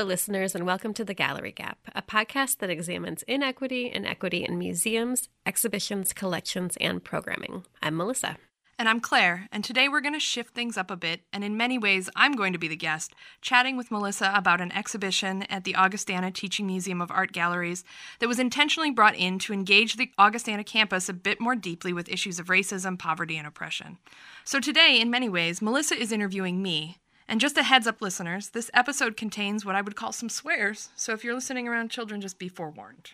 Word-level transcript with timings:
Hello, 0.00 0.08
listeners, 0.08 0.54
and 0.54 0.64
welcome 0.64 0.94
to 0.94 1.04
The 1.04 1.12
Gallery 1.12 1.52
Gap, 1.52 1.76
a 1.94 2.00
podcast 2.00 2.60
that 2.60 2.70
examines 2.70 3.22
inequity 3.24 3.90
and 3.90 4.06
equity 4.06 4.46
in 4.46 4.56
museums, 4.56 5.28
exhibitions, 5.44 6.14
collections, 6.14 6.78
and 6.80 7.04
programming. 7.04 7.66
I'm 7.82 7.98
Melissa. 7.98 8.38
And 8.78 8.88
I'm 8.88 9.00
Claire, 9.00 9.46
and 9.52 9.62
today 9.62 9.90
we're 9.90 10.00
going 10.00 10.14
to 10.14 10.18
shift 10.18 10.54
things 10.54 10.78
up 10.78 10.90
a 10.90 10.96
bit, 10.96 11.20
and 11.34 11.44
in 11.44 11.54
many 11.54 11.76
ways, 11.76 12.08
I'm 12.16 12.32
going 12.32 12.54
to 12.54 12.58
be 12.58 12.66
the 12.66 12.76
guest, 12.76 13.14
chatting 13.42 13.76
with 13.76 13.90
Melissa 13.90 14.32
about 14.34 14.62
an 14.62 14.72
exhibition 14.72 15.42
at 15.50 15.64
the 15.64 15.76
Augustana 15.76 16.30
Teaching 16.30 16.66
Museum 16.66 17.02
of 17.02 17.10
Art 17.10 17.32
Galleries 17.32 17.84
that 18.20 18.26
was 18.26 18.38
intentionally 18.38 18.90
brought 18.90 19.16
in 19.16 19.38
to 19.40 19.52
engage 19.52 19.96
the 19.96 20.10
Augustana 20.16 20.64
campus 20.64 21.10
a 21.10 21.12
bit 21.12 21.42
more 21.42 21.54
deeply 21.54 21.92
with 21.92 22.08
issues 22.08 22.38
of 22.38 22.46
racism, 22.46 22.98
poverty, 22.98 23.36
and 23.36 23.46
oppression. 23.46 23.98
So 24.44 24.60
today, 24.60 24.98
in 24.98 25.10
many 25.10 25.28
ways, 25.28 25.60
Melissa 25.60 25.94
is 25.94 26.10
interviewing 26.10 26.62
me, 26.62 26.96
and 27.30 27.40
just 27.40 27.56
a 27.56 27.62
heads 27.62 27.86
up, 27.86 28.02
listeners, 28.02 28.50
this 28.50 28.70
episode 28.74 29.16
contains 29.16 29.64
what 29.64 29.76
I 29.76 29.80
would 29.80 29.94
call 29.94 30.12
some 30.12 30.28
swears. 30.28 30.90
So 30.96 31.12
if 31.12 31.22
you're 31.22 31.34
listening 31.34 31.68
around 31.68 31.90
children, 31.90 32.20
just 32.20 32.40
be 32.40 32.48
forewarned. 32.48 33.12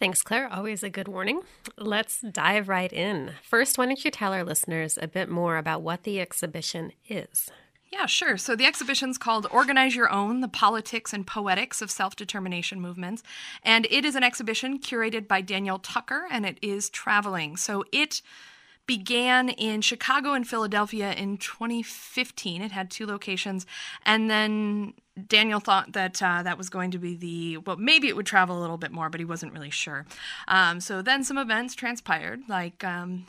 Thanks, 0.00 0.20
Claire. 0.20 0.52
Always 0.52 0.82
a 0.82 0.90
good 0.90 1.06
warning. 1.06 1.42
Let's 1.78 2.20
dive 2.20 2.68
right 2.68 2.92
in. 2.92 3.34
First, 3.40 3.78
why 3.78 3.86
don't 3.86 4.04
you 4.04 4.10
tell 4.10 4.32
our 4.32 4.42
listeners 4.42 4.98
a 5.00 5.06
bit 5.06 5.28
more 5.28 5.56
about 5.58 5.82
what 5.82 6.02
the 6.02 6.20
exhibition 6.20 6.90
is? 7.08 7.50
Yeah, 7.92 8.06
sure. 8.06 8.36
So 8.36 8.56
the 8.56 8.66
exhibition's 8.66 9.16
called 9.16 9.46
Organize 9.50 9.94
Your 9.94 10.10
Own 10.10 10.40
The 10.40 10.48
Politics 10.48 11.12
and 11.12 11.26
Poetics 11.26 11.80
of 11.80 11.90
Self 11.90 12.16
Determination 12.16 12.80
Movements. 12.80 13.22
And 13.62 13.86
it 13.90 14.04
is 14.04 14.16
an 14.16 14.24
exhibition 14.24 14.80
curated 14.80 15.28
by 15.28 15.40
Daniel 15.40 15.78
Tucker, 15.78 16.26
and 16.30 16.44
it 16.44 16.58
is 16.62 16.90
traveling. 16.90 17.56
So 17.56 17.84
it 17.92 18.22
began 18.86 19.48
in 19.48 19.80
Chicago 19.80 20.32
and 20.32 20.46
Philadelphia 20.46 21.12
in 21.12 21.38
2015. 21.38 22.62
It 22.62 22.72
had 22.72 22.90
two 22.90 23.06
locations, 23.06 23.66
and 24.04 24.30
then 24.30 24.94
Daniel 25.26 25.60
thought 25.60 25.92
that 25.92 26.22
uh, 26.22 26.42
that 26.42 26.58
was 26.58 26.68
going 26.68 26.90
to 26.92 26.98
be 26.98 27.14
the 27.14 27.58
well, 27.58 27.76
maybe 27.76 28.08
it 28.08 28.16
would 28.16 28.26
travel 28.26 28.58
a 28.58 28.60
little 28.60 28.78
bit 28.78 28.92
more, 28.92 29.10
but 29.10 29.20
he 29.20 29.24
wasn't 29.24 29.52
really 29.52 29.70
sure. 29.70 30.06
Um, 30.48 30.80
so 30.80 31.02
then 31.02 31.24
some 31.24 31.38
events 31.38 31.74
transpired, 31.74 32.42
like 32.48 32.82
um, 32.84 33.26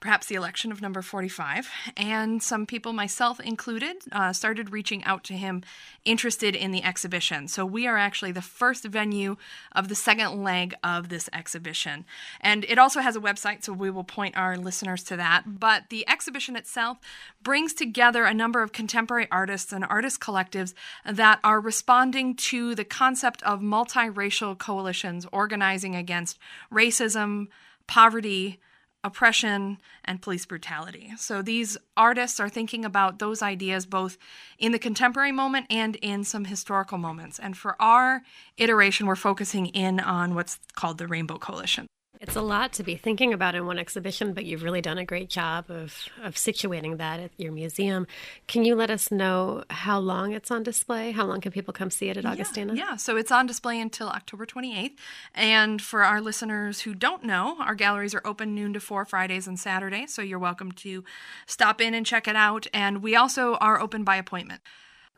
perhaps 0.00 0.26
the 0.26 0.34
election 0.34 0.72
of 0.72 0.80
number 0.80 1.02
45. 1.02 1.68
And 1.96 2.42
some 2.42 2.66
people, 2.66 2.92
myself 2.94 3.38
included, 3.38 3.96
uh, 4.10 4.32
started 4.32 4.72
reaching 4.72 5.04
out 5.04 5.22
to 5.24 5.34
him 5.34 5.62
interested 6.06 6.56
in 6.56 6.70
the 6.70 6.82
exhibition. 6.82 7.46
So 7.48 7.66
we 7.66 7.86
are 7.86 7.98
actually 7.98 8.32
the 8.32 8.40
first 8.40 8.84
venue 8.84 9.36
of 9.72 9.88
the 9.88 9.94
second 9.94 10.42
leg 10.42 10.74
of 10.82 11.10
this 11.10 11.28
exhibition. 11.34 12.06
And 12.40 12.64
it 12.64 12.78
also 12.78 13.00
has 13.00 13.14
a 13.14 13.20
website, 13.20 13.62
so 13.62 13.74
we 13.74 13.90
will 13.90 14.04
point 14.04 14.36
our 14.36 14.56
listeners 14.56 15.02
to 15.04 15.16
that. 15.16 15.60
But 15.60 15.90
the 15.90 16.08
exhibition 16.08 16.56
itself 16.56 16.98
brings 17.42 17.74
together 17.74 18.24
a 18.24 18.34
number 18.34 18.62
of 18.62 18.72
contemporary 18.72 19.28
artists 19.30 19.72
and 19.72 19.84
artist 19.84 20.20
collectives 20.20 20.72
that 21.04 21.40
are 21.44 21.60
responding 21.60 22.34
to 22.36 22.74
the 22.74 22.84
concept 22.84 23.42
of 23.42 23.60
multiracial 23.60 24.58
coalitions 24.58 25.26
organizing 25.30 25.94
against 25.94 26.38
racism, 26.72 27.48
poverty, 27.86 28.60
oppression 29.02 29.78
and 30.04 30.20
police 30.20 30.44
brutality. 30.44 31.12
So 31.16 31.42
these 31.42 31.76
artists 31.96 32.38
are 32.38 32.48
thinking 32.48 32.84
about 32.84 33.18
those 33.18 33.42
ideas 33.42 33.86
both 33.86 34.18
in 34.58 34.72
the 34.72 34.78
contemporary 34.78 35.32
moment 35.32 35.66
and 35.70 35.96
in 35.96 36.24
some 36.24 36.44
historical 36.44 36.98
moments. 36.98 37.38
And 37.38 37.56
for 37.56 37.80
our 37.80 38.22
iteration, 38.58 39.06
we're 39.06 39.16
focusing 39.16 39.66
in 39.66 40.00
on 40.00 40.34
what's 40.34 40.58
called 40.74 40.98
the 40.98 41.06
Rainbow 41.06 41.38
Coalition. 41.38 41.86
It's 42.20 42.36
a 42.36 42.42
lot 42.42 42.74
to 42.74 42.82
be 42.82 42.96
thinking 42.96 43.32
about 43.32 43.54
in 43.54 43.64
one 43.64 43.78
exhibition, 43.78 44.34
but 44.34 44.44
you've 44.44 44.62
really 44.62 44.82
done 44.82 44.98
a 44.98 45.06
great 45.06 45.30
job 45.30 45.70
of, 45.70 46.06
of 46.22 46.34
situating 46.34 46.98
that 46.98 47.18
at 47.18 47.30
your 47.38 47.50
museum. 47.50 48.06
Can 48.46 48.62
you 48.62 48.74
let 48.74 48.90
us 48.90 49.10
know 49.10 49.64
how 49.70 49.98
long 49.98 50.32
it's 50.32 50.50
on 50.50 50.62
display? 50.62 51.12
How 51.12 51.24
long 51.24 51.40
can 51.40 51.50
people 51.50 51.72
come 51.72 51.90
see 51.90 52.10
it 52.10 52.18
at 52.18 52.26
Augustana? 52.26 52.74
Yeah, 52.74 52.90
yeah. 52.90 52.96
so 52.96 53.16
it's 53.16 53.32
on 53.32 53.46
display 53.46 53.80
until 53.80 54.08
October 54.08 54.44
28th. 54.44 54.96
And 55.34 55.80
for 55.80 56.04
our 56.04 56.20
listeners 56.20 56.80
who 56.80 56.94
don't 56.94 57.24
know, 57.24 57.56
our 57.58 57.74
galleries 57.74 58.14
are 58.14 58.22
open 58.26 58.54
noon 58.54 58.74
to 58.74 58.80
4 58.80 59.06
Fridays 59.06 59.48
and 59.48 59.58
Saturdays, 59.58 60.12
so 60.12 60.20
you're 60.20 60.38
welcome 60.38 60.72
to 60.72 61.02
stop 61.46 61.80
in 61.80 61.94
and 61.94 62.04
check 62.04 62.28
it 62.28 62.36
out. 62.36 62.66
And 62.74 63.02
we 63.02 63.16
also 63.16 63.54
are 63.54 63.80
open 63.80 64.04
by 64.04 64.16
appointment. 64.16 64.60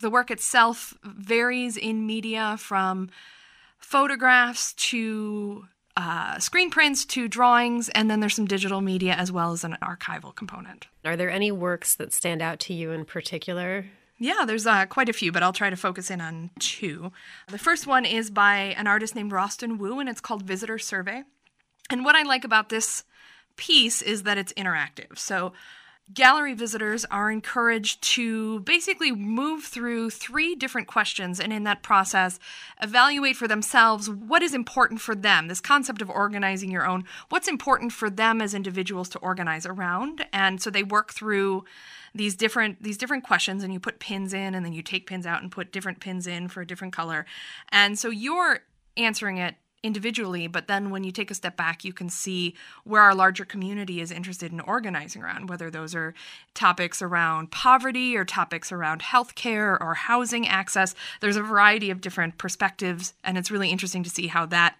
The 0.00 0.10
work 0.10 0.30
itself 0.30 0.94
varies 1.02 1.76
in 1.76 2.06
media 2.06 2.56
from 2.60 3.10
photographs 3.80 4.72
to 4.74 5.66
uh, 5.97 6.38
screen 6.38 6.70
prints 6.70 7.04
to 7.04 7.28
drawings, 7.28 7.88
and 7.91 8.10
then 8.10 8.20
there's 8.20 8.34
some 8.34 8.47
digital 8.47 8.80
media 8.80 9.12
as 9.12 9.30
well 9.30 9.53
as 9.53 9.64
an 9.64 9.76
archival 9.82 10.34
component. 10.34 10.86
Are 11.04 11.16
there 11.16 11.30
any 11.30 11.53
works 11.53 11.94
that 11.97 12.12
stand 12.12 12.41
out 12.41 12.58
to 12.60 12.75
you 12.75 12.92
in 12.92 13.04
particular? 13.04 13.86
Yeah, 14.19 14.44
there's 14.47 14.66
uh, 14.66 14.86
quite 14.86 15.08
a 15.08 15.12
few, 15.12 15.32
but 15.32 15.42
I'll 15.42 15.53
try 15.53 15.69
to 15.69 15.76
focus 15.76 16.10
in 16.10 16.20
on 16.20 16.50
two. 16.60 17.12
The 17.48 17.58
first 17.58 17.86
one 17.86 18.04
is 18.04 18.30
by 18.30 18.75
an 18.78 18.86
artist 18.86 19.14
named 19.14 19.32
Rosten 19.32 19.78
Woo, 19.78 19.98
and 19.98 20.08
it's 20.08 20.20
called 20.20 20.44
Visitor 20.44 20.78
Survey. 20.78 21.25
And 21.91 22.04
what 22.04 22.14
I 22.14 22.22
like 22.22 22.44
about 22.44 22.69
this 22.69 23.04
piece 23.56 24.00
is 24.00 24.22
that 24.22 24.38
it's 24.38 24.53
interactive. 24.53 25.19
So 25.19 25.53
gallery 26.14 26.54
visitors 26.54 27.04
are 27.06 27.30
encouraged 27.30 28.02
to 28.02 28.60
basically 28.60 29.12
move 29.12 29.64
through 29.64 30.10
three 30.10 30.54
different 30.54 30.86
questions 30.86 31.40
and 31.40 31.52
in 31.52 31.64
that 31.64 31.82
process 31.82 32.38
evaluate 32.80 33.36
for 33.36 33.48
themselves 33.48 34.10
what 34.10 34.42
is 34.42 34.54
important 34.54 35.00
for 35.00 35.14
them 35.14 35.48
this 35.48 35.60
concept 35.60 36.02
of 36.02 36.10
organizing 36.10 36.70
your 36.70 36.86
own 36.86 37.04
what's 37.28 37.48
important 37.48 37.92
for 37.92 38.10
them 38.10 38.40
as 38.40 38.54
individuals 38.54 39.08
to 39.08 39.18
organize 39.18 39.66
around. 39.66 40.26
And 40.32 40.60
so 40.60 40.70
they 40.70 40.82
work 40.82 41.12
through 41.12 41.64
these 42.14 42.34
different 42.34 42.82
these 42.82 42.98
different 42.98 43.24
questions 43.24 43.62
and 43.62 43.72
you 43.72 43.80
put 43.80 43.98
pins 43.98 44.34
in 44.34 44.54
and 44.54 44.64
then 44.64 44.72
you 44.72 44.82
take 44.82 45.06
pins 45.06 45.26
out 45.26 45.42
and 45.42 45.50
put 45.50 45.72
different 45.72 46.00
pins 46.00 46.26
in 46.26 46.48
for 46.48 46.60
a 46.60 46.66
different 46.66 46.92
color. 46.92 47.26
And 47.70 47.98
so 47.98 48.10
you're 48.10 48.60
answering 48.96 49.38
it 49.38 49.54
individually, 49.82 50.47
but 50.47 50.69
then 50.69 50.91
when 50.91 51.03
you 51.03 51.10
take 51.10 51.31
a 51.31 51.34
step 51.34 51.56
back, 51.56 51.84
you 51.84 51.93
can 51.93 52.09
see 52.09 52.54
where 52.84 53.03
our 53.03 53.15
larger 53.15 53.44
community 53.44 54.00
is 54.00 54.12
interested 54.12 54.53
in 54.53 54.60
organizing 54.60 55.22
around, 55.22 55.48
whether 55.48 55.70
those 55.70 55.94
are 55.94 56.15
topics 56.54 57.03
around 57.03 57.50
poverty 57.50 58.16
or 58.16 58.25
topics 58.25 58.71
around 58.71 59.03
healthcare 59.03 59.76
or 59.81 59.94
housing 59.94 60.47
access. 60.47 60.94
There's 61.21 61.37
a 61.37 61.42
variety 61.42 61.91
of 61.91 62.00
different 62.00 62.38
perspectives, 62.38 63.15
and 63.25 63.37
it's 63.37 63.50
really 63.50 63.71
interesting 63.71 64.04
to 64.04 64.10
see 64.10 64.28
how 64.28 64.47
that 64.47 64.76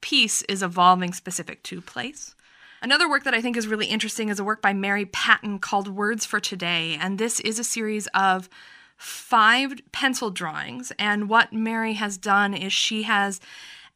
piece 0.00 0.42
is 0.42 0.62
evolving 0.62 1.12
specific 1.12 1.62
to 1.64 1.80
place. 1.80 2.34
Another 2.80 3.08
work 3.08 3.24
that 3.24 3.34
I 3.34 3.40
think 3.40 3.56
is 3.56 3.66
really 3.66 3.86
interesting 3.86 4.28
is 4.28 4.38
a 4.38 4.44
work 4.44 4.62
by 4.62 4.72
Mary 4.72 5.04
Patten 5.06 5.58
called 5.58 5.88
Words 5.88 6.24
for 6.24 6.38
Today, 6.38 6.96
and 7.00 7.18
this 7.18 7.40
is 7.40 7.58
a 7.58 7.64
series 7.64 8.06
of 8.14 8.48
five 8.96 9.80
pencil 9.90 10.30
drawings. 10.30 10.92
And 10.98 11.28
what 11.28 11.52
Mary 11.52 11.94
has 11.94 12.16
done 12.16 12.54
is 12.54 12.72
she 12.72 13.02
has 13.04 13.40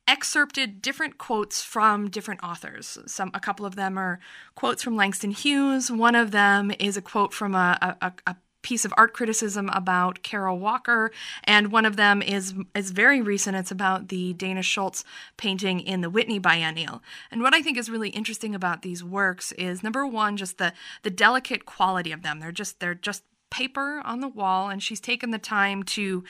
excerpted 0.06 0.82
different 0.82 1.18
quotes 1.18 1.62
from 1.62 2.10
different 2.10 2.42
authors. 2.42 2.98
Some, 3.06 3.30
a 3.34 3.40
couple 3.40 3.64
of 3.64 3.76
them 3.76 3.96
are 3.96 4.18
quotes 4.54 4.82
from 4.82 4.96
Langston 4.96 5.30
Hughes. 5.30 5.90
One 5.90 6.14
of 6.14 6.30
them 6.30 6.72
is 6.78 6.96
a 6.96 7.02
quote 7.02 7.32
from 7.32 7.54
a, 7.54 7.96
a, 8.00 8.12
a 8.26 8.36
piece 8.62 8.84
of 8.84 8.94
art 8.96 9.12
criticism 9.12 9.68
about 9.70 10.22
Kara 10.22 10.54
Walker, 10.54 11.10
and 11.44 11.72
one 11.72 11.84
of 11.84 11.96
them 11.96 12.22
is 12.22 12.54
is 12.74 12.90
very 12.92 13.20
recent. 13.20 13.56
It's 13.56 13.70
about 13.70 14.08
the 14.08 14.32
Dana 14.34 14.62
Schutz 14.62 15.04
painting 15.36 15.80
in 15.80 16.00
the 16.00 16.10
Whitney 16.10 16.38
Biennial. 16.38 17.02
And 17.30 17.42
what 17.42 17.54
I 17.54 17.62
think 17.62 17.76
is 17.76 17.90
really 17.90 18.10
interesting 18.10 18.54
about 18.54 18.82
these 18.82 19.04
works 19.04 19.52
is 19.52 19.82
number 19.82 20.06
one, 20.06 20.36
just 20.36 20.58
the 20.58 20.72
the 21.02 21.10
delicate 21.10 21.66
quality 21.66 22.12
of 22.12 22.22
them. 22.22 22.40
They're 22.40 22.52
just 22.52 22.80
they're 22.80 22.94
just 22.94 23.24
paper 23.50 24.00
on 24.04 24.20
the 24.20 24.28
wall, 24.28 24.70
and 24.70 24.82
she's 24.82 25.00
taken 25.00 25.30
the 25.30 25.38
time 25.38 25.82
to 25.82 26.24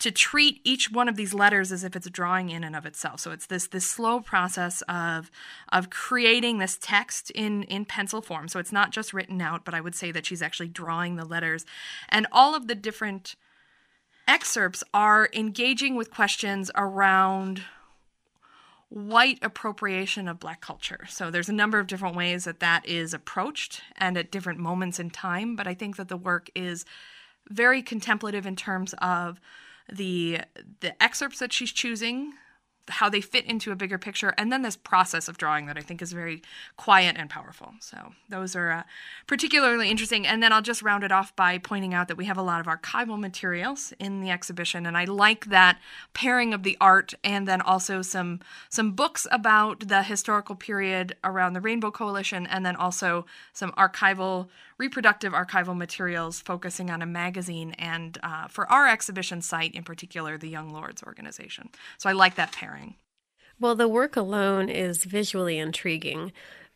to 0.00 0.10
treat 0.10 0.60
each 0.64 0.90
one 0.90 1.08
of 1.08 1.16
these 1.16 1.32
letters 1.32 1.72
as 1.72 1.84
if 1.84 1.94
it's 1.94 2.06
a 2.06 2.10
drawing 2.10 2.50
in 2.50 2.64
and 2.64 2.74
of 2.76 2.84
itself. 2.84 3.20
So 3.20 3.30
it's 3.30 3.46
this 3.46 3.68
this 3.68 3.88
slow 3.88 4.20
process 4.20 4.82
of 4.82 5.30
of 5.70 5.90
creating 5.90 6.58
this 6.58 6.78
text 6.80 7.30
in 7.30 7.62
in 7.64 7.84
pencil 7.84 8.20
form. 8.20 8.48
So 8.48 8.58
it's 8.58 8.72
not 8.72 8.90
just 8.90 9.12
written 9.12 9.40
out, 9.40 9.64
but 9.64 9.74
I 9.74 9.80
would 9.80 9.94
say 9.94 10.10
that 10.10 10.26
she's 10.26 10.42
actually 10.42 10.68
drawing 10.68 11.16
the 11.16 11.24
letters, 11.24 11.64
and 12.08 12.26
all 12.32 12.54
of 12.54 12.66
the 12.66 12.74
different 12.74 13.36
excerpts 14.26 14.82
are 14.92 15.28
engaging 15.32 15.96
with 15.96 16.10
questions 16.10 16.70
around 16.74 17.62
white 18.88 19.38
appropriation 19.42 20.28
of 20.28 20.38
black 20.38 20.60
culture. 20.60 21.00
So 21.08 21.30
there's 21.30 21.48
a 21.48 21.52
number 21.52 21.78
of 21.78 21.86
different 21.86 22.16
ways 22.16 22.44
that 22.44 22.60
that 22.60 22.86
is 22.86 23.12
approached 23.12 23.82
and 23.96 24.16
at 24.16 24.30
different 24.30 24.60
moments 24.60 25.00
in 25.00 25.10
time, 25.10 25.56
but 25.56 25.66
I 25.66 25.74
think 25.74 25.96
that 25.96 26.08
the 26.08 26.16
work 26.16 26.48
is 26.54 26.84
very 27.48 27.82
contemplative 27.82 28.46
in 28.46 28.56
terms 28.56 28.94
of 28.98 29.40
the 29.92 30.40
the 30.80 31.02
excerpts 31.02 31.38
that 31.38 31.52
she's 31.52 31.72
choosing 31.72 32.34
how 32.88 33.08
they 33.08 33.20
fit 33.20 33.46
into 33.46 33.72
a 33.72 33.76
bigger 33.76 33.98
picture, 33.98 34.34
and 34.36 34.52
then 34.52 34.62
this 34.62 34.76
process 34.76 35.28
of 35.28 35.38
drawing 35.38 35.66
that 35.66 35.78
I 35.78 35.80
think 35.80 36.02
is 36.02 36.12
very 36.12 36.42
quiet 36.76 37.16
and 37.18 37.30
powerful. 37.30 37.72
So 37.80 38.12
those 38.28 38.54
are 38.54 38.70
uh, 38.70 38.82
particularly 39.26 39.90
interesting. 39.90 40.26
And 40.26 40.42
then 40.42 40.52
I'll 40.52 40.62
just 40.62 40.82
round 40.82 41.02
it 41.02 41.12
off 41.12 41.34
by 41.34 41.58
pointing 41.58 41.94
out 41.94 42.08
that 42.08 42.16
we 42.16 42.26
have 42.26 42.36
a 42.36 42.42
lot 42.42 42.60
of 42.60 42.66
archival 42.66 43.18
materials 43.18 43.94
in 43.98 44.20
the 44.20 44.30
exhibition, 44.30 44.86
and 44.86 44.96
I 44.96 45.04
like 45.04 45.46
that 45.46 45.78
pairing 46.12 46.52
of 46.52 46.62
the 46.62 46.76
art 46.80 47.14
and 47.22 47.48
then 47.48 47.60
also 47.60 48.02
some 48.02 48.40
some 48.68 48.92
books 48.92 49.26
about 49.30 49.88
the 49.88 50.02
historical 50.02 50.54
period 50.54 51.16
around 51.24 51.54
the 51.54 51.60
Rainbow 51.60 51.90
Coalition, 51.90 52.46
and 52.46 52.66
then 52.66 52.76
also 52.76 53.24
some 53.52 53.72
archival 53.72 54.48
reproductive 54.78 55.32
archival 55.32 55.76
materials 55.76 56.40
focusing 56.40 56.90
on 56.90 57.02
a 57.02 57.06
magazine 57.06 57.72
and 57.78 58.18
uh, 58.22 58.48
for 58.48 58.70
our 58.70 58.88
exhibition 58.88 59.40
site 59.42 59.74
in 59.74 59.84
particular, 59.84 60.36
the 60.36 60.48
Young 60.48 60.72
Lords 60.72 61.02
organization. 61.02 61.70
So 61.98 62.08
I 62.08 62.12
like 62.12 62.34
that 62.34 62.52
pairing. 62.52 62.96
Well, 63.60 63.76
the 63.76 63.88
work 63.88 64.16
alone 64.16 64.68
is 64.68 65.04
visually 65.04 65.58
intriguing, 65.58 66.32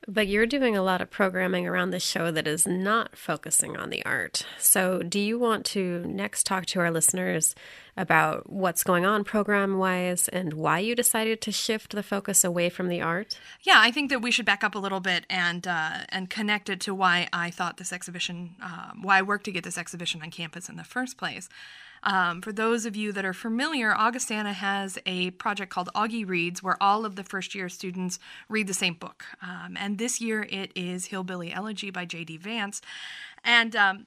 but 0.06 0.28
you're 0.28 0.46
doing 0.46 0.76
a 0.76 0.82
lot 0.82 1.00
of 1.00 1.10
programming 1.10 1.66
around 1.66 1.90
the 1.90 2.00
show 2.00 2.30
that 2.30 2.46
is 2.46 2.66
not 2.66 3.16
focusing 3.16 3.76
on 3.76 3.90
the 3.90 4.04
art. 4.04 4.46
So, 4.58 5.02
do 5.02 5.18
you 5.18 5.38
want 5.38 5.64
to 5.66 6.04
next 6.06 6.46
talk 6.46 6.66
to 6.66 6.80
our 6.80 6.90
listeners 6.90 7.54
about 7.96 8.50
what's 8.50 8.84
going 8.84 9.04
on 9.04 9.24
program 9.24 9.78
wise 9.78 10.28
and 10.28 10.54
why 10.54 10.78
you 10.78 10.94
decided 10.94 11.40
to 11.42 11.52
shift 11.52 11.92
the 11.92 12.02
focus 12.02 12.44
away 12.44 12.68
from 12.68 12.88
the 12.88 13.00
art? 13.00 13.38
Yeah, 13.62 13.78
I 13.78 13.90
think 13.90 14.10
that 14.10 14.22
we 14.22 14.30
should 14.30 14.46
back 14.46 14.62
up 14.62 14.74
a 14.74 14.78
little 14.78 15.00
bit 15.00 15.26
and 15.28 15.66
uh, 15.66 16.04
and 16.10 16.30
connect 16.30 16.68
it 16.68 16.80
to 16.82 16.94
why 16.94 17.28
I 17.32 17.50
thought 17.50 17.76
this 17.76 17.92
exhibition, 17.92 18.54
um, 18.62 19.02
why 19.02 19.18
I 19.18 19.22
worked 19.22 19.44
to 19.46 19.52
get 19.52 19.64
this 19.64 19.78
exhibition 19.78 20.22
on 20.22 20.30
campus 20.30 20.68
in 20.68 20.76
the 20.76 20.84
first 20.84 21.18
place. 21.18 21.48
Um, 22.02 22.42
for 22.42 22.52
those 22.52 22.86
of 22.86 22.96
you 22.96 23.12
that 23.12 23.24
are 23.24 23.32
familiar, 23.32 23.94
Augustana 23.94 24.52
has 24.52 24.98
a 25.06 25.30
project 25.32 25.70
called 25.70 25.90
Augie 25.94 26.26
Reads, 26.26 26.62
where 26.62 26.80
all 26.80 27.04
of 27.04 27.16
the 27.16 27.24
first 27.24 27.54
year 27.54 27.68
students 27.68 28.18
read 28.48 28.66
the 28.66 28.74
same 28.74 28.94
book. 28.94 29.24
Um, 29.42 29.76
and 29.78 29.98
this 29.98 30.20
year 30.20 30.46
it 30.50 30.72
is 30.74 31.06
Hillbilly 31.06 31.52
Elegy 31.52 31.90
by 31.90 32.04
J.D. 32.04 32.38
Vance. 32.38 32.80
And 33.44 33.74
um, 33.74 34.06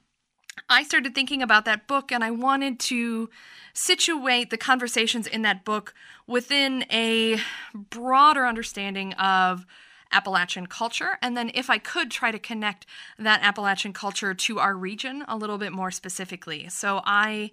I 0.69 0.83
started 0.83 1.15
thinking 1.15 1.41
about 1.41 1.65
that 1.65 1.87
book 1.87 2.11
and 2.11 2.23
I 2.23 2.31
wanted 2.31 2.79
to 2.81 3.29
situate 3.73 4.49
the 4.49 4.57
conversations 4.57 5.27
in 5.27 5.41
that 5.43 5.63
book 5.65 5.93
within 6.27 6.85
a 6.91 7.39
broader 7.73 8.45
understanding 8.45 9.13
of 9.13 9.65
Appalachian 10.11 10.67
culture. 10.67 11.17
And 11.21 11.37
then, 11.37 11.51
if 11.53 11.69
I 11.69 11.77
could, 11.77 12.11
try 12.11 12.31
to 12.31 12.39
connect 12.39 12.85
that 13.17 13.41
Appalachian 13.41 13.93
culture 13.93 14.33
to 14.33 14.59
our 14.59 14.75
region 14.75 15.23
a 15.27 15.37
little 15.37 15.57
bit 15.57 15.71
more 15.71 15.89
specifically. 15.89 16.67
So, 16.67 17.01
I 17.05 17.51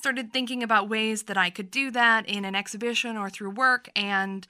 started 0.00 0.32
thinking 0.32 0.62
about 0.62 0.88
ways 0.88 1.24
that 1.24 1.36
I 1.36 1.50
could 1.50 1.70
do 1.70 1.90
that 1.90 2.26
in 2.26 2.46
an 2.46 2.54
exhibition 2.54 3.18
or 3.18 3.28
through 3.28 3.50
work. 3.50 3.90
And 3.94 4.46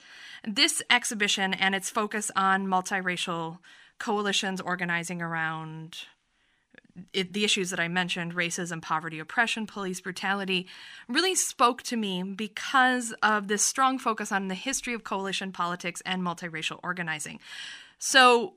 this 0.47 0.81
exhibition 0.89 1.53
and 1.53 1.75
its 1.75 1.89
focus 1.89 2.31
on 2.37 2.67
multiracial 2.67 3.59
coalitions 3.99 4.61
organizing 4.61 5.21
around 5.21 5.97
it, 7.13 7.33
the 7.33 7.43
issues 7.43 7.69
that 7.69 7.79
I 7.81 7.89
mentioned 7.89 8.33
racism, 8.33 8.81
poverty, 8.81 9.19
oppression, 9.19 9.67
police 9.67 9.99
brutality 9.99 10.67
really 11.09 11.35
spoke 11.35 11.83
to 11.83 11.97
me 11.97 12.23
because 12.23 13.13
of 13.21 13.49
this 13.49 13.61
strong 13.61 13.99
focus 13.99 14.31
on 14.31 14.47
the 14.47 14.55
history 14.55 14.93
of 14.93 15.03
coalition 15.03 15.51
politics 15.51 16.01
and 16.05 16.21
multiracial 16.21 16.79
organizing. 16.81 17.39
So, 17.99 18.53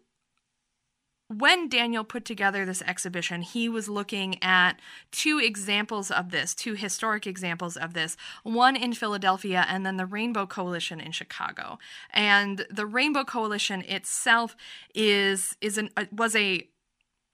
when 1.29 1.69
Daniel 1.69 2.05
put 2.05 2.25
together 2.25 2.65
this 2.65 2.83
exhibition, 2.83 3.43
he 3.43 3.69
was 3.69 3.89
looking 3.89 4.43
at 4.43 4.75
two 5.11 5.39
examples 5.39 6.11
of 6.11 6.31
this, 6.31 6.55
two 6.55 6.75
historic 6.75 7.27
examples 7.27 7.77
of 7.77 7.95
this, 7.95 8.17
one 8.43 8.77
in 8.77 8.93
Philadelphia 8.93 9.65
and 9.69 9.87
then 9.87 9.97
the 9.97 10.07
Rainbow 10.07 10.47
Coalition 10.47 11.01
in 11.01 11.13
Chicago. 11.13 11.79
And 12.11 12.67
the 12.71 12.87
Rainbow 12.87 13.25
Coalition 13.25 13.83
itself 13.83 14.55
is 14.95 15.57
is 15.61 15.79
an 15.79 15.91
uh, 15.97 16.05
was 16.13 16.37
a 16.37 16.69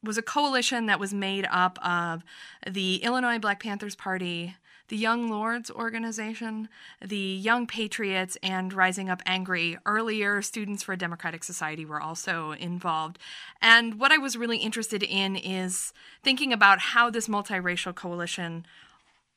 was 0.02 0.16
a 0.16 0.22
coalition 0.22 0.86
that 0.86 1.00
was 1.00 1.12
made 1.12 1.46
up 1.50 1.78
of 1.84 2.22
the 2.66 2.96
Illinois 2.96 3.38
Black 3.38 3.62
Panthers 3.62 3.96
Party, 3.96 4.56
the 4.90 4.96
Young 4.96 5.30
Lords 5.30 5.70
organization, 5.70 6.68
the 7.00 7.16
Young 7.16 7.68
Patriots, 7.68 8.36
and 8.42 8.72
Rising 8.72 9.08
Up 9.08 9.22
Angry. 9.24 9.78
Earlier, 9.86 10.42
Students 10.42 10.82
for 10.82 10.92
a 10.92 10.98
Democratic 10.98 11.44
Society 11.44 11.84
were 11.84 12.00
also 12.00 12.50
involved. 12.52 13.16
And 13.62 14.00
what 14.00 14.10
I 14.10 14.18
was 14.18 14.36
really 14.36 14.58
interested 14.58 15.04
in 15.04 15.36
is 15.36 15.92
thinking 16.24 16.52
about 16.52 16.80
how 16.80 17.08
this 17.08 17.28
multiracial 17.28 17.94
coalition 17.94 18.66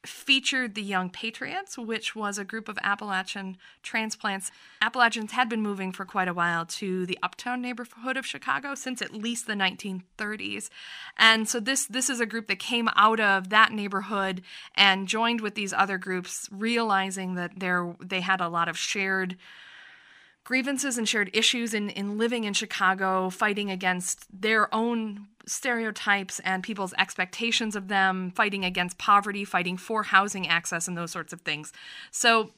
featured 0.05 0.75
the 0.75 0.81
Young 0.81 1.09
Patriots, 1.09 1.77
which 1.77 2.15
was 2.15 2.37
a 2.37 2.43
group 2.43 2.67
of 2.67 2.77
Appalachian 2.83 3.57
transplants. 3.81 4.51
Appalachians 4.81 5.31
had 5.31 5.47
been 5.47 5.61
moving 5.61 5.91
for 5.91 6.05
quite 6.05 6.27
a 6.27 6.33
while 6.33 6.65
to 6.65 7.05
the 7.05 7.17
uptown 7.23 7.61
neighborhood 7.61 8.17
of 8.17 8.25
Chicago 8.25 8.75
since 8.75 9.01
at 9.01 9.13
least 9.13 9.47
the 9.47 9.53
1930s. 9.53 10.69
And 11.17 11.47
so 11.47 11.59
this 11.59 11.85
this 11.85 12.09
is 12.09 12.19
a 12.19 12.25
group 12.25 12.47
that 12.47 12.59
came 12.59 12.89
out 12.95 13.19
of 13.19 13.49
that 13.49 13.71
neighborhood 13.71 14.41
and 14.75 15.07
joined 15.07 15.41
with 15.41 15.55
these 15.55 15.73
other 15.73 15.97
groups 15.97 16.49
realizing 16.51 17.35
that 17.35 17.59
there 17.59 17.95
they 17.99 18.21
had 18.21 18.41
a 18.41 18.49
lot 18.49 18.67
of 18.67 18.77
shared 18.77 19.37
grievances 20.43 20.97
and 20.97 21.07
shared 21.07 21.29
issues 21.33 21.73
in, 21.73 21.89
in 21.89 22.17
living 22.17 22.43
in 22.43 22.53
Chicago, 22.53 23.29
fighting 23.29 23.71
against 23.71 24.25
their 24.41 24.73
own 24.73 25.27
stereotypes 25.45 26.39
and 26.39 26.63
people's 26.63 26.93
expectations 26.97 27.75
of 27.75 27.87
them, 27.87 28.31
fighting 28.31 28.63
against 28.63 28.97
poverty, 28.97 29.45
fighting 29.45 29.77
for 29.77 30.03
housing 30.03 30.47
access, 30.47 30.87
and 30.87 30.97
those 30.97 31.11
sorts 31.11 31.33
of 31.33 31.41
things. 31.41 31.71
So 32.11 32.51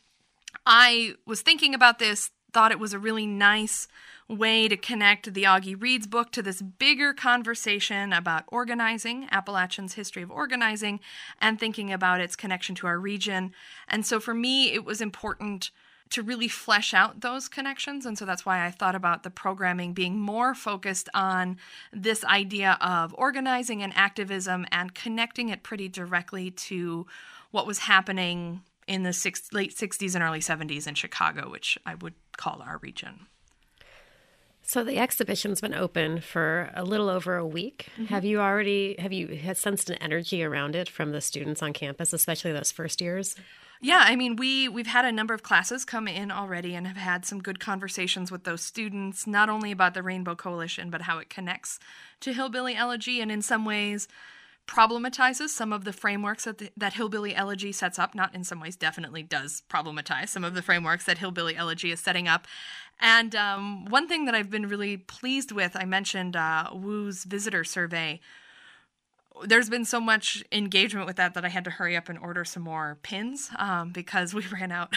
I 0.66 1.16
was 1.26 1.42
thinking 1.42 1.74
about 1.74 2.00
this, 2.00 2.32
thought 2.54 2.72
it 2.72 2.80
was 2.80 2.94
a 2.94 3.00
really 3.00 3.26
nice 3.26 3.88
way 4.28 4.68
to 4.68 4.78
connect 4.78 5.34
the 5.34 5.44
Augie 5.44 5.80
Reads 5.80 6.08
book 6.08 6.32
to 6.32 6.42
this 6.42 6.62
bigger 6.62 7.14
conversation 7.14 8.12
about 8.12 8.44
organizing, 8.48 9.28
Appalachian's 9.32 9.94
history 9.94 10.24
of 10.24 10.32
organizing, 10.32 11.00
and 11.40 11.60
thinking 11.60 11.94
about 11.94 12.22
its 12.22 12.36
connection 12.36 12.74
to 12.76 12.88
our 12.88 13.00
region. 13.00 13.54
And 13.88 14.06
so 14.06 14.20
for 14.20 14.34
me, 14.34 14.74
it 14.74 14.84
was 14.84 15.02
important 15.02 15.70
to 16.12 16.22
really 16.22 16.48
flesh 16.48 16.94
out 16.94 17.22
those 17.22 17.48
connections. 17.48 18.06
And 18.06 18.18
so 18.18 18.26
that's 18.26 18.46
why 18.46 18.66
I 18.66 18.72
thought 18.72 18.96
about 18.96 19.24
the 19.24 19.30
programming 19.30 19.94
being 19.94 20.20
more 20.20 20.54
focused 20.54 21.10
on 21.14 21.58
this 21.92 22.24
idea 22.24 22.78
of 22.80 23.14
organizing 23.18 23.82
and 23.82 23.92
activism 23.96 24.66
and 24.72 24.94
connecting 24.94 25.50
it 25.50 25.64
pretty 25.64 25.90
directly 25.90 26.52
to 26.52 27.08
what 27.52 27.66
was 27.66 27.80
happening 27.80 28.62
in 28.88 29.04
the 29.04 29.14
six, 29.14 29.52
late 29.52 29.76
60s 29.76 30.14
and 30.14 30.24
early 30.24 30.40
70s 30.40 30.88
in 30.88 30.94
Chicago, 30.94 31.50
which 31.50 31.78
I 31.86 31.96
would 31.96 32.14
call 32.38 32.62
our 32.62 32.78
region. 32.78 33.28
So 34.68 34.84
the 34.84 34.98
exhibition's 34.98 35.62
been 35.62 35.76
open 35.76 36.22
for 36.22 36.72
a 36.74 36.84
little 36.84 37.08
over 37.08 37.36
a 37.36 37.46
week. 37.46 37.88
Mm-hmm. 37.94 38.06
Have 38.06 38.26
you 38.26 38.40
already 38.40 38.96
have 38.98 39.14
you 39.14 39.28
had 39.28 39.58
sensed 39.58 39.92
an 39.92 39.98
energy 39.98 40.44
around 40.44 40.76
it 40.76 40.90
from 40.90 41.12
the 41.12 41.22
students 41.22 41.62
on 41.62 41.72
campus, 41.72 42.14
especially 42.14 42.52
those 42.52 42.72
first 42.72 43.00
years? 43.00 43.36
Yeah, 43.82 44.04
I 44.06 44.16
mean, 44.16 44.36
we 44.36 44.70
we've 44.70 44.88
had 44.88 45.06
a 45.06 45.12
number 45.12 45.34
of 45.34 45.44
classes 45.44 45.86
come 45.86 46.08
in 46.08 46.32
already 46.32 46.76
and 46.76 46.88
have 46.88 46.98
had 46.98 47.26
some 47.26 47.42
good 47.42 47.60
conversations 47.60 48.32
with 48.32 48.44
those 48.44 48.62
students, 48.62 49.28
not 49.28 49.50
only 49.50 49.72
about 49.72 49.94
the 49.94 50.04
Rainbow 50.04 50.36
Coalition, 50.36 50.90
but 50.90 51.04
how 51.04 51.18
it 51.20 51.30
connects 51.30 51.80
to 52.22 52.34
Hillbilly 52.34 52.76
Elegy, 52.76 53.20
and 53.22 53.32
in 53.32 53.42
some 53.42 53.66
ways 53.66 54.08
problematizes 54.68 55.50
some 55.50 55.72
of 55.72 55.84
the 55.84 55.94
frameworks 55.94 56.46
that 56.46 56.58
the, 56.58 56.72
that 56.76 56.94
Hillbilly 56.94 57.36
Elegy 57.36 57.72
sets 57.72 58.00
up. 58.00 58.16
Not 58.16 58.34
in 58.34 58.44
some 58.44 58.60
ways, 58.60 58.76
definitely 58.76 59.24
does 59.24 59.62
problematize 59.70 60.30
some 60.30 60.44
of 60.44 60.56
the 60.56 60.62
frameworks 60.62 61.06
that 61.06 61.20
Hillbilly 61.20 61.56
Elegy 61.56 61.92
is 61.92 62.00
setting 62.00 62.28
up. 62.28 62.48
And 63.00 63.36
um, 63.36 63.86
one 63.86 64.08
thing 64.08 64.26
that 64.26 64.34
I've 64.34 64.50
been 64.50 64.68
really 64.68 64.98
pleased 64.98 65.52
with, 65.52 65.76
I 65.76 65.86
mentioned 65.86 66.36
uh, 66.36 66.70
Woo's 66.74 67.26
visitor 67.26 67.64
survey 67.64 68.22
there's 69.44 69.70
been 69.70 69.86
so 69.86 70.00
much 70.00 70.44
engagement 70.52 71.06
with 71.08 71.18
that 71.18 71.34
that 71.34 71.46
I 71.46 71.50
had 71.50 71.64
to 71.66 71.70
hurry 71.70 71.96
up 71.96 72.10
and 72.10 72.18
order 72.20 72.46
some 72.46 72.64
more 72.64 72.98
pins 73.04 73.50
um, 73.58 73.92
because 73.92 74.34
we 74.34 74.46
ran 74.48 74.72
out. 74.72 74.96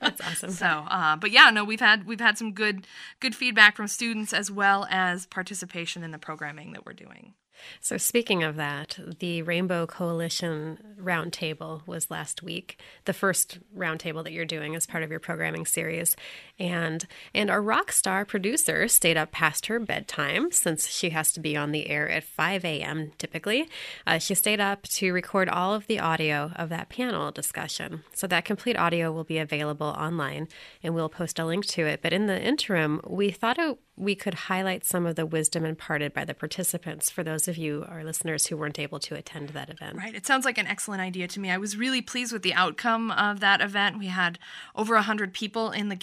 That's 0.00 0.20
awesome. 0.20 0.50
So, 0.50 0.66
uh, 0.66 1.16
but 1.16 1.30
yeah, 1.30 1.50
no, 1.50 1.64
we've 1.64 1.80
had 1.80 2.06
we've 2.06 2.20
had 2.20 2.38
some 2.38 2.52
good 2.52 2.86
good 3.20 3.34
feedback 3.34 3.76
from 3.76 3.88
students 3.88 4.32
as 4.32 4.50
well 4.50 4.86
as 4.90 5.26
participation 5.26 6.02
in 6.02 6.10
the 6.10 6.18
programming 6.18 6.72
that 6.72 6.86
we're 6.86 6.92
doing. 6.92 7.34
So, 7.80 7.96
speaking 7.96 8.42
of 8.42 8.56
that, 8.56 8.98
the 9.18 9.42
Rainbow 9.42 9.86
Coalition 9.86 10.96
Roundtable 11.00 11.86
was 11.86 12.10
last 12.10 12.42
week, 12.42 12.80
the 13.04 13.12
first 13.12 13.58
roundtable 13.76 14.24
that 14.24 14.32
you're 14.32 14.44
doing 14.44 14.76
as 14.76 14.86
part 14.86 15.02
of 15.02 15.10
your 15.10 15.20
programming 15.20 15.66
series, 15.66 16.16
and 16.58 17.06
and 17.34 17.50
our 17.50 17.62
rock 17.62 17.92
star 17.92 18.24
producer 18.24 18.88
stayed 18.88 19.16
up 19.16 19.30
past 19.30 19.66
her 19.66 19.78
bedtime 19.78 20.50
since 20.50 20.88
she 20.88 21.10
has 21.10 21.32
to 21.32 21.40
be 21.40 21.56
on 21.56 21.72
the 21.72 21.88
air 21.88 22.08
at 22.08 22.24
5 22.24 22.64
a.m. 22.64 23.12
typically. 23.18 23.68
Uh, 24.06 24.18
she 24.18 24.34
stayed 24.34 24.60
up 24.60 24.82
to 24.84 25.12
record 25.12 25.48
all 25.48 25.74
of 25.74 25.86
the 25.86 26.00
audio 26.00 26.52
of 26.56 26.68
that 26.68 26.88
panel 26.88 27.30
discussion. 27.30 28.02
So 28.14 28.26
that 28.26 28.44
complete 28.44 28.76
audio 28.76 29.12
will 29.12 29.24
be 29.24 29.38
available 29.38 29.88
online, 29.88 30.48
and 30.82 30.94
we'll 30.94 31.08
post 31.08 31.38
a 31.38 31.44
link 31.44 31.66
to 31.66 31.86
it. 31.86 32.02
But 32.02 32.12
in 32.12 32.26
the 32.26 32.40
interim, 32.40 33.00
we 33.06 33.30
thought 33.30 33.58
it 33.58 33.78
we 33.98 34.14
could 34.14 34.34
highlight 34.34 34.84
some 34.84 35.06
of 35.06 35.16
the 35.16 35.26
wisdom 35.26 35.64
imparted 35.64 36.14
by 36.14 36.24
the 36.24 36.34
participants 36.34 37.10
for 37.10 37.24
those 37.24 37.48
of 37.48 37.56
you, 37.56 37.84
our 37.88 38.04
listeners, 38.04 38.46
who 38.46 38.56
weren't 38.56 38.78
able 38.78 39.00
to 39.00 39.16
attend 39.16 39.48
that 39.50 39.68
event. 39.68 39.96
Right. 39.96 40.14
It 40.14 40.24
sounds 40.24 40.44
like 40.44 40.56
an 40.56 40.68
excellent 40.68 41.02
idea 41.02 41.26
to 41.28 41.40
me. 41.40 41.50
I 41.50 41.58
was 41.58 41.76
really 41.76 42.00
pleased 42.00 42.32
with 42.32 42.42
the 42.42 42.54
outcome 42.54 43.10
of 43.10 43.40
that 43.40 43.60
event. 43.60 43.98
We 43.98 44.06
had 44.06 44.38
over 44.76 44.94
100 44.94 45.34
people 45.34 45.72
in 45.72 45.88
the 45.88 45.96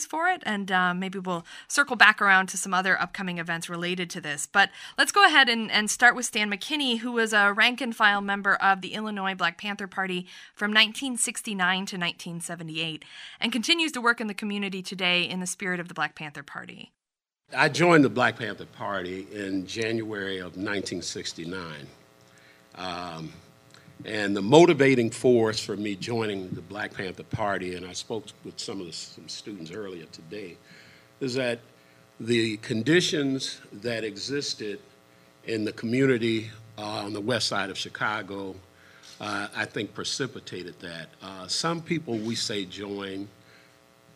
galleries 0.00 0.06
for 0.06 0.28
it, 0.28 0.42
and 0.46 0.70
uh, 0.70 0.94
maybe 0.94 1.18
we'll 1.18 1.44
circle 1.68 1.96
back 1.96 2.20
around 2.20 2.48
to 2.48 2.56
some 2.56 2.74
other 2.74 3.00
upcoming 3.00 3.38
events 3.38 3.68
related 3.68 4.10
to 4.10 4.20
this. 4.20 4.46
But 4.46 4.70
let's 4.98 5.12
go 5.12 5.24
ahead 5.24 5.48
and, 5.48 5.70
and 5.70 5.90
start 5.90 6.14
with 6.14 6.26
Stan 6.26 6.50
McKinney, 6.50 6.98
who 6.98 7.12
was 7.12 7.32
a 7.32 7.52
rank 7.52 7.80
and 7.80 7.94
file 7.94 8.20
member 8.20 8.54
of 8.56 8.80
the 8.80 8.94
Illinois 8.94 9.34
Black 9.34 9.58
Panther 9.58 9.86
Party 9.86 10.26
from 10.54 10.70
1969 10.70 11.58
to 11.86 11.96
1978 11.96 13.04
and 13.40 13.52
continues 13.52 13.92
to 13.92 14.00
work 14.00 14.20
in 14.20 14.26
the 14.26 14.34
community 14.34 14.82
today 14.82 15.22
in 15.22 15.40
the 15.40 15.46
spirit 15.46 15.80
of 15.80 15.88
the 15.88 15.94
Black 15.94 16.14
Panther 16.14 16.42
Party. 16.42 16.92
I 17.56 17.68
joined 17.68 18.04
the 18.04 18.10
Black 18.10 18.38
Panther 18.38 18.66
Party 18.66 19.26
in 19.32 19.66
January 19.66 20.38
of 20.38 20.56
1969. 20.56 21.86
Um, 22.76 23.32
and 24.04 24.36
the 24.36 24.42
motivating 24.42 25.10
force 25.10 25.60
for 25.60 25.76
me 25.76 25.94
joining 25.94 26.48
the 26.50 26.62
Black 26.62 26.94
Panther 26.94 27.22
Party, 27.24 27.74
and 27.74 27.86
I 27.86 27.92
spoke 27.92 28.26
with 28.44 28.58
some 28.58 28.80
of 28.80 28.86
the 28.86 28.92
some 28.92 29.28
students 29.28 29.70
earlier 29.70 30.06
today, 30.06 30.56
is 31.20 31.34
that 31.34 31.60
the 32.18 32.56
conditions 32.58 33.60
that 33.72 34.04
existed 34.04 34.78
in 35.44 35.64
the 35.64 35.72
community 35.72 36.50
uh, 36.78 36.82
on 36.82 37.12
the 37.12 37.20
west 37.20 37.48
side 37.48 37.70
of 37.70 37.78
Chicago, 37.78 38.54
uh, 39.20 39.48
I 39.54 39.64
think 39.64 39.94
precipitated 39.94 40.78
that. 40.80 41.08
Uh, 41.22 41.46
some 41.46 41.82
people, 41.82 42.18
we 42.18 42.34
say, 42.34 42.64
join 42.64 43.28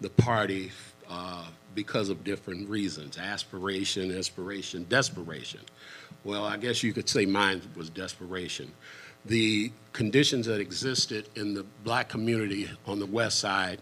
the 0.01 0.11
party 0.11 0.73
uh, 1.09 1.47
because 1.75 2.09
of 2.09 2.25
different 2.25 2.69
reasons 2.69 3.19
aspiration, 3.19 4.11
inspiration, 4.11 4.87
desperation. 4.89 5.61
Well, 6.25 6.45
I 6.45 6.57
guess 6.57 6.83
you 6.83 6.93
could 6.93 7.09
say 7.09 7.27
mine 7.27 7.61
was 7.77 7.91
desperation. 7.91 8.71
The 9.25 9.73
conditions 9.93 10.47
that 10.47 10.61
existed 10.61 11.29
in 11.35 11.55
the 11.55 11.65
black 11.85 12.09
community 12.09 12.69
on 12.87 12.99
the 12.99 13.07
west 13.07 13.39
side 13.39 13.81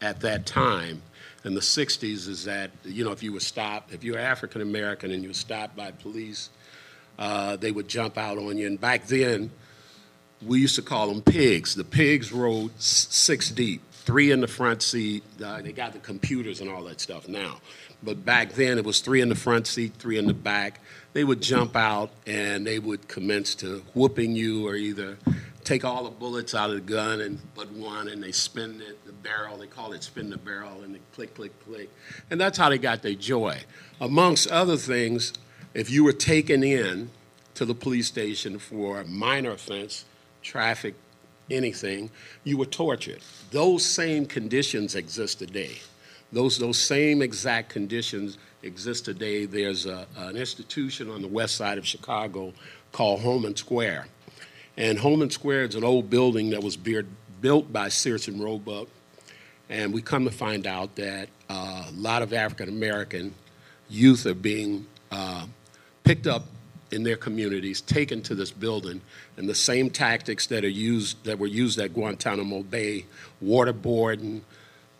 at 0.00 0.20
that 0.20 0.46
time 0.46 1.02
in 1.44 1.54
the 1.54 1.60
60s 1.60 2.28
is 2.28 2.44
that, 2.44 2.70
you 2.84 3.04
know, 3.04 3.12
if 3.12 3.22
you 3.22 3.32
were 3.32 3.40
stopped, 3.40 3.92
if 3.92 4.02
you 4.02 4.12
were 4.12 4.18
African 4.18 4.60
American 4.60 5.10
and 5.10 5.22
you 5.22 5.30
were 5.30 5.34
stopped 5.34 5.76
by 5.76 5.90
police, 5.90 6.50
uh, 7.18 7.56
they 7.56 7.72
would 7.72 7.88
jump 7.88 8.16
out 8.16 8.38
on 8.38 8.56
you. 8.56 8.66
And 8.66 8.80
back 8.80 9.06
then, 9.06 9.50
we 10.46 10.60
used 10.60 10.76
to 10.76 10.82
call 10.82 11.08
them 11.08 11.22
pigs. 11.22 11.74
The 11.74 11.84
pigs 11.84 12.32
rode 12.32 12.70
six 12.80 13.50
deep 13.50 13.82
three 13.90 14.30
in 14.30 14.40
the 14.40 14.48
front 14.48 14.82
seat. 14.82 15.22
Uh, 15.44 15.60
they 15.60 15.72
got 15.72 15.92
the 15.92 15.98
computers 15.98 16.60
and 16.60 16.70
all 16.70 16.84
that 16.84 17.00
stuff 17.00 17.28
now. 17.28 17.58
But 18.02 18.24
back 18.24 18.52
then, 18.52 18.78
it 18.78 18.84
was 18.84 19.00
three 19.00 19.20
in 19.20 19.28
the 19.28 19.34
front 19.34 19.66
seat, 19.66 19.92
three 19.98 20.18
in 20.18 20.26
the 20.26 20.34
back. 20.34 20.80
They 21.12 21.24
would 21.24 21.40
jump 21.40 21.74
out 21.74 22.10
and 22.26 22.66
they 22.66 22.78
would 22.78 23.08
commence 23.08 23.54
to 23.56 23.82
whooping 23.94 24.36
you 24.36 24.66
or 24.66 24.74
either 24.74 25.18
take 25.64 25.84
all 25.84 26.04
the 26.04 26.10
bullets 26.10 26.54
out 26.54 26.70
of 26.70 26.76
the 26.76 26.92
gun 26.92 27.20
and 27.20 27.38
but 27.54 27.70
one 27.72 28.08
and 28.08 28.22
they 28.22 28.32
spin 28.32 28.80
it, 28.80 29.04
the 29.04 29.12
barrel. 29.12 29.58
They 29.58 29.66
call 29.66 29.92
it 29.92 30.02
spin 30.02 30.30
the 30.30 30.38
barrel 30.38 30.82
and 30.82 30.94
they 30.94 31.00
click, 31.14 31.34
click, 31.34 31.52
click. 31.64 31.90
And 32.30 32.40
that's 32.40 32.56
how 32.56 32.68
they 32.68 32.78
got 32.78 33.02
their 33.02 33.14
joy. 33.14 33.60
Amongst 34.00 34.48
other 34.48 34.76
things, 34.76 35.32
if 35.74 35.90
you 35.90 36.04
were 36.04 36.12
taken 36.12 36.62
in 36.62 37.10
to 37.54 37.64
the 37.64 37.74
police 37.74 38.06
station 38.06 38.58
for 38.58 39.00
a 39.00 39.04
minor 39.04 39.50
offense, 39.50 40.04
traffic 40.42 40.94
anything, 41.50 42.10
you 42.44 42.56
were 42.56 42.66
tortured. 42.66 43.20
Those 43.50 43.84
same 43.84 44.26
conditions 44.26 44.94
exist 44.94 45.38
today. 45.38 45.78
Those, 46.32 46.58
those 46.58 46.78
same 46.78 47.22
exact 47.22 47.70
conditions 47.70 48.38
exist 48.62 49.04
today. 49.04 49.46
There's 49.46 49.86
a, 49.86 50.06
an 50.16 50.36
institution 50.36 51.10
on 51.10 51.22
the 51.22 51.28
west 51.28 51.54
side 51.54 51.78
of 51.78 51.86
Chicago 51.86 52.52
called 52.92 53.20
Homan 53.20 53.56
Square. 53.56 54.06
And 54.76 54.98
Homan 54.98 55.30
Square 55.30 55.64
is 55.64 55.74
an 55.74 55.84
old 55.84 56.10
building 56.10 56.50
that 56.50 56.62
was 56.62 56.76
built 56.76 57.72
by 57.72 57.88
Sears 57.88 58.28
and 58.28 58.42
Roebuck. 58.42 58.88
And 59.70 59.92
we 59.92 60.02
come 60.02 60.24
to 60.24 60.30
find 60.30 60.66
out 60.66 60.94
that 60.96 61.28
uh, 61.48 61.84
a 61.88 61.92
lot 61.92 62.22
of 62.22 62.32
African 62.32 62.68
American 62.68 63.34
youth 63.88 64.26
are 64.26 64.34
being 64.34 64.86
uh, 65.10 65.46
picked 66.04 66.26
up 66.26 66.44
in 66.90 67.02
their 67.02 67.16
communities 67.16 67.80
taken 67.82 68.22
to 68.22 68.34
this 68.34 68.50
building, 68.50 69.00
and 69.36 69.48
the 69.48 69.54
same 69.54 69.90
tactics 69.90 70.46
that 70.46 70.64
are 70.64 70.68
used 70.68 71.22
that 71.24 71.38
were 71.38 71.46
used 71.46 71.78
at 71.78 71.92
Guantanamo 71.92 72.62
Bay, 72.62 73.04
waterboarding, 73.44 74.40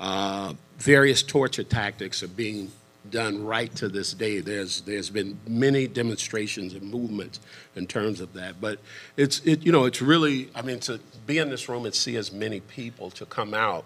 uh, 0.00 0.52
various 0.78 1.22
torture 1.22 1.64
tactics 1.64 2.22
are 2.22 2.28
being 2.28 2.70
done 3.10 3.44
right 3.44 3.74
to 3.76 3.88
this 3.88 4.12
day. 4.12 4.40
There's 4.40 4.82
there's 4.82 5.10
been 5.10 5.38
many 5.46 5.86
demonstrations 5.86 6.74
and 6.74 6.82
movements 6.82 7.40
in 7.76 7.86
terms 7.86 8.20
of 8.20 8.32
that, 8.34 8.60
but 8.60 8.78
it's 9.16 9.40
it 9.40 9.64
you 9.64 9.72
know 9.72 9.84
it's 9.84 10.02
really 10.02 10.50
I 10.54 10.62
mean 10.62 10.80
to 10.80 11.00
be 11.26 11.38
in 11.38 11.50
this 11.50 11.68
room 11.68 11.84
and 11.84 11.94
see 11.94 12.16
as 12.16 12.32
many 12.32 12.60
people 12.60 13.10
to 13.12 13.26
come 13.26 13.54
out. 13.54 13.84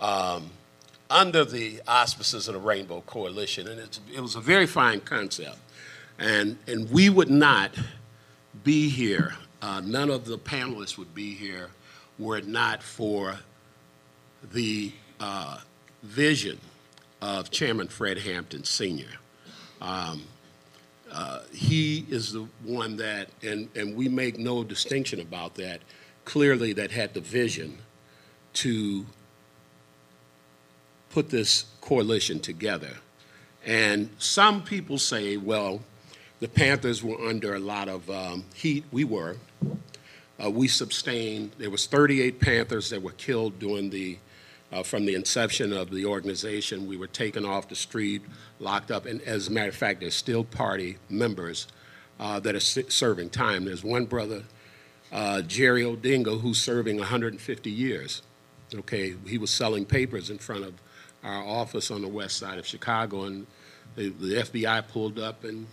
Um, 0.00 0.50
under 1.10 1.44
the 1.44 1.82
auspices 1.88 2.46
of 2.46 2.54
the 2.54 2.60
Rainbow 2.60 3.02
Coalition, 3.02 3.66
and 3.66 3.80
it 4.14 4.20
was 4.20 4.36
a 4.36 4.40
very 4.40 4.66
fine 4.66 5.00
concept. 5.00 5.58
And, 6.18 6.56
and 6.68 6.88
we 6.90 7.10
would 7.10 7.30
not 7.30 7.72
be 8.62 8.88
here, 8.88 9.34
uh, 9.60 9.80
none 9.84 10.10
of 10.10 10.24
the 10.24 10.38
panelists 10.38 10.96
would 10.96 11.14
be 11.14 11.34
here 11.34 11.70
were 12.18 12.36
it 12.36 12.46
not 12.46 12.82
for 12.82 13.38
the 14.52 14.92
uh, 15.18 15.58
vision 16.02 16.58
of 17.20 17.50
Chairman 17.50 17.88
Fred 17.88 18.18
Hampton 18.18 18.64
Sr. 18.64 19.18
Um, 19.80 20.22
uh, 21.12 21.40
he 21.52 22.06
is 22.08 22.32
the 22.32 22.46
one 22.64 22.96
that, 22.96 23.28
and, 23.42 23.68
and 23.74 23.96
we 23.96 24.08
make 24.08 24.38
no 24.38 24.62
distinction 24.62 25.20
about 25.20 25.54
that, 25.56 25.80
clearly 26.24 26.72
that 26.74 26.90
had 26.90 27.14
the 27.14 27.20
vision 27.20 27.78
to 28.52 29.04
put 31.10 31.30
this 31.30 31.66
coalition 31.80 32.38
together. 32.38 32.96
And 33.64 34.10
some 34.18 34.62
people 34.62 34.98
say, 34.98 35.36
well, 35.36 35.80
the 36.38 36.48
Panthers 36.48 37.02
were 37.02 37.20
under 37.20 37.54
a 37.54 37.58
lot 37.58 37.88
of 37.88 38.08
um, 38.08 38.44
heat. 38.54 38.84
We 38.90 39.04
were. 39.04 39.36
Uh, 40.42 40.50
we 40.50 40.68
sustained. 40.68 41.52
There 41.58 41.68
was 41.68 41.86
38 41.86 42.40
Panthers 42.40 42.88
that 42.90 43.02
were 43.02 43.12
killed 43.12 43.58
during 43.58 43.90
the 43.90 44.18
uh, 44.72 44.82
from 44.82 45.04
the 45.04 45.14
inception 45.14 45.72
of 45.72 45.90
the 45.90 46.04
organization. 46.04 46.86
We 46.86 46.96
were 46.96 47.06
taken 47.06 47.44
off 47.44 47.68
the 47.68 47.74
street, 47.76 48.22
locked 48.58 48.90
up, 48.90 49.06
and 49.06 49.20
as 49.22 49.48
a 49.48 49.50
matter 49.50 49.68
of 49.68 49.76
fact, 49.76 50.00
there's 50.00 50.14
still 50.14 50.44
party 50.44 50.98
members 51.08 51.66
uh, 52.18 52.40
that 52.40 52.54
are 52.54 52.60
serving 52.60 53.30
time. 53.30 53.64
There's 53.64 53.82
one 53.82 54.06
brother, 54.06 54.44
uh, 55.12 55.42
Jerry 55.42 55.82
Odingo, 55.82 56.40
who's 56.40 56.60
serving 56.60 56.98
150 56.98 57.70
years. 57.70 58.22
Okay, 58.72 59.14
he 59.26 59.38
was 59.38 59.50
selling 59.50 59.84
papers 59.84 60.30
in 60.30 60.38
front 60.38 60.64
of 60.64 60.74
our 61.24 61.42
office 61.42 61.90
on 61.90 62.02
the 62.02 62.08
west 62.08 62.36
side 62.36 62.58
of 62.58 62.66
Chicago, 62.66 63.24
and 63.24 63.46
the, 63.96 64.10
the 64.10 64.34
FBI 64.36 64.86
pulled 64.88 65.18
up 65.18 65.42
and 65.44 65.66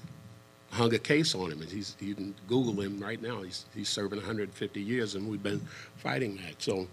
hung 0.71 0.93
a 0.93 0.99
case 0.99 1.35
on 1.35 1.51
him. 1.51 1.61
And 1.61 1.69
he's, 1.69 1.95
you 1.99 2.15
can 2.15 2.33
Google 2.47 2.81
him 2.81 2.99
right 2.99 3.21
now. 3.21 3.41
He's, 3.41 3.65
he's 3.75 3.89
serving 3.89 4.17
150 4.17 4.81
years, 4.81 5.15
and 5.15 5.29
we've 5.29 5.43
been 5.43 5.61
fighting 5.97 6.37
that. 6.37 6.61
So 6.61 6.87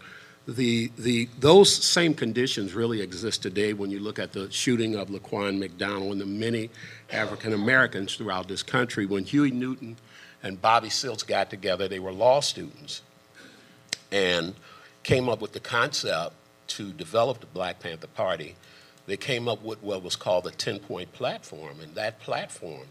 the, 0.47 0.91
the, 0.99 1.29
those 1.39 1.73
same 1.73 2.15
conditions 2.15 2.75
really 2.75 3.01
exist 3.01 3.43
today 3.43 3.73
when 3.73 3.91
you 3.91 4.01
look 4.01 4.19
at 4.19 4.33
the 4.33 4.51
shooting 4.51 4.95
of 4.95 5.09
Laquan 5.09 5.59
McDonald 5.59 6.13
and 6.13 6.21
the 6.21 6.27
many 6.27 6.71
African 7.11 7.53
Americans 7.55 8.15
throughout 8.15 8.49
this 8.49 8.63
country. 8.63 9.07
When 9.07 9.25
Huey 9.25 9.51
Newton 9.51 9.97
and 10.43 10.61
Bobby 10.61 10.91
Seals 10.91 11.23
got 11.23 11.49
together, 11.49 11.89
they 11.89 11.99
were 11.99 12.13
law 12.13 12.41
students 12.41 13.01
and 14.13 14.55
came 15.03 15.29
up 15.29 15.41
with 15.41 15.53
the 15.53 15.61
concept 15.61 16.35
to 16.67 16.93
develop 16.93 17.41
the 17.41 17.47
Black 17.47 17.81
Panther 17.81 18.07
Party. 18.07 18.55
They 19.07 19.17
came 19.17 19.49
up 19.49 19.63
with 19.63 19.83
what 19.83 20.03
was 20.03 20.17
called 20.17 20.45
the 20.45 20.51
10 20.51 20.79
point 20.81 21.13
platform, 21.13 21.81
and 21.83 21.95
that 21.95 22.21
platform 22.21 22.87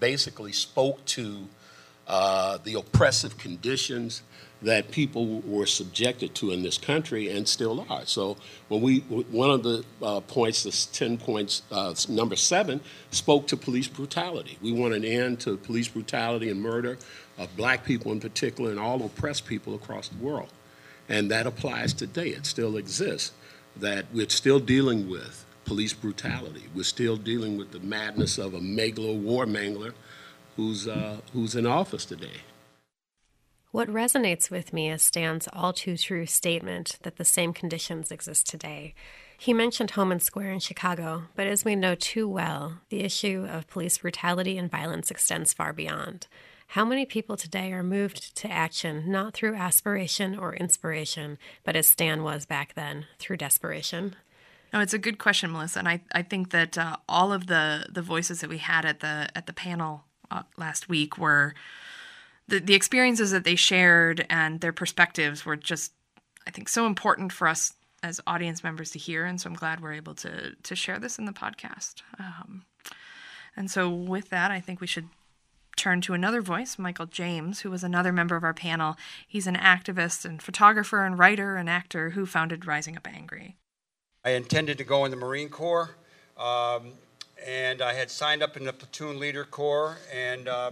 basically 0.00 0.52
spoke 0.52 1.04
to 1.06 1.48
uh, 2.06 2.58
the 2.64 2.74
oppressive 2.74 3.38
conditions 3.38 4.22
that 4.64 4.90
people 4.90 5.40
were 5.40 5.66
subjected 5.66 6.34
to 6.34 6.50
in 6.50 6.62
this 6.62 6.78
country 6.78 7.30
and 7.30 7.46
still 7.46 7.86
are. 7.90 8.06
So 8.06 8.38
when 8.68 8.80
we, 8.80 9.00
one 9.00 9.50
of 9.50 9.62
the 9.62 9.84
uh, 10.02 10.20
points, 10.20 10.62
this 10.62 10.86
10 10.86 11.18
points, 11.18 11.62
uh, 11.70 11.94
number 12.08 12.34
seven, 12.34 12.80
spoke 13.10 13.46
to 13.48 13.58
police 13.58 13.88
brutality. 13.88 14.58
We 14.62 14.72
want 14.72 14.94
an 14.94 15.04
end 15.04 15.40
to 15.40 15.58
police 15.58 15.88
brutality 15.88 16.48
and 16.48 16.62
murder 16.62 16.96
of 17.36 17.54
black 17.56 17.84
people 17.84 18.10
in 18.12 18.20
particular 18.20 18.70
and 18.70 18.80
all 18.80 19.04
oppressed 19.04 19.46
people 19.46 19.74
across 19.74 20.08
the 20.08 20.16
world. 20.16 20.48
And 21.10 21.30
that 21.30 21.46
applies 21.46 21.92
today. 21.92 22.28
It 22.28 22.46
still 22.46 22.78
exists. 22.78 23.32
That 23.76 24.06
we're 24.14 24.30
still 24.30 24.60
dealing 24.60 25.10
with 25.10 25.44
police 25.66 25.92
brutality. 25.92 26.62
We're 26.74 26.84
still 26.84 27.16
dealing 27.16 27.58
with 27.58 27.72
the 27.72 27.80
madness 27.80 28.38
of 28.38 28.54
a 28.54 28.60
megalo 28.60 29.22
warmongler 29.22 29.92
who's, 30.56 30.88
uh, 30.88 31.18
who's 31.34 31.54
in 31.54 31.66
office 31.66 32.06
today. 32.06 32.40
What 33.74 33.88
resonates 33.88 34.52
with 34.52 34.72
me 34.72 34.88
is 34.88 35.02
Stan's 35.02 35.48
all 35.52 35.72
too 35.72 35.96
true 35.96 36.26
statement 36.26 36.96
that 37.02 37.16
the 37.16 37.24
same 37.24 37.52
conditions 37.52 38.12
exist 38.12 38.48
today. 38.48 38.94
He 39.36 39.52
mentioned 39.52 39.90
Homan 39.90 40.20
Square 40.20 40.52
in 40.52 40.60
Chicago, 40.60 41.24
but 41.34 41.48
as 41.48 41.64
we 41.64 41.74
know 41.74 41.96
too 41.96 42.28
well, 42.28 42.78
the 42.90 43.00
issue 43.00 43.48
of 43.50 43.66
police 43.66 43.98
brutality 43.98 44.56
and 44.58 44.70
violence 44.70 45.10
extends 45.10 45.52
far 45.52 45.72
beyond. 45.72 46.28
How 46.68 46.84
many 46.84 47.04
people 47.04 47.36
today 47.36 47.72
are 47.72 47.82
moved 47.82 48.36
to 48.36 48.48
action 48.48 49.10
not 49.10 49.34
through 49.34 49.56
aspiration 49.56 50.38
or 50.38 50.54
inspiration, 50.54 51.36
but 51.64 51.74
as 51.74 51.88
Stan 51.88 52.22
was 52.22 52.46
back 52.46 52.74
then, 52.74 53.06
through 53.18 53.38
desperation? 53.38 54.14
No, 54.72 54.78
it's 54.78 54.94
a 54.94 54.98
good 54.98 55.18
question, 55.18 55.50
Melissa, 55.50 55.80
and 55.80 55.88
I, 55.88 56.00
I 56.12 56.22
think 56.22 56.50
that 56.50 56.78
uh, 56.78 56.98
all 57.08 57.32
of 57.32 57.48
the, 57.48 57.86
the 57.90 58.02
voices 58.02 58.40
that 58.40 58.50
we 58.50 58.58
had 58.58 58.84
at 58.84 59.00
the 59.00 59.30
at 59.34 59.46
the 59.48 59.52
panel 59.52 60.04
uh, 60.30 60.44
last 60.56 60.88
week 60.88 61.18
were 61.18 61.54
the 62.48 62.60
the 62.60 62.74
experiences 62.74 63.30
that 63.30 63.44
they 63.44 63.56
shared 63.56 64.26
and 64.28 64.60
their 64.60 64.72
perspectives 64.72 65.44
were 65.44 65.56
just 65.56 65.92
I 66.46 66.50
think 66.50 66.68
so 66.68 66.86
important 66.86 67.32
for 67.32 67.48
us 67.48 67.74
as 68.02 68.20
audience 68.26 68.62
members 68.62 68.90
to 68.90 68.98
hear, 68.98 69.24
and 69.24 69.40
so 69.40 69.48
I'm 69.48 69.56
glad 69.56 69.80
we're 69.80 69.94
able 69.94 70.14
to 70.16 70.54
to 70.54 70.76
share 70.76 70.98
this 70.98 71.18
in 71.18 71.24
the 71.24 71.32
podcast. 71.32 72.02
Um, 72.18 72.64
and 73.56 73.70
so 73.70 73.88
with 73.90 74.30
that, 74.30 74.50
I 74.50 74.60
think 74.60 74.80
we 74.80 74.86
should 74.86 75.08
turn 75.76 76.00
to 76.02 76.14
another 76.14 76.40
voice, 76.40 76.78
Michael 76.78 77.06
James, 77.06 77.60
who 77.60 77.70
was 77.70 77.82
another 77.82 78.12
member 78.12 78.36
of 78.36 78.44
our 78.44 78.54
panel. 78.54 78.96
He's 79.26 79.46
an 79.46 79.56
activist 79.56 80.24
and 80.24 80.40
photographer 80.40 81.04
and 81.04 81.18
writer 81.18 81.56
and 81.56 81.68
actor 81.68 82.10
who 82.10 82.26
founded 82.26 82.66
Rising 82.66 82.96
Up 82.96 83.06
Angry. 83.06 83.56
I 84.24 84.30
intended 84.30 84.78
to 84.78 84.84
go 84.84 85.04
in 85.04 85.10
the 85.10 85.16
Marine 85.16 85.48
Corps, 85.48 85.96
um, 86.38 86.92
and 87.44 87.82
I 87.82 87.94
had 87.94 88.10
signed 88.10 88.42
up 88.42 88.56
in 88.56 88.64
the 88.64 88.72
platoon 88.72 89.18
leader 89.18 89.44
corps, 89.44 89.98
and 90.12 90.48
uh, 90.48 90.70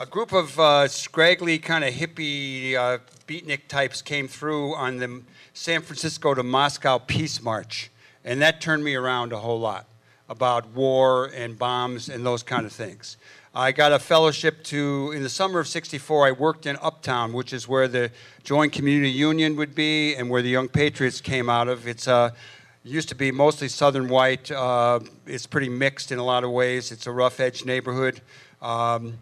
a 0.00 0.06
group 0.06 0.32
of 0.32 0.58
uh, 0.60 0.86
scraggly, 0.86 1.58
kind 1.58 1.82
of 1.82 1.92
hippie 1.92 2.76
uh, 2.76 2.98
beatnik 3.26 3.66
types 3.66 4.00
came 4.00 4.28
through 4.28 4.72
on 4.76 4.98
the 4.98 5.22
San 5.54 5.82
Francisco 5.82 6.34
to 6.34 6.44
Moscow 6.44 6.98
Peace 6.98 7.42
March, 7.42 7.90
and 8.24 8.40
that 8.40 8.60
turned 8.60 8.84
me 8.84 8.94
around 8.94 9.32
a 9.32 9.38
whole 9.38 9.58
lot 9.58 9.86
about 10.28 10.68
war 10.68 11.32
and 11.34 11.58
bombs 11.58 12.08
and 12.08 12.24
those 12.24 12.44
kind 12.44 12.64
of 12.64 12.70
things. 12.70 13.16
I 13.52 13.72
got 13.72 13.90
a 13.90 13.98
fellowship 13.98 14.62
to, 14.64 15.10
in 15.16 15.24
the 15.24 15.28
summer 15.28 15.58
of 15.58 15.66
64, 15.66 16.28
I 16.28 16.30
worked 16.30 16.66
in 16.66 16.76
Uptown, 16.80 17.32
which 17.32 17.52
is 17.52 17.66
where 17.66 17.88
the 17.88 18.12
Join 18.44 18.70
Community 18.70 19.10
Union 19.10 19.56
would 19.56 19.74
be 19.74 20.14
and 20.14 20.30
where 20.30 20.42
the 20.42 20.50
Young 20.50 20.68
Patriots 20.68 21.20
came 21.20 21.50
out 21.50 21.66
of. 21.66 21.88
It's 21.88 22.06
it 22.06 22.34
used 22.84 23.08
to 23.08 23.16
be 23.16 23.32
mostly 23.32 23.66
southern 23.66 24.08
white. 24.08 24.48
Uh, 24.48 25.00
it's 25.26 25.46
pretty 25.46 25.68
mixed 25.68 26.12
in 26.12 26.20
a 26.20 26.24
lot 26.24 26.44
of 26.44 26.52
ways. 26.52 26.92
It's 26.92 27.08
a 27.08 27.12
rough 27.12 27.40
edge 27.40 27.64
neighborhood. 27.64 28.20
Um, 28.62 29.18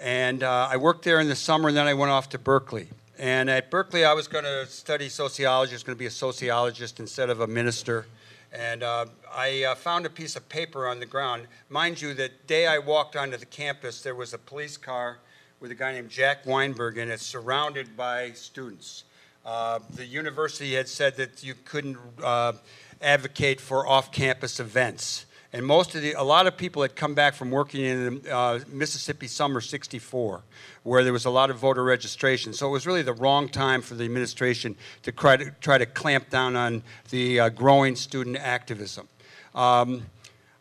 and 0.00 0.42
uh, 0.42 0.68
I 0.70 0.76
worked 0.76 1.04
there 1.04 1.20
in 1.20 1.28
the 1.28 1.36
summer, 1.36 1.68
and 1.68 1.76
then 1.76 1.86
I 1.86 1.94
went 1.94 2.10
off 2.10 2.28
to 2.30 2.38
Berkeley. 2.38 2.88
And 3.18 3.48
at 3.48 3.70
Berkeley, 3.70 4.04
I 4.04 4.12
was 4.12 4.26
going 4.26 4.44
to 4.44 4.66
study 4.66 5.08
sociology. 5.08 5.72
I 5.72 5.76
was 5.76 5.82
going 5.84 5.96
to 5.96 5.98
be 5.98 6.06
a 6.06 6.10
sociologist 6.10 6.98
instead 6.98 7.30
of 7.30 7.40
a 7.40 7.46
minister. 7.46 8.06
And 8.52 8.82
uh, 8.82 9.06
I 9.32 9.64
uh, 9.64 9.74
found 9.74 10.06
a 10.06 10.10
piece 10.10 10.36
of 10.36 10.48
paper 10.48 10.86
on 10.86 11.00
the 11.00 11.06
ground. 11.06 11.46
Mind 11.68 12.00
you, 12.00 12.14
the 12.14 12.30
day 12.46 12.66
I 12.66 12.78
walked 12.78 13.16
onto 13.16 13.36
the 13.36 13.46
campus, 13.46 14.02
there 14.02 14.14
was 14.14 14.34
a 14.34 14.38
police 14.38 14.76
car 14.76 15.18
with 15.60 15.70
a 15.70 15.74
guy 15.74 15.92
named 15.92 16.10
Jack 16.10 16.44
Weinberg 16.44 16.98
in 16.98 17.10
it, 17.10 17.20
surrounded 17.20 17.96
by 17.96 18.32
students. 18.32 19.04
Uh, 19.44 19.78
the 19.94 20.06
university 20.06 20.74
had 20.74 20.88
said 20.88 21.16
that 21.16 21.42
you 21.42 21.54
couldn't 21.64 21.98
uh, 22.22 22.52
advocate 23.00 23.60
for 23.60 23.86
off 23.86 24.10
campus 24.10 24.58
events. 24.58 25.26
And 25.54 25.64
most 25.64 25.94
of 25.94 26.02
the, 26.02 26.14
a 26.14 26.22
lot 26.24 26.48
of 26.48 26.56
people 26.56 26.82
had 26.82 26.96
come 26.96 27.14
back 27.14 27.32
from 27.32 27.52
working 27.52 27.84
in 27.84 28.28
uh, 28.28 28.58
Mississippi 28.66 29.28
Summer 29.28 29.60
64, 29.60 30.42
where 30.82 31.04
there 31.04 31.12
was 31.12 31.26
a 31.26 31.30
lot 31.30 31.48
of 31.48 31.58
voter 31.58 31.84
registration. 31.84 32.52
So 32.52 32.66
it 32.66 32.72
was 32.72 32.88
really 32.88 33.02
the 33.02 33.12
wrong 33.12 33.48
time 33.48 33.80
for 33.80 33.94
the 33.94 34.02
administration 34.02 34.74
to 35.04 35.12
try 35.12 35.36
to, 35.36 35.52
try 35.60 35.78
to 35.78 35.86
clamp 35.86 36.28
down 36.28 36.56
on 36.56 36.82
the 37.10 37.38
uh, 37.38 37.48
growing 37.50 37.94
student 37.94 38.36
activism. 38.36 39.06
Um, 39.54 40.02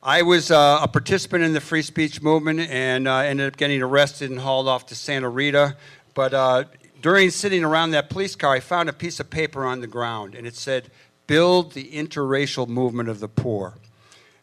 I 0.04 0.22
was 0.22 0.52
uh, 0.52 0.82
a 0.84 0.88
participant 0.88 1.44
in 1.44 1.54
the 1.54 1.62
free 1.62 1.82
speech 1.82 2.22
movement 2.22 2.60
and 2.60 3.08
uh, 3.08 3.18
ended 3.18 3.48
up 3.48 3.58
getting 3.58 3.82
arrested 3.82 4.30
and 4.30 4.40
hauled 4.40 4.68
off 4.68 4.86
to 4.88 4.96
Santa 4.96 5.28
Rita. 5.28 5.76
But 6.14 6.36
uh, 6.36 6.66
during 7.02 7.32
sitting 7.32 7.64
around 7.64 7.92
that 7.92 8.12
police 8.12 8.36
car, 8.36 8.54
I 8.54 8.60
found 8.60 8.90
a 8.90 8.94
piece 8.94 9.20
of 9.20 9.32
paper 9.32 9.66
on 9.66 9.82
the 9.82 9.88
ground, 9.88 10.36
and 10.36 10.46
it 10.46 10.56
said, 10.56 10.92
Build 11.26 11.72
the 11.72 11.90
interracial 11.94 12.68
movement 12.68 13.10
of 13.10 13.20
the 13.20 13.28
poor. 13.28 13.74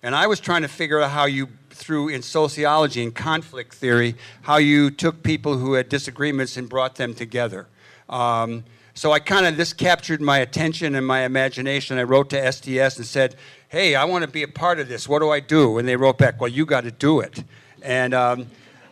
And 0.02 0.14
I 0.14 0.26
was 0.26 0.40
trying 0.40 0.62
to 0.62 0.68
figure 0.68 1.00
out 1.00 1.10
how 1.10 1.26
you, 1.26 1.48
through 1.70 2.08
in 2.08 2.22
sociology 2.22 3.02
and 3.02 3.14
conflict 3.14 3.74
theory, 3.74 4.14
how 4.42 4.56
you 4.56 4.90
took 4.90 5.22
people 5.22 5.58
who 5.58 5.74
had 5.74 5.88
disagreements 5.90 6.56
and 6.56 6.68
brought 6.68 6.96
them 6.96 7.14
together. 7.14 7.66
Um, 8.08 8.64
so 8.94 9.12
I 9.12 9.18
kind 9.18 9.46
of, 9.46 9.56
this 9.56 9.72
captured 9.72 10.20
my 10.20 10.38
attention 10.38 10.94
and 10.94 11.06
my 11.06 11.24
imagination. 11.24 11.98
I 11.98 12.04
wrote 12.04 12.30
to 12.30 12.40
SDS 12.40 12.96
and 12.96 13.06
said, 13.06 13.36
hey, 13.68 13.94
I 13.94 14.04
want 14.04 14.24
to 14.24 14.30
be 14.30 14.42
a 14.42 14.48
part 14.48 14.80
of 14.80 14.88
this. 14.88 15.08
What 15.08 15.20
do 15.20 15.30
I 15.30 15.40
do? 15.40 15.78
And 15.78 15.86
they 15.86 15.96
wrote 15.96 16.18
back, 16.18 16.40
well, 16.40 16.50
you 16.50 16.64
got 16.64 16.84
to 16.84 16.90
do 16.90 17.20
it. 17.20 17.44
And 17.82 18.14
um, 18.14 18.46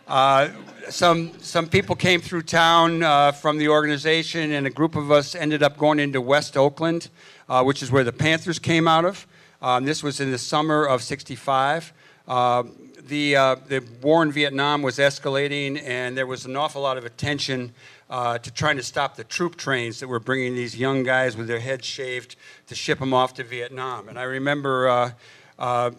uh, 0.07 0.49
some, 0.89 1.37
some 1.39 1.67
people 1.67 1.95
came 1.95 2.21
through 2.21 2.43
town 2.43 3.03
uh, 3.03 3.31
from 3.31 3.57
the 3.57 3.67
organization, 3.67 4.51
and 4.51 4.65
a 4.65 4.69
group 4.69 4.95
of 4.95 5.11
us 5.11 5.35
ended 5.35 5.63
up 5.63 5.77
going 5.77 5.99
into 5.99 6.21
West 6.21 6.55
Oakland, 6.55 7.09
uh, 7.49 7.63
which 7.63 7.83
is 7.83 7.91
where 7.91 8.03
the 8.03 8.13
Panthers 8.13 8.57
came 8.57 8.87
out 8.87 9.05
of. 9.05 9.27
Um, 9.61 9.83
this 9.83 10.01
was 10.01 10.21
in 10.21 10.31
the 10.31 10.37
summer 10.37 10.85
of 10.85 11.03
65. 11.03 11.91
Uh, 12.27 12.63
the, 13.07 13.35
uh, 13.35 13.55
the 13.67 13.83
war 14.01 14.23
in 14.23 14.31
Vietnam 14.31 14.81
was 14.81 14.97
escalating, 14.97 15.81
and 15.83 16.15
there 16.17 16.27
was 16.27 16.45
an 16.45 16.55
awful 16.55 16.81
lot 16.81 16.97
of 16.97 17.03
attention 17.03 17.73
uh, 18.09 18.37
to 18.37 18.51
trying 18.51 18.77
to 18.77 18.83
stop 18.83 19.15
the 19.15 19.23
troop 19.23 19.55
trains 19.57 19.99
that 19.99 20.07
were 20.07 20.19
bringing 20.19 20.55
these 20.55 20.77
young 20.77 21.03
guys 21.03 21.35
with 21.35 21.47
their 21.47 21.59
heads 21.59 21.85
shaved 21.85 22.35
to 22.67 22.75
ship 22.75 22.99
them 22.99 23.13
off 23.13 23.33
to 23.33 23.43
Vietnam. 23.43 24.07
And 24.07 24.17
I 24.17 24.23
remember 24.23 24.87
uh, 24.87 25.11
uh, 25.57 25.91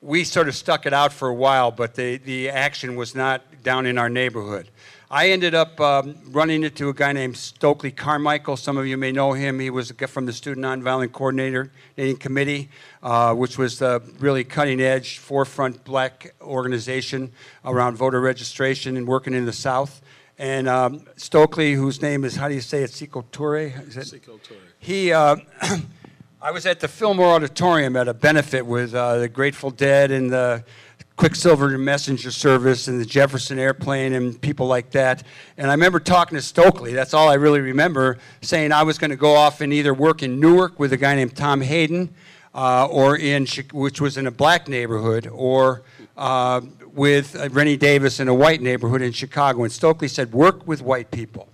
we 0.00 0.22
sort 0.22 0.46
of 0.46 0.54
stuck 0.54 0.86
it 0.86 0.92
out 0.92 1.12
for 1.12 1.28
a 1.28 1.34
while, 1.34 1.72
but 1.72 1.96
the, 1.96 2.18
the 2.18 2.50
action 2.50 2.94
was 2.94 3.14
not 3.14 3.42
down 3.64 3.86
in 3.86 3.98
our 3.98 4.08
neighborhood. 4.08 4.68
I 5.08 5.30
ended 5.30 5.54
up 5.54 5.80
um, 5.80 6.16
running 6.30 6.64
into 6.64 6.88
a 6.88 6.92
guy 6.92 7.12
named 7.12 7.36
Stokely 7.36 7.92
Carmichael. 7.92 8.56
Some 8.56 8.76
of 8.76 8.88
you 8.88 8.96
may 8.96 9.12
know 9.12 9.34
him. 9.34 9.60
He 9.60 9.70
was 9.70 9.92
from 9.92 10.26
the 10.26 10.32
Student 10.32 10.66
Nonviolent 10.66 11.12
Coordinating 11.12 12.16
Committee, 12.16 12.70
uh, 13.04 13.32
which 13.32 13.56
was 13.56 13.78
the 13.78 14.02
really 14.18 14.42
cutting 14.42 14.80
edge, 14.80 15.18
forefront 15.18 15.84
black 15.84 16.34
organization 16.42 17.30
around 17.64 17.96
voter 17.96 18.20
registration 18.20 18.96
and 18.96 19.06
working 19.06 19.32
in 19.32 19.46
the 19.46 19.52
South. 19.52 20.02
And 20.38 20.68
um, 20.68 21.06
Stokely, 21.16 21.74
whose 21.74 22.02
name 22.02 22.24
is, 22.24 22.34
how 22.34 22.48
do 22.48 22.54
you 22.54 22.60
say 22.60 22.82
it, 22.82 22.90
Sekou 22.90 23.24
Touré? 23.30 23.86
Is 23.86 24.12
it? 24.12 24.24
Touré. 24.24 24.40
He, 24.80 25.12
uh, 25.12 25.36
I 26.42 26.50
was 26.50 26.66
at 26.66 26.80
the 26.80 26.88
Fillmore 26.88 27.28
Auditorium 27.28 27.94
at 27.94 28.08
a 28.08 28.14
benefit 28.14 28.66
with 28.66 28.92
uh, 28.92 29.18
the 29.18 29.28
Grateful 29.28 29.70
Dead 29.70 30.10
and 30.10 30.32
the 30.32 30.64
Quicksilver 31.16 31.78
Messenger 31.78 32.30
Service 32.30 32.88
and 32.88 33.00
the 33.00 33.04
Jefferson 33.06 33.58
Airplane 33.58 34.12
and 34.12 34.38
people 34.40 34.66
like 34.66 34.90
that. 34.90 35.22
And 35.56 35.70
I 35.70 35.74
remember 35.74 35.98
talking 35.98 36.36
to 36.36 36.42
Stokely, 36.42 36.92
that's 36.92 37.14
all 37.14 37.30
I 37.30 37.34
really 37.34 37.60
remember, 37.60 38.18
saying 38.42 38.70
I 38.70 38.82
was 38.82 38.98
going 38.98 39.10
to 39.10 39.16
go 39.16 39.34
off 39.34 39.62
and 39.62 39.72
either 39.72 39.94
work 39.94 40.22
in 40.22 40.38
Newark 40.38 40.78
with 40.78 40.92
a 40.92 40.96
guy 40.98 41.14
named 41.14 41.34
Tom 41.34 41.62
Hayden, 41.62 42.14
uh, 42.54 42.86
or 42.90 43.16
in, 43.16 43.46
which 43.72 44.00
was 44.00 44.18
in 44.18 44.26
a 44.26 44.30
black 44.30 44.68
neighborhood, 44.68 45.26
or 45.26 45.82
uh, 46.18 46.60
with 46.92 47.34
uh, 47.34 47.48
Rennie 47.50 47.76
Davis 47.78 48.20
in 48.20 48.28
a 48.28 48.34
white 48.34 48.60
neighborhood 48.60 49.00
in 49.00 49.12
Chicago. 49.12 49.62
And 49.62 49.72
Stokely 49.72 50.08
said, 50.08 50.32
work 50.32 50.66
with 50.66 50.82
white 50.82 51.10
people. 51.10 51.48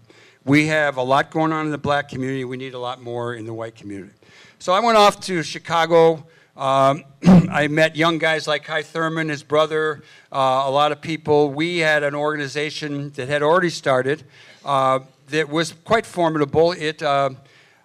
We 0.45 0.67
have 0.67 0.97
a 0.97 1.03
lot 1.03 1.31
going 1.31 1.53
on 1.53 1.67
in 1.67 1.73
the 1.73 1.79
black 1.79 2.09
community. 2.09 2.45
We 2.45 2.57
need 2.57 2.75
a 2.75 2.79
lot 2.79 3.01
more 3.01 3.35
in 3.35 3.47
the 3.47 3.55
white 3.55 3.77
community. 3.77 4.15
So 4.59 4.73
I 4.73 4.81
went 4.81 4.97
off 4.99 5.21
to 5.21 5.43
Chicago 5.45 6.27
um, 6.57 7.05
I 7.51 7.69
met 7.69 7.97
young 7.97 8.19
guys 8.19 8.47
like 8.47 8.65
Kai 8.65 8.83
Thurman, 8.83 9.31
his 9.31 9.43
brother, 9.43 10.03
uh, 10.31 10.65
a 10.67 10.71
lot 10.71 10.93
of 10.93 11.01
people. 11.01 11.51
We 11.51 11.79
had 11.79 12.03
an 12.03 12.15
organization 12.15 13.11
that 13.13 13.29
had 13.29 13.43
already 13.43 13.71
started 13.71 14.25
uh, 14.65 15.01
that 15.29 15.49
was 15.49 15.73
quite 15.73 16.05
formidable. 16.05 16.73
It, 16.73 17.03
uh, 17.03 17.31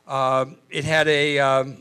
uh 0.06 0.45
it 0.69 0.84
had 0.84 1.08
a, 1.08 1.39
um, 1.39 1.77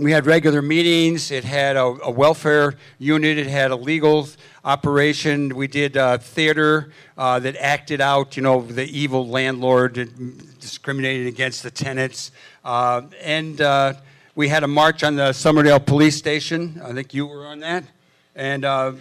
we 0.00 0.10
had 0.10 0.26
regular 0.26 0.60
meetings, 0.60 1.30
it 1.30 1.44
had 1.44 1.76
a, 1.76 1.84
a, 2.02 2.10
welfare 2.10 2.74
unit, 2.98 3.38
it 3.38 3.46
had 3.46 3.70
a 3.70 3.76
legal 3.76 4.26
operation. 4.64 5.54
We 5.54 5.68
did 5.68 5.96
uh, 5.96 6.18
theater 6.18 6.92
uh, 7.16 7.38
that 7.40 7.54
acted 7.56 8.00
out, 8.00 8.36
you 8.36 8.42
know, 8.42 8.62
the 8.62 8.86
evil 8.86 9.28
landlord 9.28 9.94
discriminating 10.58 11.28
against 11.28 11.62
the 11.62 11.70
tenants. 11.70 12.32
and 12.64 13.60
we 14.34 14.48
had 14.48 14.64
a 14.64 14.68
march 14.68 15.04
on 15.04 15.16
the 15.16 15.30
Summerdale 15.30 15.84
Police 15.84 16.16
Station. 16.16 16.80
I 16.82 16.92
think 16.92 17.12
you 17.12 17.26
were 17.26 17.46
on 17.46 17.60
that. 17.60 17.84
And 18.34 18.64
uh, 18.64 18.92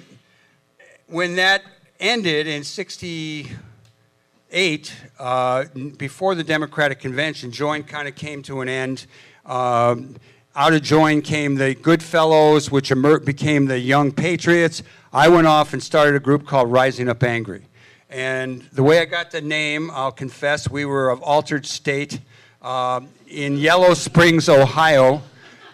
when 1.07 1.37
that 1.37 1.63
ended 2.01 2.47
in 2.47 2.65
68, 2.65 4.93
uh, 5.17 5.65
before 5.97 6.35
the 6.35 6.43
Democratic 6.43 6.99
Convention, 6.99 7.49
Join 7.49 7.83
kind 7.83 8.09
of 8.09 8.15
came 8.15 8.41
to 8.43 8.59
an 8.59 8.67
end. 8.67 9.05
Um, 9.45 10.17
out 10.53 10.73
of 10.73 10.81
Join 10.81 11.21
came 11.21 11.55
the 11.55 11.75
Goodfellows, 11.75 12.69
which 12.69 12.91
became 13.23 13.67
the 13.67 13.79
Young 13.79 14.11
Patriots. 14.11 14.83
I 15.13 15.29
went 15.29 15.47
off 15.47 15.71
and 15.71 15.81
started 15.81 16.15
a 16.15 16.19
group 16.19 16.45
called 16.45 16.69
Rising 16.69 17.07
Up 17.07 17.23
Angry. 17.23 17.63
And 18.09 18.63
the 18.73 18.83
way 18.83 18.99
I 18.99 19.05
got 19.05 19.31
the 19.31 19.39
name, 19.39 19.91
I'll 19.91 20.11
confess, 20.11 20.69
we 20.69 20.83
were 20.83 21.09
of 21.09 21.21
altered 21.21 21.65
state. 21.65 22.19
Um, 22.61 23.07
in 23.31 23.57
Yellow 23.57 23.93
Springs, 23.93 24.49
Ohio. 24.49 25.21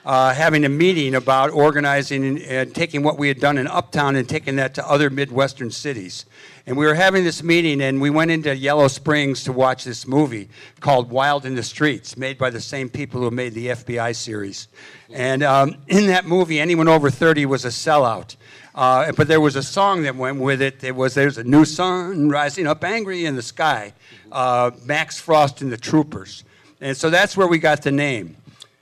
uh, 0.05 0.33
having 0.33 0.63
a 0.63 0.69
meeting 0.69 1.15
about 1.15 1.51
organizing 1.51 2.23
and, 2.23 2.39
and 2.39 2.73
taking 2.73 3.03
what 3.03 3.17
we 3.17 3.27
had 3.27 3.41
done 3.41 3.57
in 3.57 3.67
Uptown 3.67 4.15
and 4.15 4.27
taking 4.29 4.55
that 4.55 4.73
to 4.73 4.89
other 4.89 5.09
Midwestern 5.09 5.69
cities. 5.69 6.25
And 6.65 6.77
we 6.77 6.85
were 6.85 6.93
having 6.93 7.25
this 7.25 7.43
meeting, 7.43 7.81
and 7.81 7.99
we 7.99 8.09
went 8.09 8.31
into 8.31 8.55
Yellow 8.55 8.87
Springs 8.87 9.43
to 9.43 9.51
watch 9.51 9.83
this 9.83 10.07
movie 10.07 10.47
called 10.79 11.09
Wild 11.09 11.45
in 11.45 11.55
the 11.55 11.63
Streets, 11.63 12.15
made 12.15 12.37
by 12.37 12.49
the 12.49 12.61
same 12.61 12.87
people 12.87 13.19
who 13.19 13.31
made 13.31 13.53
the 13.53 13.67
FBI 13.67 14.15
series. 14.15 14.69
And 15.09 15.43
um, 15.43 15.75
in 15.87 16.07
that 16.07 16.25
movie, 16.25 16.61
anyone 16.61 16.87
over 16.87 17.09
30 17.09 17.45
was 17.45 17.65
a 17.65 17.69
sellout. 17.69 18.37
Uh, 18.75 19.11
but 19.11 19.27
there 19.27 19.41
was 19.41 19.57
a 19.57 19.63
song 19.63 20.03
that 20.03 20.15
went 20.15 20.39
with 20.39 20.61
it. 20.61 20.83
It 20.85 20.95
was 20.95 21.15
"There's 21.15 21.39
a 21.39 21.43
new 21.43 21.65
sun 21.65 22.29
rising 22.29 22.67
up 22.67 22.83
angry 22.83 23.25
in 23.25 23.35
the 23.35 23.41
sky," 23.41 23.93
uh, 24.31 24.69
Max 24.85 25.19
Frost 25.19 25.61
and 25.63 25.71
the 25.71 25.77
Troopers, 25.77 26.43
and 26.81 26.95
so 26.95 27.09
that's 27.09 27.35
where 27.35 27.47
we 27.47 27.57
got 27.57 27.81
the 27.81 27.91
name. 27.91 28.37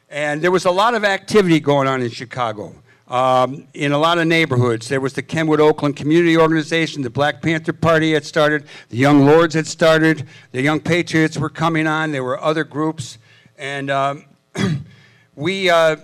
And 0.09 0.41
there 0.41 0.51
was 0.51 0.65
a 0.65 0.71
lot 0.71 0.95
of 0.95 1.03
activity 1.03 1.59
going 1.59 1.87
on 1.87 2.01
in 2.01 2.09
Chicago. 2.09 2.75
Um, 3.07 3.67
in 3.75 3.91
a 3.91 3.99
lot 3.99 4.17
of 4.17 4.25
neighborhoods. 4.25 4.87
There 4.87 4.99
was 4.99 5.13
the 5.13 5.21
Kenwood 5.21 5.59
Oakland 5.59 5.95
Community 5.95 6.35
Organization, 6.37 7.03
the 7.03 7.11
Black 7.11 7.39
Panther 7.39 7.71
Party 7.71 8.13
had 8.13 8.25
started, 8.25 8.65
the 8.89 8.97
Young 8.97 9.27
Lords 9.27 9.53
had 9.53 9.67
started, 9.67 10.25
the 10.53 10.63
Young 10.63 10.79
Patriots 10.79 11.37
were 11.37 11.51
coming 11.51 11.85
on, 11.85 12.11
there 12.11 12.23
were 12.23 12.41
other 12.41 12.63
groups. 12.63 13.19
And 13.59 13.91
um, 13.91 14.25
we, 15.35 15.69
uh, 15.69 15.97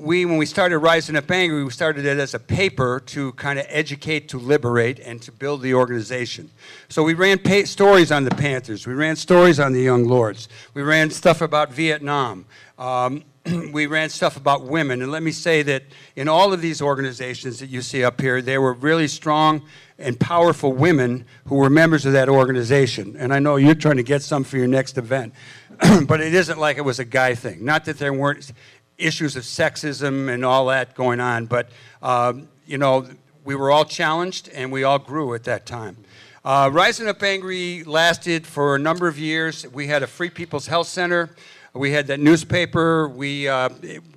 we, 0.00 0.24
when 0.24 0.38
we 0.38 0.46
started 0.46 0.78
Rising 0.78 1.14
Up 1.14 1.30
Angry, 1.30 1.62
we 1.62 1.70
started 1.70 2.06
it 2.06 2.18
as 2.18 2.32
a 2.32 2.38
paper 2.38 3.00
to 3.06 3.32
kind 3.32 3.58
of 3.58 3.66
educate, 3.68 4.28
to 4.30 4.38
liberate, 4.38 4.98
and 4.98 5.20
to 5.22 5.30
build 5.30 5.60
the 5.60 5.74
organization. 5.74 6.50
So 6.88 7.02
we 7.02 7.12
ran 7.12 7.38
pa- 7.38 7.64
stories 7.64 8.10
on 8.10 8.24
the 8.24 8.30
Panthers, 8.30 8.86
we 8.86 8.94
ran 8.94 9.14
stories 9.16 9.60
on 9.60 9.72
the 9.72 9.82
Young 9.82 10.06
Lords, 10.06 10.48
we 10.72 10.82
ran 10.82 11.10
stuff 11.10 11.42
about 11.42 11.72
Vietnam. 11.72 12.46
Um, 12.78 13.24
we 13.72 13.86
ran 13.86 14.08
stuff 14.08 14.36
about 14.36 14.64
women. 14.64 15.02
And 15.02 15.10
let 15.10 15.22
me 15.22 15.32
say 15.32 15.62
that 15.62 15.84
in 16.16 16.28
all 16.28 16.52
of 16.52 16.60
these 16.60 16.82
organizations 16.82 17.58
that 17.60 17.68
you 17.68 17.82
see 17.82 18.04
up 18.04 18.20
here, 18.20 18.42
there 18.42 18.60
were 18.60 18.74
really 18.74 19.08
strong 19.08 19.62
and 19.98 20.18
powerful 20.18 20.72
women 20.72 21.26
who 21.46 21.56
were 21.56 21.70
members 21.70 22.06
of 22.06 22.12
that 22.12 22.28
organization. 22.28 23.16
And 23.18 23.32
I 23.32 23.38
know 23.38 23.56
you're 23.56 23.74
trying 23.74 23.96
to 23.96 24.02
get 24.02 24.22
some 24.22 24.44
for 24.44 24.56
your 24.56 24.66
next 24.66 24.98
event, 24.98 25.34
but 26.06 26.20
it 26.20 26.34
isn't 26.34 26.58
like 26.58 26.78
it 26.78 26.82
was 26.82 26.98
a 26.98 27.04
guy 27.04 27.34
thing. 27.34 27.64
Not 27.64 27.84
that 27.86 27.98
there 27.98 28.12
weren't 28.12 28.52
issues 29.00 29.36
of 29.36 29.42
sexism 29.42 30.32
and 30.32 30.44
all 30.44 30.66
that 30.66 30.94
going 30.94 31.20
on, 31.20 31.46
but 31.46 31.68
um, 32.02 32.48
you 32.66 32.78
know, 32.78 33.06
we 33.44 33.54
were 33.54 33.70
all 33.70 33.84
challenged 33.84 34.48
and 34.50 34.70
we 34.70 34.84
all 34.84 34.98
grew 34.98 35.34
at 35.34 35.44
that 35.44 35.66
time. 35.66 35.96
Uh, 36.44 36.70
Rising 36.72 37.08
Up 37.08 37.22
Angry 37.22 37.84
lasted 37.84 38.46
for 38.46 38.76
a 38.76 38.78
number 38.78 39.08
of 39.08 39.18
years. 39.18 39.66
We 39.68 39.88
had 39.88 40.02
a 40.02 40.06
Free 40.06 40.30
People's 40.30 40.66
Health 40.66 40.86
Center. 40.86 41.30
We 41.72 41.92
had 41.92 42.08
that 42.08 42.18
newspaper. 42.18 43.08
We 43.08 43.46
uh, 43.46 43.68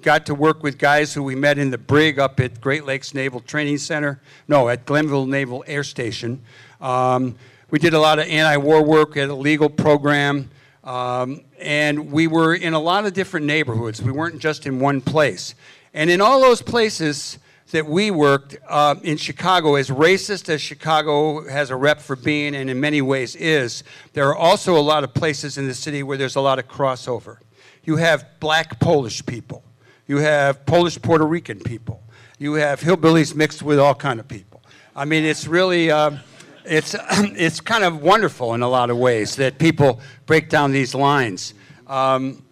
got 0.01 0.25
to 0.27 0.35
work 0.35 0.63
with 0.63 0.77
guys 0.77 1.13
who 1.13 1.21
we 1.21 1.35
met 1.35 1.57
in 1.57 1.69
the 1.69 1.77
brig 1.77 2.17
up 2.17 2.39
at 2.39 2.59
Great 2.61 2.85
Lakes 2.85 3.13
Naval 3.13 3.41
Training 3.41 3.77
Center. 3.77 4.19
No, 4.47 4.69
at 4.69 4.85
Glenview 4.85 5.27
Naval 5.27 5.63
Air 5.67 5.83
Station. 5.83 6.41
Um, 6.81 7.35
we 7.69 7.77
did 7.77 7.93
a 7.93 7.99
lot 7.99 8.19
of 8.19 8.27
anti-war 8.27 8.83
work 8.83 9.17
at 9.17 9.29
a 9.29 9.35
legal 9.35 9.69
program. 9.69 10.49
Um, 10.83 11.41
and 11.59 12.11
we 12.11 12.27
were 12.27 12.53
in 12.53 12.73
a 12.73 12.79
lot 12.79 13.05
of 13.05 13.13
different 13.13 13.45
neighborhoods. 13.45 14.01
We 14.01 14.11
weren't 14.11 14.39
just 14.39 14.65
in 14.65 14.79
one 14.79 15.01
place. 15.01 15.55
And 15.93 16.09
in 16.09 16.19
all 16.19 16.41
those 16.41 16.61
places 16.61 17.39
that 17.71 17.85
we 17.85 18.11
worked 18.11 18.57
uh, 18.67 18.95
in 19.03 19.17
Chicago, 19.17 19.75
as 19.75 19.89
racist 19.89 20.49
as 20.49 20.61
Chicago 20.61 21.47
has 21.47 21.69
a 21.69 21.75
rep 21.75 21.99
for 21.99 22.15
being, 22.15 22.55
and 22.55 22.69
in 22.69 22.79
many 22.79 23.01
ways 23.01 23.35
is, 23.35 23.83
there 24.13 24.27
are 24.27 24.35
also 24.35 24.77
a 24.77 24.81
lot 24.81 25.03
of 25.03 25.13
places 25.13 25.57
in 25.57 25.67
the 25.67 25.73
city 25.73 26.03
where 26.03 26.17
there's 26.17 26.35
a 26.35 26.41
lot 26.41 26.59
of 26.59 26.67
crossover. 26.67 27.37
You 27.83 27.95
have 27.97 28.25
black 28.39 28.79
Polish 28.79 29.25
people. 29.25 29.63
You 30.07 30.17
have 30.17 30.65
Polish 30.65 31.01
Puerto 31.01 31.25
Rican 31.25 31.59
people. 31.59 32.03
You 32.37 32.53
have 32.53 32.81
hillbillies 32.81 33.35
mixed 33.35 33.63
with 33.63 33.79
all 33.79 33.95
kind 33.95 34.19
of 34.19 34.27
people. 34.27 34.61
I 34.95 35.05
mean, 35.05 35.23
it's 35.23 35.47
really, 35.47 35.89
uh, 35.89 36.17
it's, 36.65 36.95
it's 37.11 37.59
kind 37.59 37.83
of 37.83 38.01
wonderful 38.01 38.53
in 38.53 38.61
a 38.61 38.69
lot 38.69 38.89
of 38.89 38.97
ways 38.97 39.35
that 39.37 39.57
people 39.57 39.99
break 40.25 40.49
down 40.49 40.71
these 40.71 40.95
lines. 40.95 41.53
Um, 41.87 42.43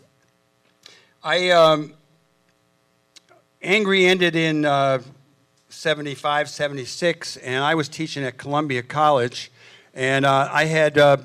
I, 1.23 1.51
um, 1.51 1.93
Angry 3.61 4.05
ended 4.05 4.35
in 4.35 4.65
uh, 4.65 5.01
75, 5.69 6.49
76, 6.49 7.37
and 7.37 7.63
I 7.63 7.75
was 7.75 7.87
teaching 7.87 8.23
at 8.23 8.37
Columbia 8.37 8.83
College, 8.83 9.51
and 9.93 10.25
uh, 10.25 10.49
I 10.51 10.65
had 10.65 10.97
uh, 10.97 11.17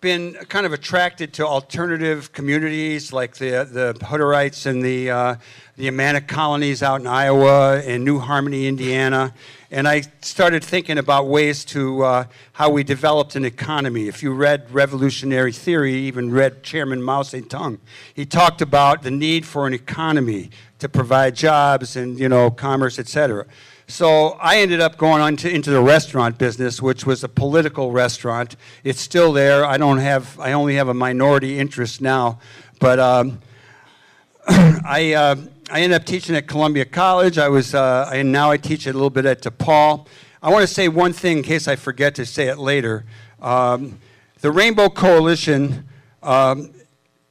been 0.00 0.34
kind 0.48 0.66
of 0.66 0.72
attracted 0.72 1.32
to 1.34 1.46
alternative 1.46 2.32
communities 2.32 3.12
like 3.12 3.36
the, 3.36 3.68
the 3.70 3.94
Hutterites 4.04 4.66
and 4.66 4.82
the, 4.82 5.10
uh, 5.10 5.36
the 5.76 5.88
Amana 5.88 6.20
colonies 6.20 6.82
out 6.82 7.00
in 7.00 7.06
Iowa 7.06 7.80
and 7.80 8.04
New 8.04 8.18
Harmony, 8.18 8.66
Indiana. 8.66 9.34
And 9.70 9.88
I 9.88 10.02
started 10.20 10.62
thinking 10.62 10.96
about 10.96 11.26
ways 11.26 11.64
to 11.66 12.04
uh, 12.04 12.24
how 12.52 12.70
we 12.70 12.84
developed 12.84 13.34
an 13.34 13.44
economy. 13.44 14.06
If 14.06 14.22
you 14.22 14.32
read 14.32 14.70
Revolutionary 14.70 15.52
Theory, 15.52 15.94
even 15.94 16.30
read 16.30 16.62
Chairman 16.62 17.02
Mao 17.02 17.22
Zedong, 17.22 17.78
he 18.14 18.24
talked 18.24 18.62
about 18.62 19.02
the 19.02 19.10
need 19.10 19.44
for 19.44 19.66
an 19.66 19.74
economy 19.74 20.50
to 20.78 20.88
provide 20.88 21.34
jobs 21.34 21.96
and 21.96 22.18
you 22.18 22.28
know 22.28 22.50
commerce, 22.50 22.98
etc. 22.98 23.46
So 23.88 24.30
I 24.40 24.58
ended 24.58 24.80
up 24.80 24.98
going 24.98 25.20
on 25.20 25.36
to, 25.38 25.50
into 25.50 25.70
the 25.70 25.80
restaurant 25.80 26.38
business, 26.38 26.80
which 26.80 27.06
was 27.06 27.24
a 27.24 27.28
political 27.28 27.92
restaurant. 27.92 28.56
It's 28.84 29.00
still 29.00 29.32
there. 29.32 29.64
I 29.64 29.78
don't 29.78 29.98
have. 29.98 30.38
I 30.38 30.52
only 30.52 30.76
have 30.76 30.88
a 30.88 30.94
minority 30.94 31.58
interest 31.58 32.00
now, 32.00 32.38
but 32.78 33.00
um, 33.00 33.40
I. 34.48 35.14
Uh, 35.14 35.36
I 35.68 35.80
ended 35.80 36.00
up 36.00 36.06
teaching 36.06 36.36
at 36.36 36.46
Columbia 36.46 36.84
College. 36.84 37.38
I 37.38 37.48
was, 37.48 37.74
uh, 37.74 38.08
and 38.14 38.30
now 38.30 38.52
I 38.52 38.56
teach 38.56 38.86
a 38.86 38.92
little 38.92 39.10
bit 39.10 39.26
at 39.26 39.42
DePaul. 39.42 40.06
I 40.40 40.48
want 40.48 40.62
to 40.62 40.72
say 40.72 40.86
one 40.86 41.12
thing 41.12 41.38
in 41.38 41.42
case 41.42 41.66
I 41.66 41.74
forget 41.74 42.14
to 42.16 42.24
say 42.24 42.46
it 42.46 42.58
later. 42.58 43.04
Um, 43.42 43.98
the 44.42 44.52
Rainbow 44.52 44.88
Coalition, 44.88 45.88
um, 46.22 46.72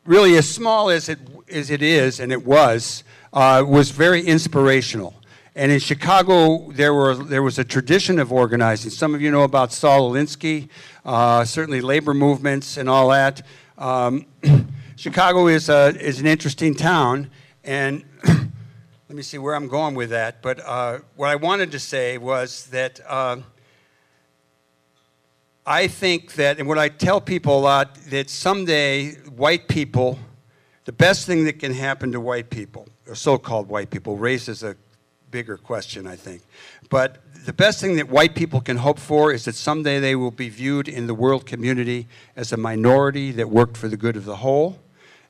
really 0.04 0.36
as 0.36 0.50
small 0.50 0.90
as 0.90 1.08
it, 1.08 1.20
as 1.50 1.70
it 1.70 1.82
is, 1.82 2.20
and 2.20 2.34
it 2.34 2.46
was, 2.46 3.06
uh, 3.32 3.64
was 3.66 3.92
very 3.92 4.22
inspirational. 4.22 5.16
And 5.56 5.72
in 5.72 5.80
Chicago, 5.80 6.70
there, 6.74 6.94
were, 6.94 7.16
there 7.16 7.42
was 7.42 7.58
a 7.58 7.64
tradition 7.64 8.20
of 8.20 8.34
organizing. 8.34 8.92
Some 8.92 9.16
of 9.16 9.22
you 9.22 9.32
know 9.32 9.44
about 9.44 9.72
Saul 9.72 10.12
Alinsky, 10.12 10.68
uh, 11.06 11.46
certainly 11.46 11.80
labor 11.80 12.14
movements 12.14 12.76
and 12.76 12.90
all 12.90 13.08
that. 13.12 13.44
Um, 13.78 14.26
Chicago 14.98 15.48
is, 15.48 15.70
a, 15.70 15.96
is 15.98 16.20
an 16.20 16.28
interesting 16.28 16.76
town, 16.76 17.30
and 17.66 18.04
let 18.24 19.10
me 19.10 19.24
see 19.24 19.38
where 19.38 19.56
I'm 19.56 19.68
going 19.68 19.96
with 19.96 20.12
that. 20.12 20.42
But 20.42 20.60
uh, 20.66 21.00
what 21.16 21.30
I 21.30 21.36
wanted 21.36 21.72
to 21.72 21.80
say 21.80 22.18
was 22.18 22.68
that 22.68 23.00
uh, 23.08 23.38
I 25.66 25.88
think 25.88 26.34
that, 26.36 26.60
and 26.60 26.68
what 26.68 26.78
I 26.78 26.90
tell 26.90 27.20
people 27.20 27.60
a 27.60 27.62
lot, 27.62 27.96
that 28.10 28.30
someday 28.30 29.14
white 29.14 29.68
people, 29.68 30.20
the 30.86 30.92
best 30.92 31.26
thing 31.26 31.46
that 31.46 31.60
can 31.60 31.74
happen 31.74 32.12
to 32.12 32.22
white 32.22 32.50
people, 32.50 32.88
or 33.08 33.16
so 33.16 33.38
called 33.38 33.68
white 33.68 33.90
people, 33.90 34.16
race 34.16 34.48
is 34.48 34.62
a 34.62 34.76
bigger 35.32 35.58
question, 35.58 36.06
I 36.06 36.16
think. 36.16 36.44
But 36.90 37.18
the 37.46 37.54
best 37.54 37.82
thing 37.82 37.96
that 37.96 38.10
white 38.10 38.36
people 38.36 38.62
can 38.62 38.78
hope 38.78 39.00
for 39.00 39.32
is 39.32 39.46
that 39.46 39.56
someday 39.56 40.00
they 40.00 40.16
will 40.16 40.32
be 40.32 40.50
viewed 40.50 40.88
in 40.88 41.08
the 41.08 41.16
world 41.16 41.46
community 41.46 42.08
as 42.36 42.52
a 42.52 42.58
minority 42.58 43.32
that 43.32 43.50
worked 43.50 43.76
for 43.76 43.88
the 43.88 43.98
good 43.98 44.16
of 44.16 44.26
the 44.26 44.38
whole. 44.38 44.80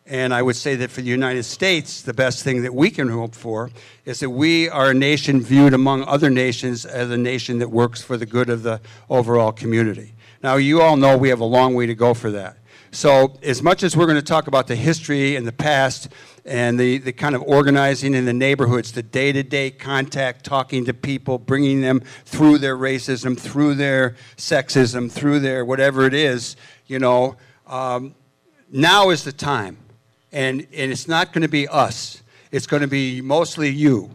And 0.07 0.35
I 0.35 0.43
would 0.43 0.55
say 0.55 0.75
that 0.75 0.91
for 0.91 1.01
the 1.01 1.09
United 1.09 1.43
States, 1.43 2.03
the 2.03 2.13
best 2.13 2.43
thing 2.43 2.61
that 2.61 2.75
we 2.75 2.91
can 2.91 3.09
hope 3.09 3.33
for 3.33 3.71
is 4.05 4.19
that 4.19 4.29
we 4.29 4.69
are 4.69 4.91
a 4.91 4.93
nation 4.93 5.41
viewed 5.41 5.73
among 5.73 6.03
other 6.03 6.29
nations 6.29 6.85
as 6.85 7.09
a 7.09 7.17
nation 7.17 7.57
that 7.57 7.71
works 7.71 8.03
for 8.03 8.15
the 8.15 8.25
good 8.27 8.49
of 8.49 8.61
the 8.61 8.79
overall 9.09 9.51
community. 9.51 10.13
Now, 10.43 10.57
you 10.57 10.79
all 10.79 10.95
know 10.95 11.17
we 11.17 11.29
have 11.29 11.39
a 11.39 11.45
long 11.45 11.73
way 11.73 11.87
to 11.87 11.95
go 11.95 12.13
for 12.13 12.29
that. 12.31 12.57
So, 12.91 13.37
as 13.41 13.63
much 13.63 13.81
as 13.81 13.97
we're 13.97 14.05
going 14.05 14.15
to 14.15 14.21
talk 14.21 14.47
about 14.47 14.67
the 14.67 14.75
history 14.75 15.35
and 15.35 15.45
the 15.45 15.51
past 15.51 16.07
and 16.45 16.79
the, 16.79 16.99
the 16.99 17.11
kind 17.11 17.35
of 17.35 17.41
organizing 17.41 18.13
in 18.13 18.25
the 18.25 18.33
neighborhoods, 18.33 18.91
the 18.91 19.03
day 19.03 19.31
to 19.31 19.41
day 19.41 19.71
contact, 19.71 20.45
talking 20.45 20.85
to 20.85 20.93
people, 20.93 21.39
bringing 21.39 21.81
them 21.81 22.01
through 22.25 22.59
their 22.59 22.77
racism, 22.77 23.37
through 23.37 23.73
their 23.73 24.15
sexism, 24.37 25.11
through 25.11 25.39
their 25.39 25.65
whatever 25.65 26.05
it 26.05 26.13
is, 26.13 26.55
you 26.85 26.99
know, 26.99 27.35
um, 27.67 28.13
now 28.71 29.09
is 29.09 29.23
the 29.23 29.33
time. 29.33 29.77
And, 30.35 30.67
and 30.73 30.91
it's 30.91 31.07
not 31.07 31.31
going 31.31 31.43
to 31.43 31.47
be 31.47 31.65
us, 31.69 32.21
it's 32.51 32.67
going 32.67 32.81
to 32.81 32.89
be 32.89 33.21
mostly 33.21 33.69
you. 33.69 34.11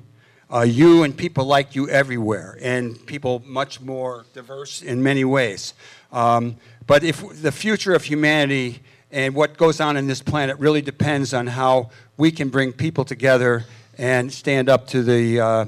Uh, 0.53 0.63
you 0.63 1.05
and 1.05 1.17
people 1.17 1.45
like 1.45 1.77
you 1.77 1.89
everywhere, 1.89 2.59
and 2.61 3.07
people 3.07 3.41
much 3.47 3.81
more 3.81 4.27
diverse 4.35 4.83
in 4.83 5.01
many 5.01 5.25
ways. 5.25 5.75
Um, 6.11 6.57
but 6.89 7.05
if 7.05 7.41
the 7.41 7.53
future 7.53 7.95
of 7.95 8.03
humanity 8.03 8.81
and 9.13 9.35
what 9.35 9.57
goes 9.57 9.81
on 9.81 9.97
in 9.97 10.09
this 10.09 10.21
planet 10.21 10.59
really 10.59 10.83
depends 10.83 11.33
on 11.33 11.47
how 11.47 11.91
we 12.17 12.33
can 12.33 12.49
bring 12.49 12.73
people 12.73 13.05
together 13.05 13.65
and 13.97 14.33
stand 14.33 14.69
up 14.69 14.89
to 14.89 15.05
the, 15.05 15.41
uh, 15.41 15.67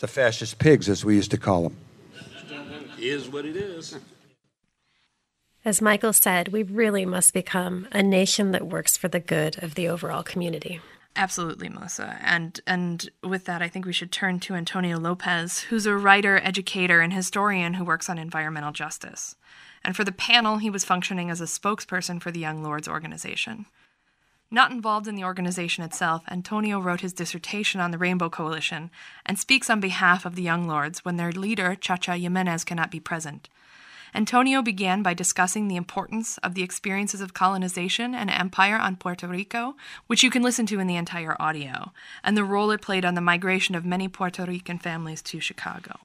the 0.00 0.06
fascist 0.06 0.58
pigs, 0.58 0.90
as 0.90 1.04
we 1.06 1.16
used 1.16 1.30
to 1.30 1.38
call 1.38 1.62
them. 1.62 1.76
Is 2.98 3.28
what 3.28 3.46
it 3.46 3.56
is. 3.56 3.96
As 5.64 5.80
Michael 5.80 6.12
said, 6.12 6.48
we 6.48 6.64
really 6.64 7.06
must 7.06 7.32
become 7.32 7.86
a 7.92 8.02
nation 8.02 8.50
that 8.50 8.66
works 8.66 8.96
for 8.96 9.06
the 9.06 9.20
good 9.20 9.62
of 9.62 9.76
the 9.76 9.88
overall 9.88 10.24
community. 10.24 10.80
Absolutely, 11.14 11.68
Melissa. 11.68 12.18
And 12.22 12.60
and 12.66 13.08
with 13.22 13.44
that, 13.44 13.62
I 13.62 13.68
think 13.68 13.84
we 13.84 13.92
should 13.92 14.10
turn 14.10 14.40
to 14.40 14.54
Antonio 14.54 14.98
Lopez, 14.98 15.60
who's 15.60 15.86
a 15.86 15.94
writer, 15.94 16.40
educator, 16.42 17.00
and 17.00 17.12
historian 17.12 17.74
who 17.74 17.84
works 17.84 18.08
on 18.08 18.18
environmental 18.18 18.72
justice. 18.72 19.36
And 19.84 19.94
for 19.94 20.04
the 20.04 20.10
panel, 20.10 20.58
he 20.58 20.70
was 20.70 20.84
functioning 20.84 21.30
as 21.30 21.40
a 21.40 21.44
spokesperson 21.44 22.20
for 22.20 22.32
the 22.32 22.40
Young 22.40 22.62
Lords 22.62 22.88
organization. 22.88 23.66
Not 24.50 24.70
involved 24.70 25.06
in 25.06 25.14
the 25.14 25.24
organization 25.24 25.84
itself, 25.84 26.22
Antonio 26.30 26.80
wrote 26.80 27.00
his 27.00 27.12
dissertation 27.12 27.80
on 27.80 27.90
the 27.90 27.98
Rainbow 27.98 28.28
Coalition 28.28 28.90
and 29.24 29.38
speaks 29.38 29.70
on 29.70 29.80
behalf 29.80 30.26
of 30.26 30.34
the 30.34 30.42
Young 30.42 30.66
Lords 30.66 31.04
when 31.04 31.16
their 31.16 31.32
leader, 31.32 31.74
Chacha 31.74 32.16
Jimenez, 32.16 32.64
cannot 32.64 32.90
be 32.90 33.00
present. 33.00 33.48
Antonio 34.14 34.60
began 34.60 35.02
by 35.02 35.14
discussing 35.14 35.68
the 35.68 35.76
importance 35.76 36.36
of 36.38 36.54
the 36.54 36.62
experiences 36.62 37.22
of 37.22 37.32
colonization 37.32 38.14
and 38.14 38.28
empire 38.28 38.76
on 38.76 38.96
Puerto 38.96 39.26
Rico, 39.26 39.74
which 40.06 40.22
you 40.22 40.28
can 40.28 40.42
listen 40.42 40.66
to 40.66 40.80
in 40.80 40.86
the 40.86 40.96
entire 40.96 41.34
audio, 41.40 41.92
and 42.22 42.36
the 42.36 42.44
role 42.44 42.70
it 42.70 42.82
played 42.82 43.06
on 43.06 43.14
the 43.14 43.22
migration 43.22 43.74
of 43.74 43.86
many 43.86 44.08
Puerto 44.08 44.44
Rican 44.44 44.78
families 44.78 45.22
to 45.22 45.40
Chicago. 45.40 46.00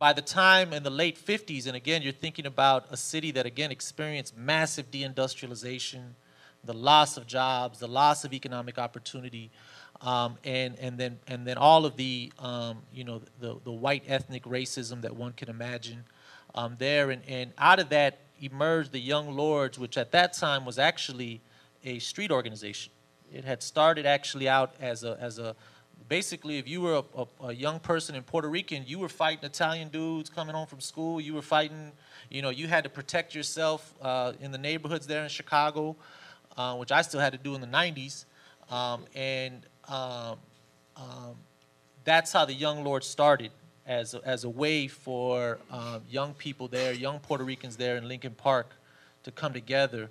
By 0.00 0.14
the 0.14 0.22
time 0.22 0.72
in 0.72 0.82
the 0.82 0.90
late 0.90 1.18
50s, 1.18 1.66
and 1.66 1.76
again, 1.76 2.00
you're 2.00 2.12
thinking 2.12 2.46
about 2.46 2.86
a 2.90 2.96
city 2.96 3.30
that 3.32 3.44
again 3.44 3.70
experienced 3.70 4.34
massive 4.34 4.90
deindustrialization, 4.90 6.14
the 6.64 6.72
loss 6.72 7.18
of 7.18 7.26
jobs, 7.26 7.80
the 7.80 7.86
loss 7.86 8.24
of 8.24 8.32
economic 8.32 8.78
opportunity, 8.78 9.50
um, 10.00 10.38
and 10.42 10.78
and 10.80 10.98
then 10.98 11.18
and 11.28 11.46
then 11.46 11.58
all 11.58 11.84
of 11.84 11.96
the 11.96 12.32
um, 12.38 12.78
you 12.92 13.04
know 13.04 13.20
the 13.40 13.58
the 13.62 13.70
white 13.70 14.04
ethnic 14.08 14.44
racism 14.44 15.02
that 15.02 15.14
one 15.14 15.32
can 15.34 15.48
imagine 15.48 16.04
um, 16.54 16.76
there, 16.78 17.10
and, 17.10 17.22
and 17.26 17.52
out 17.58 17.78
of 17.78 17.88
that 17.90 18.18
emerged 18.40 18.92
the 18.92 19.00
Young 19.00 19.36
Lords, 19.36 19.78
which 19.78 19.96
at 19.96 20.12
that 20.12 20.32
time 20.32 20.64
was 20.64 20.78
actually 20.78 21.40
a 21.84 21.98
street 21.98 22.30
organization. 22.30 22.92
It 23.32 23.44
had 23.44 23.62
started 23.62 24.04
actually 24.06 24.48
out 24.48 24.74
as 24.80 25.04
a 25.04 25.16
as 25.20 25.38
a 25.38 25.56
basically 26.08 26.58
if 26.58 26.68
you 26.68 26.80
were 26.80 26.96
a, 26.96 27.20
a, 27.22 27.46
a 27.48 27.52
young 27.54 27.80
person 27.80 28.14
in 28.14 28.22
Puerto 28.22 28.48
Rican, 28.48 28.84
you 28.86 28.98
were 28.98 29.08
fighting 29.08 29.44
Italian 29.44 29.88
dudes 29.88 30.28
coming 30.28 30.54
home 30.54 30.66
from 30.66 30.80
school. 30.80 31.20
You 31.20 31.34
were 31.34 31.42
fighting, 31.42 31.92
you 32.28 32.42
know, 32.42 32.50
you 32.50 32.66
had 32.66 32.84
to 32.84 32.90
protect 32.90 33.34
yourself 33.34 33.94
uh, 34.02 34.32
in 34.40 34.52
the 34.52 34.58
neighborhoods 34.58 35.06
there 35.06 35.22
in 35.22 35.28
Chicago 35.28 35.96
uh, 36.56 36.76
which 36.76 36.92
I 36.92 37.02
still 37.02 37.20
had 37.20 37.32
to 37.32 37.38
do 37.38 37.54
in 37.54 37.60
the 37.60 37.66
90s. 37.66 38.24
Um, 38.70 39.04
and 39.14 39.66
um, 39.88 40.36
um, 40.96 41.36
that's 42.04 42.32
how 42.32 42.44
the 42.44 42.54
Young 42.54 42.84
Lord 42.84 43.04
started 43.04 43.50
as 44.00 44.14
a, 44.14 44.20
as 44.24 44.44
a 44.44 44.48
way 44.48 44.88
for 44.88 45.58
um, 45.70 46.02
young 46.08 46.34
people 46.34 46.68
there, 46.68 46.92
young 46.92 47.18
Puerto 47.20 47.44
Ricans 47.44 47.76
there 47.76 47.96
in 47.96 48.08
Lincoln 48.08 48.34
Park 48.34 48.74
to 49.24 49.30
come 49.30 49.52
together. 49.52 50.08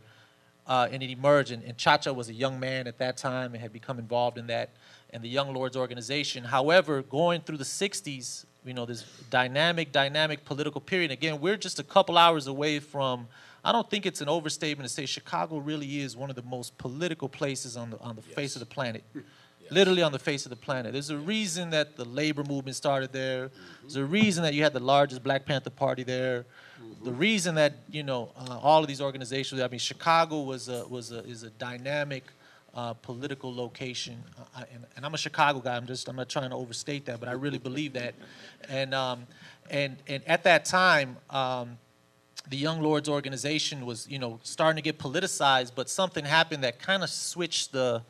Uh, 0.67 0.88
and 0.91 1.02
it 1.02 1.10
emerged. 1.10 1.52
And, 1.52 1.63
and 1.63 1.78
Chacha 1.78 2.13
was 2.13 2.30
a 2.30 2.34
young 2.34 2.60
man 2.60 2.88
at 2.88 3.00
that 3.00 3.17
time 3.17 3.54
and 3.54 3.62
had 3.62 3.74
become 3.74 3.98
involved 3.98 4.38
in 4.38 4.48
that 4.48 4.70
and 5.10 5.24
the 5.24 5.28
Young 5.28 5.54
Lords 5.54 5.76
organization. 5.76 6.44
However, 6.44 7.02
going 7.02 7.41
through 7.41 7.58
the 7.58 7.65
60s, 7.65 8.46
you 8.63 8.74
know, 8.74 8.86
this 8.86 9.04
dynamic, 9.30 9.91
dynamic 9.91 10.46
political 10.46 10.80
period. 10.80 11.12
Again, 11.12 11.41
we're 11.41 11.58
just 11.58 11.80
a 11.80 11.84
couple 11.84 12.17
hours 12.17 12.48
away 12.48 12.80
from 12.80 13.28
I 13.63 13.72
don't 13.72 13.88
think 13.89 14.06
it's 14.06 14.22
an 14.22 14.30
overstatement 14.30 14.88
to 14.88 14.94
say 14.94 15.06
Chicago 15.06 15.58
really 15.58 16.00
is 16.00 16.17
one 16.17 16.30
of 16.32 16.36
the 16.36 16.41
most 16.41 16.78
political 16.78 17.30
places 17.30 17.78
on 17.78 17.91
the 17.91 18.00
on 18.00 18.15
the 18.15 18.24
yes. 18.28 18.36
face 18.36 18.56
of 18.56 18.60
the 18.60 18.65
planet. 18.65 19.04
Literally 19.72 20.04
on 20.04 20.12
the 20.12 20.20
face 20.20 20.46
of 20.46 20.50
the 20.50 20.58
planet. 20.58 20.92
There's 20.92 21.10
a 21.10 21.18
reason 21.18 21.70
that 21.70 21.96
the 21.96 22.06
labor 22.06 22.44
movement 22.44 22.76
started 22.76 23.14
there. 23.14 23.50
There's 23.82 23.96
a 23.96 24.06
reason 24.06 24.44
that 24.44 24.54
you 24.54 24.64
had 24.64 24.74
the 24.74 24.82
largest 24.82 25.24
Black 25.24 25.46
Panther 25.46 25.70
Party 25.70 26.04
there. 26.04 26.46
The 27.04 27.12
reason 27.12 27.56
that 27.56 27.76
you 27.90 28.04
know 28.04 28.32
uh, 28.38 28.60
all 28.62 28.82
of 28.82 28.88
these 28.88 29.02
organizations. 29.02 29.62
I 29.62 29.68
mean, 29.70 29.80
Chicago 29.80 30.42
was 30.42 30.68
a 30.68 30.86
was 30.88 31.12
a 31.12 31.20
is 31.20 31.44
a 31.44 31.50
dynamic 31.52 32.26
uh, 32.76 32.94
political 32.94 33.54
location. 33.54 34.24
Uh, 34.38 34.64
and, 34.74 34.86
and, 34.96 35.06
I'm 35.06 35.14
a 35.14 35.18
Chicago 35.18 35.60
guy. 35.60 35.76
I'm 35.76 35.88
just 35.88 36.08
I'm 36.08 36.16
not 36.16 36.30
trying 36.30 36.50
to 36.50 36.56
overstate 36.56 37.06
that, 37.06 37.20
but 37.20 37.30
I 37.30 37.34
really 37.34 37.58
believe 37.58 37.94
that. 37.94 38.14
And 38.70 38.94
um, 38.94 39.26
and 39.70 39.98
and 40.08 40.22
at 40.28 40.44
that 40.44 40.66
time. 40.66 41.18
Um, 41.30 41.78
the 42.50 42.58
Young 42.58 42.82
Lords 42.82 43.08
organization 43.08 43.86
was, 43.86 44.10
you 44.10 44.18
know, 44.18 44.40
starting 44.44 44.76
to 44.76 44.82
get 44.82 44.98
politicized, 44.98 45.72
but 45.76 45.90
something 45.90 46.26
happened 46.26 46.64
that 46.64 46.80
kind 46.80 47.04
of 47.04 47.10
switched 47.10 47.72
the, 47.72 48.02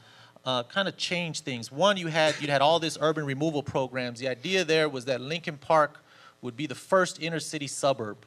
uh, 0.45 0.63
kind 0.63 0.87
of 0.87 0.97
changed 0.97 1.45
things. 1.45 1.71
One, 1.71 1.97
you 1.97 2.07
had 2.07 2.39
you 2.41 2.47
had 2.47 2.61
all 2.61 2.79
this 2.79 2.97
urban 3.01 3.25
removal 3.25 3.63
programs. 3.63 4.19
The 4.19 4.27
idea 4.27 4.63
there 4.63 4.89
was 4.89 5.05
that 5.05 5.21
Lincoln 5.21 5.57
Park 5.57 6.03
would 6.41 6.57
be 6.57 6.65
the 6.65 6.75
first 6.75 7.21
inner 7.21 7.39
city 7.39 7.67
suburb, 7.67 8.17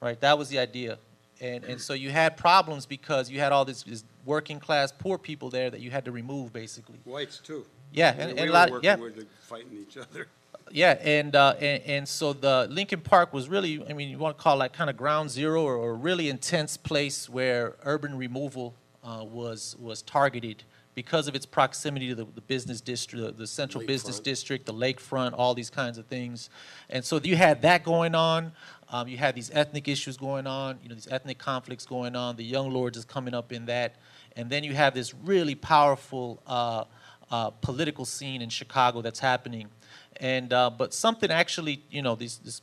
right? 0.00 0.20
That 0.20 0.38
was 0.38 0.48
the 0.48 0.58
idea, 0.58 0.98
and 1.40 1.64
and 1.64 1.80
so 1.80 1.94
you 1.94 2.10
had 2.10 2.36
problems 2.36 2.86
because 2.86 3.30
you 3.30 3.40
had 3.40 3.52
all 3.52 3.64
this, 3.64 3.82
this 3.82 4.04
working 4.24 4.60
class 4.60 4.92
poor 4.92 5.18
people 5.18 5.50
there 5.50 5.70
that 5.70 5.80
you 5.80 5.90
had 5.90 6.04
to 6.04 6.12
remove, 6.12 6.52
basically. 6.52 6.98
Whites 7.04 7.38
too. 7.38 7.66
Yeah, 7.92 8.12
and, 8.12 8.30
and, 8.30 8.40
and 8.40 8.50
a 8.50 8.52
lot, 8.52 8.82
yeah, 8.82 8.96
fighting 9.42 9.84
each 9.86 9.98
other 9.98 10.28
yeah, 10.72 10.98
and, 11.02 11.36
uh, 11.36 11.54
and, 11.60 11.82
and 11.84 12.08
so 12.08 12.32
the 12.32 12.66
Lincoln 12.70 13.00
Park 13.00 13.32
was 13.32 13.48
really, 13.48 13.84
I 13.88 13.92
mean, 13.92 14.08
you 14.08 14.18
want 14.18 14.36
to 14.36 14.42
call 14.42 14.56
it 14.56 14.58
like 14.58 14.72
kind 14.72 14.88
of 14.88 14.96
ground 14.96 15.30
zero 15.30 15.62
or, 15.62 15.76
or 15.76 15.90
a 15.90 15.94
really 15.94 16.28
intense 16.28 16.76
place 16.76 17.28
where 17.28 17.76
urban 17.84 18.16
removal 18.16 18.74
uh, 19.02 19.24
was 19.24 19.76
was 19.78 20.02
targeted 20.02 20.64
because 20.94 21.26
of 21.26 21.34
its 21.34 21.46
proximity 21.46 22.08
to 22.08 22.14
the, 22.14 22.24
the 22.34 22.40
business 22.42 22.80
district, 22.80 23.24
the, 23.24 23.32
the 23.32 23.46
central 23.46 23.84
business 23.84 24.20
district, 24.20 24.66
the 24.66 24.74
lakefront, 24.74 25.32
all 25.36 25.54
these 25.54 25.70
kinds 25.70 25.96
of 25.96 26.06
things. 26.06 26.50
And 26.90 27.02
so 27.04 27.18
you 27.22 27.34
had 27.34 27.62
that 27.62 27.82
going 27.82 28.14
on. 28.14 28.52
Um, 28.90 29.08
you 29.08 29.16
had 29.16 29.34
these 29.34 29.50
ethnic 29.54 29.88
issues 29.88 30.18
going 30.18 30.46
on, 30.46 30.78
you 30.82 30.90
know, 30.90 30.94
these 30.94 31.08
ethnic 31.10 31.38
conflicts 31.38 31.86
going 31.86 32.14
on. 32.14 32.36
The 32.36 32.44
Young 32.44 32.70
Lords 32.70 32.98
is 32.98 33.06
coming 33.06 33.32
up 33.32 33.50
in 33.50 33.64
that. 33.66 33.96
And 34.36 34.50
then 34.50 34.64
you 34.64 34.74
have 34.74 34.92
this 34.92 35.14
really 35.14 35.54
powerful 35.54 36.42
uh, 36.46 36.84
uh, 37.30 37.50
political 37.50 38.04
scene 38.04 38.42
in 38.42 38.50
Chicago 38.50 39.00
that's 39.00 39.20
happening. 39.20 39.68
And 40.16 40.52
uh, 40.52 40.68
but 40.68 40.92
something 40.92 41.30
actually, 41.30 41.82
you 41.90 42.02
know, 42.02 42.14
this 42.14 42.36
this 42.36 42.60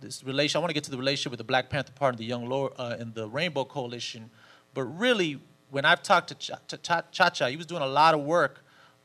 this 0.00 0.24
relation. 0.24 0.58
I 0.58 0.60
want 0.60 0.70
to 0.70 0.74
get 0.74 0.84
to 0.84 0.90
the 0.90 0.98
relationship 0.98 1.30
with 1.30 1.38
the 1.38 1.44
Black 1.44 1.70
Panther 1.70 1.92
Party 1.92 2.18
the 2.18 2.24
Young 2.24 2.46
Lord 2.46 2.72
uh, 2.76 2.96
and 2.98 3.14
the 3.14 3.28
Rainbow 3.28 3.64
Coalition. 3.64 4.30
But 4.74 4.84
really, 4.84 5.40
when 5.70 5.84
I've 5.84 6.02
talked 6.02 6.28
to 6.28 6.34
Chacha, 6.34 7.02
Cha 7.10 7.30
Cha, 7.30 7.46
he 7.46 7.56
was 7.56 7.66
doing 7.66 7.82
a 7.82 7.86
lot 7.86 8.14
of 8.14 8.20
work. 8.20 8.64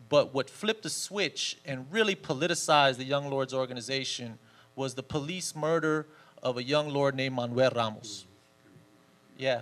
But 0.09 0.33
what 0.33 0.49
flipped 0.49 0.83
the 0.83 0.89
switch 0.89 1.57
and 1.65 1.87
really 1.89 2.15
politicized 2.15 2.97
the 2.97 3.03
Young 3.03 3.29
Lords 3.29 3.53
organization 3.53 4.37
was 4.75 4.93
the 4.93 5.03
police 5.03 5.55
murder 5.55 6.05
of 6.41 6.57
a 6.57 6.63
young 6.63 6.89
lord 6.89 7.15
named 7.15 7.35
Manuel 7.35 7.71
Ramos. 7.75 8.25
Yeah. 9.37 9.61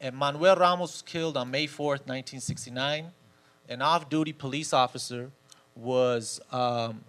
And 0.00 0.16
Manuel 0.16 0.56
Ramos 0.56 0.92
was 0.92 1.02
killed 1.02 1.36
on 1.36 1.50
May 1.50 1.66
4th, 1.66 2.06
1969. 2.06 3.10
An 3.68 3.82
off 3.82 4.08
duty 4.08 4.32
police 4.32 4.72
officer 4.72 5.30
was 5.74 6.40
um, 6.52 7.02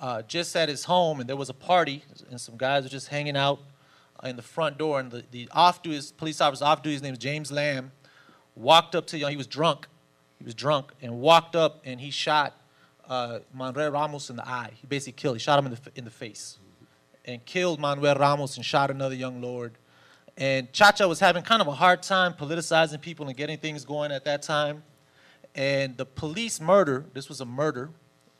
uh, 0.00 0.22
just 0.22 0.56
at 0.56 0.68
his 0.68 0.84
home, 0.84 1.20
and 1.20 1.28
there 1.28 1.36
was 1.36 1.50
a 1.50 1.54
party, 1.54 2.04
and 2.30 2.40
some 2.40 2.56
guys 2.56 2.82
were 2.84 2.88
just 2.88 3.08
hanging 3.08 3.36
out 3.36 3.60
in 4.24 4.36
the 4.36 4.42
front 4.42 4.78
door, 4.78 4.98
and 4.98 5.10
the, 5.10 5.24
the 5.30 5.48
off-duty 5.52 6.00
police 6.16 6.40
officer, 6.40 6.64
off-duty, 6.64 6.94
his 6.94 7.02
name 7.02 7.12
is 7.12 7.18
James 7.18 7.52
Lamb, 7.52 7.92
walked 8.58 8.94
up 8.94 9.06
to, 9.08 9.18
you 9.18 9.26
he 9.28 9.36
was 9.36 9.46
drunk, 9.46 9.86
he 10.38 10.44
was 10.44 10.54
drunk, 10.54 10.92
and 11.00 11.20
walked 11.20 11.56
up 11.56 11.80
and 11.84 12.00
he 12.00 12.10
shot 12.10 12.60
uh, 13.08 13.38
Manuel 13.54 13.90
Ramos 13.90 14.30
in 14.30 14.36
the 14.36 14.46
eye. 14.46 14.70
He 14.74 14.86
basically 14.86 15.12
killed, 15.12 15.36
he 15.36 15.40
shot 15.40 15.58
him 15.58 15.66
in 15.66 15.72
the, 15.72 15.90
in 15.94 16.04
the 16.04 16.10
face, 16.10 16.58
and 17.24 17.44
killed 17.44 17.80
Manuel 17.80 18.16
Ramos 18.16 18.56
and 18.56 18.64
shot 18.64 18.90
another 18.90 19.14
young 19.14 19.40
lord. 19.40 19.72
And 20.36 20.72
Chacha 20.72 21.08
was 21.08 21.18
having 21.18 21.42
kind 21.42 21.60
of 21.60 21.68
a 21.68 21.72
hard 21.72 22.02
time 22.02 22.32
politicizing 22.34 23.00
people 23.00 23.26
and 23.26 23.36
getting 23.36 23.58
things 23.58 23.84
going 23.84 24.12
at 24.12 24.24
that 24.24 24.42
time. 24.42 24.84
And 25.54 25.96
the 25.96 26.06
police 26.06 26.60
murder, 26.60 27.06
this 27.12 27.28
was 27.28 27.40
a 27.40 27.44
murder, 27.44 27.90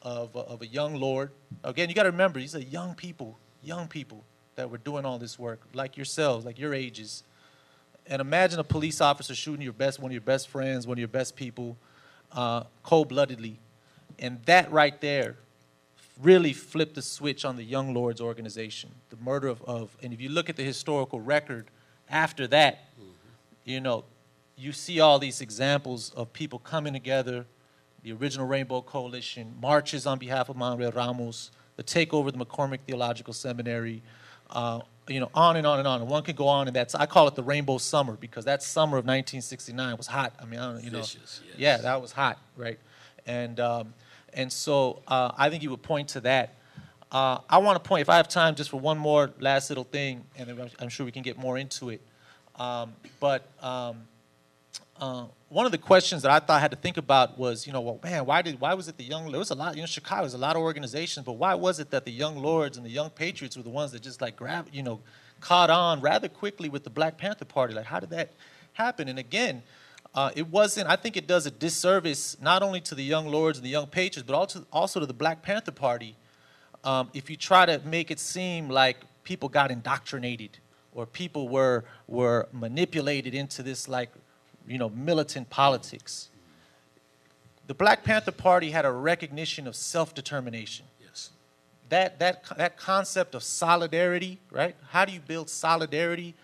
of, 0.03 0.35
of 0.37 0.63
a 0.63 0.67
young 0.67 0.95
Lord. 0.95 1.31
Again, 1.65 1.89
you 1.89 1.95
got 1.95 2.05
to 2.05 2.11
remember, 2.11 2.39
these 2.39 2.55
are 2.55 2.61
young 2.61 2.95
people, 2.95 3.39
young 3.63 3.89
people 3.89 4.25
that 4.55 4.71
were 4.71 4.79
doing 4.79 5.05
all 5.05 5.19
this 5.19 5.39
work, 5.39 5.61
like 5.75 5.97
yourselves, 5.97 6.45
like 6.45 6.59
your 6.59 6.75
ages. 6.75 7.25
And 8.09 8.21
imagine 8.21 8.59
a 8.59 8.65
police 8.65 9.01
officer 9.01 9.35
shooting 9.35 9.63
your 9.63 9.73
best, 9.75 10.01
one 10.01 10.11
of 10.11 10.13
your 10.13 10.23
best 10.23 10.49
friends, 10.49 10.87
one 10.87 10.95
of 10.95 10.99
your 10.99 11.09
best 11.09 11.37
people, 11.37 11.77
uh, 12.33 12.65
cold-bloodedly. 12.83 13.59
And 14.19 14.43
that 14.47 14.73
right 14.73 14.99
there 15.01 15.37
really 16.21 16.53
flipped 16.53 16.95
the 16.95 17.03
switch 17.03 17.45
on 17.45 17.57
the 17.57 17.63
Young 17.63 17.95
Lords 17.95 18.21
organization. 18.21 18.91
The 19.11 19.17
murder 19.17 19.49
of, 19.49 19.63
of 19.63 19.97
and 20.03 20.13
if 20.13 20.21
you 20.21 20.31
look 20.31 20.49
at 20.49 20.57
the 20.57 20.65
historical 20.65 21.21
record 21.21 21.67
after 22.09 22.47
that, 22.49 22.95
mm-hmm. 22.95 23.11
you 23.65 23.81
know, 23.81 24.05
you 24.57 24.73
see 24.73 25.01
all 25.01 25.19
these 25.19 25.41
examples 25.41 26.11
of 26.17 26.33
people 26.33 26.59
coming 26.59 26.93
together, 26.93 27.47
the 28.03 28.13
original 28.13 28.47
Rainbow 28.47 28.81
Coalition, 28.81 29.55
marches 29.61 30.07
on 30.07 30.19
behalf 30.19 30.49
of 30.49 30.57
Manuel 30.57 30.91
Ramos, 30.91 31.51
the 31.77 31.85
takeover 31.85 32.29
of 32.29 32.39
the 32.39 32.45
McCormick 32.45 32.81
Theological 32.87 33.33
Seminary, 33.33 34.03
uh, 34.51 34.81
you 35.09 35.21
know, 35.21 35.31
on 35.35 35.57
and 35.57 35.67
on 35.67 35.79
and 35.79 35.89
on. 35.89 36.01
And 36.01 36.11
one 36.11 36.23
could 36.23 36.37
go 36.37 36.49
on, 36.49 36.67
and 36.67 36.77
that's 36.77 36.95
I 36.95 37.07
call 37.07 37.29
it 37.29 37.35
the 37.35 37.43
Rainbow 37.43 37.79
Summer 37.79 38.15
because 38.15 38.45
that 38.45 38.63
summer 38.63 38.99
of 38.99 39.05
1969 39.05 39.97
was 39.97 40.07
hot. 40.07 40.35
I 40.41 40.45
mean, 40.45 40.61
I 40.61 40.73
don't, 40.73 40.85
you 40.85 40.91
know, 40.91 40.99
Vicious, 40.99 41.41
yes. 41.47 41.55
yeah, 41.57 41.77
that 41.79 42.01
was 42.01 42.13
hot, 42.13 42.39
right? 42.57 42.79
And 43.27 43.59
um, 43.61 43.95
and 44.33 44.53
so 44.53 45.03
uh, 45.09 45.33
I 45.37 45.51
think 45.51 45.63
you 45.63 45.71
would 45.71 45.83
point 45.83 46.09
to 46.11 46.21
that. 46.21 46.55
Uh, 47.11 47.39
I 47.49 47.59
want 47.59 47.83
to 47.83 47.89
point, 47.89 48.03
if 48.03 48.11
I 48.11 48.17
have 48.17 48.29
time, 48.29 48.55
just 48.55 48.69
for 48.71 48.79
one 48.79 48.99
more 48.99 49.31
last 49.41 49.71
little 49.71 49.85
thing, 49.85 50.25
and 50.37 50.71
I'm 50.79 50.89
sure 50.91 51.07
we 51.07 51.13
can 51.13 51.23
get 51.23 51.39
more 51.39 51.57
into 51.57 51.89
it. 51.89 52.03
Um, 52.57 52.93
but 53.19 53.49
um, 53.63 54.03
uh, 55.01 55.27
one 55.49 55.65
of 55.65 55.73
the 55.73 55.79
questions 55.79 56.23
that 56.23 56.31
I 56.31 56.39
thought 56.41 56.57
I 56.57 56.61
had 56.61 56.71
to 56.73 56.77
think 56.77 56.97
about 56.97 57.39
was, 57.39 57.67
you 57.67 57.73
know, 57.73 57.81
well, 57.81 58.01
man, 58.03 58.27
why 58.27 58.43
did 58.43 58.61
why 58.61 58.75
was 58.75 58.89
it 58.89 58.97
the 58.97 59.05
young? 59.05 59.31
There 59.31 59.39
was 59.39 59.51
a 59.51 59.55
lot, 59.55 59.77
you 59.77 59.83
know, 59.83 59.87
Chicago 59.87 60.23
was 60.23 60.35
a 60.35 60.39
lot 60.39 60.57
of 60.57 60.63
organizations, 60.63 61.25
but 61.25 61.33
why 61.33 61.55
was 61.55 61.81
it 61.81 61.91
that 61.91 62.05
the 62.05 62.13
young 62.13 62.37
lords 62.37 62.77
and 62.77 62.85
the 62.85 62.91
young 62.91 63.11
patriots 63.11 63.57
were 63.57 63.63
the 63.63 63.71
ones 63.71 63.93
that 63.93 64.03
just 64.03 64.21
like 64.21 64.37
grab, 64.37 64.69
you 64.73 64.83
know, 64.83 65.01
caught 65.41 65.71
on 65.71 66.01
rather 66.01 66.29
quickly 66.29 66.69
with 66.69 66.85
the 66.85 66.91
Black 66.91 67.17
Panther 67.17 67.45
Party? 67.45 67.75
Like, 67.75 67.87
how 67.87 68.01
did 68.01 68.11
that 68.11 68.33
happen? 68.75 69.09
And 69.09 69.19
again, 69.19 69.63
uh, 70.15 70.31
it 70.35 70.49
wasn't. 70.49 70.89
I 70.89 70.97
think 70.97 71.17
it 71.17 71.27
does 71.27 71.47
a 71.47 71.51
disservice 71.51 72.37
not 72.41 72.63
only 72.63 72.81
to 72.83 72.95
the 72.95 73.05
young 73.05 73.27
lords 73.27 73.59
and 73.59 73.65
the 73.65 73.71
young 73.71 73.87
patriots, 73.87 74.27
but 74.27 74.37
also 74.37 74.67
also 74.73 75.01
to 75.01 75.07
the 75.07 75.15
Black 75.15 75.43
Panther 75.43 75.73
Party. 75.73 76.17
Um, 76.85 77.11
if 77.15 77.31
you 77.31 77.37
try 77.37 77.67
to 77.67 77.81
make 77.85 78.11
it 78.11 78.21
seem 78.21 78.69
like 78.69 78.99
people 79.25 79.49
got 79.49 79.71
indoctrinated 79.71 80.59
or 80.93 81.07
people 81.07 81.49
were 81.49 81.85
were 82.07 82.49
manipulated 82.53 83.35
into 83.35 83.63
this 83.63 83.89
like 83.89 84.11
you 84.69 84.79
know, 84.79 84.91
militant 84.91 85.51
politics. 85.51 86.29
The 87.67 87.75
Black 87.75 88.05
Panther 88.05 88.33
Party 88.33 88.71
had 88.71 88.85
a 88.85 88.93
recognition 88.93 89.67
of 89.67 89.75
self-determination. 89.75 90.87
Yes. 91.03 91.31
That, 91.89 92.19
that, 92.19 92.45
that 92.57 92.77
concept 92.77 93.35
of 93.35 93.43
solidarity, 93.43 94.39
right? 94.51 94.77
How 94.91 95.05
do 95.05 95.13
you 95.13 95.21
build 95.21 95.51
solidarity 95.51 96.35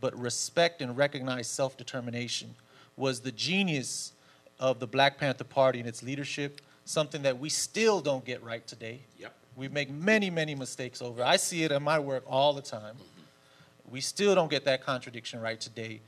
but 0.00 0.18
respect 0.18 0.82
and 0.82 0.96
recognize 0.96 1.46
self-determination 1.46 2.54
was 2.96 3.20
the 3.20 3.32
genius 3.32 4.12
of 4.58 4.78
the 4.78 4.86
Black 4.86 5.18
Panther 5.18 5.44
Party 5.44 5.80
and 5.80 5.88
its 5.88 6.02
leadership, 6.02 6.60
something 6.84 7.22
that 7.22 7.38
we 7.38 7.48
still 7.48 8.00
don't 8.00 8.24
get 8.24 8.42
right 8.42 8.66
today. 8.66 9.00
Yep. 9.18 9.34
We 9.56 9.68
make 9.68 9.90
many, 9.90 10.30
many 10.30 10.54
mistakes 10.54 11.00
over. 11.00 11.22
I 11.24 11.36
see 11.36 11.64
it 11.64 11.72
in 11.72 11.82
my 11.82 11.98
work 11.98 12.24
all 12.26 12.52
the 12.52 12.62
time. 12.62 12.94
Mm-hmm. 12.94 13.92
We 13.92 14.00
still 14.00 14.34
don't 14.34 14.50
get 14.50 14.64
that 14.64 14.84
contradiction 14.84 15.40
right 15.40 15.60
today 15.60 16.00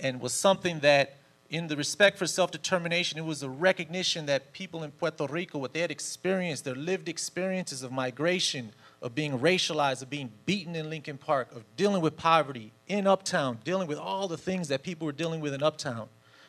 and 0.00 0.20
was 0.20 0.32
something 0.32 0.80
that, 0.80 1.16
in 1.48 1.68
the 1.68 1.76
respect 1.76 2.18
for 2.18 2.26
self 2.26 2.50
determination, 2.50 3.18
it 3.18 3.24
was 3.24 3.42
a 3.42 3.48
recognition 3.48 4.26
that 4.26 4.52
people 4.52 4.82
in 4.82 4.90
Puerto 4.90 5.26
Rico, 5.26 5.58
what 5.58 5.72
they 5.72 5.80
had 5.80 5.90
experienced, 5.90 6.64
their 6.64 6.74
lived 6.74 7.08
experiences 7.08 7.82
of 7.82 7.92
migration, 7.92 8.72
of 9.00 9.14
being 9.14 9.38
racialized, 9.38 10.02
of 10.02 10.10
being 10.10 10.30
beaten 10.44 10.74
in 10.74 10.90
Lincoln 10.90 11.18
Park, 11.18 11.54
of 11.54 11.64
dealing 11.76 12.02
with 12.02 12.16
poverty 12.16 12.72
in 12.88 13.06
Uptown, 13.06 13.58
dealing 13.64 13.86
with 13.86 13.98
all 13.98 14.26
the 14.28 14.36
things 14.36 14.68
that 14.68 14.82
people 14.82 15.06
were 15.06 15.12
dealing 15.12 15.40
with 15.40 15.54
in 15.54 15.62
Uptown 15.62 16.08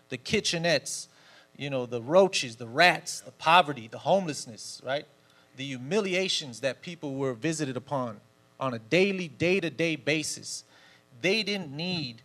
the 0.09 0.17
kitchenettes, 0.17 1.07
you 1.55 1.69
know, 1.69 1.85
the 1.85 2.01
roaches, 2.01 2.55
the 2.55 2.67
rats, 2.67 3.21
the 3.21 3.31
poverty, 3.31 3.87
the 3.87 3.99
homelessness, 3.99 4.81
right? 4.85 5.05
The 5.55 5.65
humiliations 5.65 6.59
that 6.61 6.81
people 6.81 7.15
were 7.15 7.33
visited 7.33 7.77
upon 7.77 8.21
on 8.59 8.73
a 8.73 8.79
daily, 8.79 9.27
day 9.27 9.59
to 9.59 9.69
day 9.69 9.95
basis. 9.95 10.63
They 11.21 11.43
didn't 11.43 11.71
need 11.71 12.21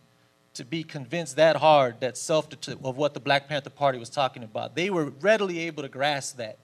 to 0.53 0.63
be 0.63 0.83
convinced 0.83 1.35
that 1.35 1.55
hard 1.55 1.99
that 2.01 2.17
self 2.17 2.47
of 2.67 2.97
what 2.97 3.13
the 3.13 3.19
Black 3.19 3.47
Panther 3.47 3.69
Party 3.69 3.97
was 3.97 4.09
talking 4.09 4.43
about. 4.43 4.75
They 4.75 4.89
were 4.89 5.05
readily 5.05 5.59
able 5.59 5.83
to 5.83 5.89
grasp 5.89 6.37
that. 6.37 6.59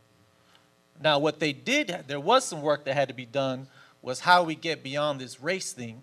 Now, 1.01 1.17
what 1.19 1.39
they 1.39 1.53
did, 1.53 2.03
there 2.07 2.19
was 2.19 2.43
some 2.43 2.61
work 2.61 2.85
that 2.85 2.93
had 2.93 3.07
to 3.07 3.13
be 3.13 3.25
done, 3.25 3.67
was 4.01 4.19
how 4.19 4.43
we 4.43 4.55
get 4.55 4.83
beyond 4.83 5.19
this 5.19 5.41
race 5.41 5.71
thing, 5.71 6.01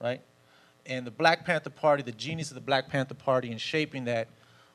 right? 0.00 0.20
And 0.86 1.06
the 1.06 1.10
Black 1.10 1.44
Panther 1.44 1.70
Party, 1.70 2.02
the 2.02 2.12
genius 2.12 2.50
of 2.50 2.54
the 2.54 2.60
Black 2.60 2.88
Panther 2.88 3.14
Party 3.14 3.50
in 3.50 3.58
shaping 3.58 4.04
that 4.04 4.28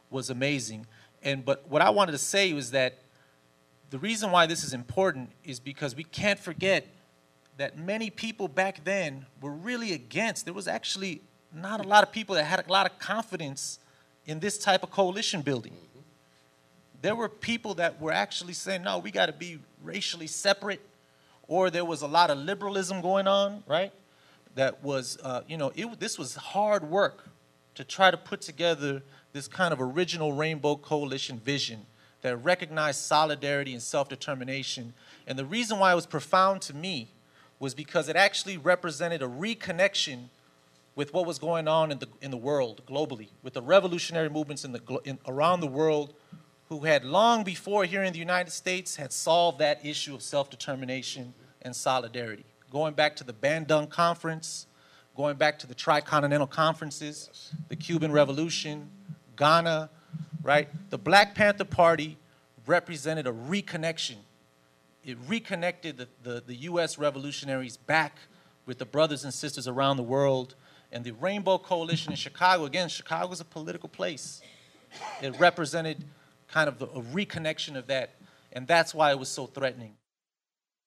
was 0.10 0.30
amazing. 0.30 0.86
And 1.24 1.44
but 1.44 1.68
what 1.70 1.82
I 1.82 1.89
wanted 1.89 2.12
to 2.12 2.18
say 2.18 2.54
was 2.54 2.72
that 2.72 3.00
the 3.89 3.98
reason 3.98 4.32
why 4.32 4.46
this 4.46 4.63
is 4.63 4.74
important 4.74 5.32
is 5.44 5.60
because 5.60 5.96
we 5.96 6.04
can't 6.04 6.39
forget 6.39 6.88
that 7.58 7.78
many 7.78 8.10
people 8.10 8.48
back 8.48 8.84
then 8.84 9.26
were 9.42 9.52
really 9.52 9.94
against. 9.94 10.46
There 10.46 10.54
was 10.54 10.68
actually 10.68 11.22
not 11.54 11.84
a 11.84 11.88
lot 11.88 12.04
of 12.04 12.12
people 12.12 12.36
that 12.36 12.46
had 12.46 12.66
a 12.66 12.72
lot 12.72 12.86
of 12.86 12.98
confidence 13.00 13.80
in 14.26 14.39
this 14.39 14.58
type 14.58 14.84
of 14.84 14.92
coalition 14.92 15.42
building. 15.42 15.74
There 17.02 17.16
were 17.16 17.30
people 17.30 17.74
that 17.76 18.00
were 18.00 18.12
actually 18.12 18.54
saying, 18.54 18.84
no, 18.84 19.00
we 19.00 19.12
got 19.12 19.26
to 19.26 19.34
be 19.34 19.60
racially 19.84 20.28
separate, 20.28 20.82
or 21.48 21.70
there 21.70 21.86
was 21.86 22.02
a 22.02 22.08
lot 22.08 22.30
of 22.30 22.38
liberalism 22.38 23.02
going 23.02 23.28
on, 23.28 23.63
right? 23.68 23.92
That 24.56 24.82
was, 24.84 25.18
uh, 25.22 25.42
you 25.48 25.58
know, 25.58 25.72
it, 25.76 26.00
this 26.00 26.18
was 26.18 26.36
hard 26.36 26.84
work 26.84 27.30
to 27.76 27.84
try 27.84 28.12
to 28.12 28.18
put 28.18 28.42
together 28.42 29.02
this 29.34 29.48
kind 29.48 29.74
of 29.74 29.82
original 29.82 30.32
Rainbow 30.32 30.76
Coalition 30.76 31.39
vision 31.39 31.86
that 32.22 32.38
recognized 32.38 33.02
solidarity 33.02 33.74
and 33.74 33.82
self 33.82 34.08
determination. 34.08 34.94
And 35.28 35.38
the 35.38 35.46
reason 35.46 35.80
why 35.80 35.92
it 35.92 35.96
was 35.96 36.06
profound 36.06 36.62
to 36.63 36.74
me 36.74 37.10
was 37.60 37.74
because 37.74 38.08
it 38.08 38.16
actually 38.16 38.58
represented 38.58 39.22
a 39.22 39.28
reconnection 39.28 40.30
with 40.95 41.13
what 41.13 41.25
was 41.25 41.39
going 41.39 41.67
on 41.67 41.91
in 41.91 41.99
the, 41.99 42.08
in 42.21 42.32
the 42.32 42.38
world 42.38 42.82
globally, 42.88 43.29
with 43.41 43.53
the 43.53 43.62
revolutionary 43.62 44.29
movements 44.29 44.63
in 44.63 44.71
the, 44.71 44.99
in, 45.06 45.17
around 45.27 45.60
the 45.60 45.67
world 45.67 46.13
who 46.69 46.82
had 46.82 47.03
long 47.03 47.43
before 47.43 47.86
here 47.86 48.03
in 48.03 48.13
the 48.13 48.19
United 48.19 48.51
States 48.51 48.95
had 48.95 49.12
solved 49.12 49.60
that 49.60 49.84
issue 49.86 50.13
of 50.13 50.21
self-determination 50.21 51.34
and 51.62 51.75
solidarity. 51.75 52.45
Going 52.71 52.93
back 52.93 53.15
to 53.17 53.23
the 53.23 53.34
Bandung 53.34 53.89
Conference, 53.89 54.67
going 55.15 55.36
back 55.36 55.60
to 55.60 55.67
the 55.67 55.75
Tricontinental 55.75 56.49
Conferences, 56.49 57.29
yes. 57.32 57.56
the 57.69 57.75
Cuban 57.75 58.12
Revolution, 58.12 58.89
Ghana, 59.36 59.89
right? 60.41 60.69
The 60.89 60.97
Black 60.97 61.36
Panther 61.36 61.65
Party 61.65 62.17
represented 62.65 63.27
a 63.27 63.32
reconnection. 63.32 64.17
It 65.03 65.17
reconnected 65.27 65.97
the, 65.97 66.08
the, 66.23 66.43
the 66.45 66.56
U.S. 66.56 66.97
revolutionaries 66.97 67.77
back 67.77 68.17
with 68.65 68.77
the 68.77 68.86
brothers 68.86 69.23
and 69.23 69.34
sisters 69.34 69.67
around 69.67 69.97
the 69.97 70.03
world 70.03 70.56
and 70.93 71.03
the 71.03 71.12
Rainbow 71.12 71.58
Coalition 71.58 72.13
in 72.13 72.15
Chicago, 72.15 72.65
again, 72.65 72.88
Chicago 72.88 73.34
is 73.34 73.41
a 73.41 73.45
political 73.45 73.89
place. 73.89 74.41
It 75.21 75.38
represented 75.39 76.06
kind 76.47 76.69
of 76.69 76.82
a 76.82 77.01
reconnection 77.01 77.75
of 77.75 77.88
that, 77.88 78.12
and 78.53 78.67
that's 78.67 78.93
why 78.93 79.10
it 79.12 79.17
was 79.17 79.27
so 79.27 79.47
threatening. 79.47 79.95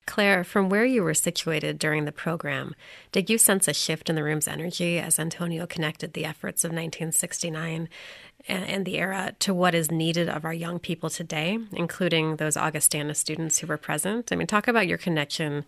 Claire, 0.05 0.45
from 0.45 0.69
where 0.69 0.85
you 0.85 1.03
were 1.03 1.13
situated 1.13 1.77
during 1.77 2.05
the 2.05 2.13
program, 2.13 2.73
did 3.11 3.29
you 3.29 3.37
sense 3.37 3.67
a 3.67 3.73
shift 3.73 4.09
in 4.09 4.15
the 4.15 4.23
room's 4.23 4.47
energy 4.47 4.97
as 4.97 5.19
Antonio 5.19 5.67
connected 5.67 6.13
the 6.13 6.23
efforts 6.23 6.63
of 6.63 6.69
1969 6.69 7.89
and 8.47 8.85
the 8.85 8.97
era 8.97 9.35
to 9.39 9.53
what 9.53 9.75
is 9.75 9.91
needed 9.91 10.29
of 10.29 10.45
our 10.45 10.53
young 10.53 10.79
people 10.79 11.09
today, 11.09 11.59
including 11.73 12.37
those 12.37 12.55
Augustana 12.55 13.13
students 13.13 13.59
who 13.59 13.67
were 13.67 13.77
present? 13.77 14.31
I 14.31 14.37
mean, 14.37 14.47
talk 14.47 14.69
about 14.69 14.87
your 14.87 14.97
connection 14.97 15.65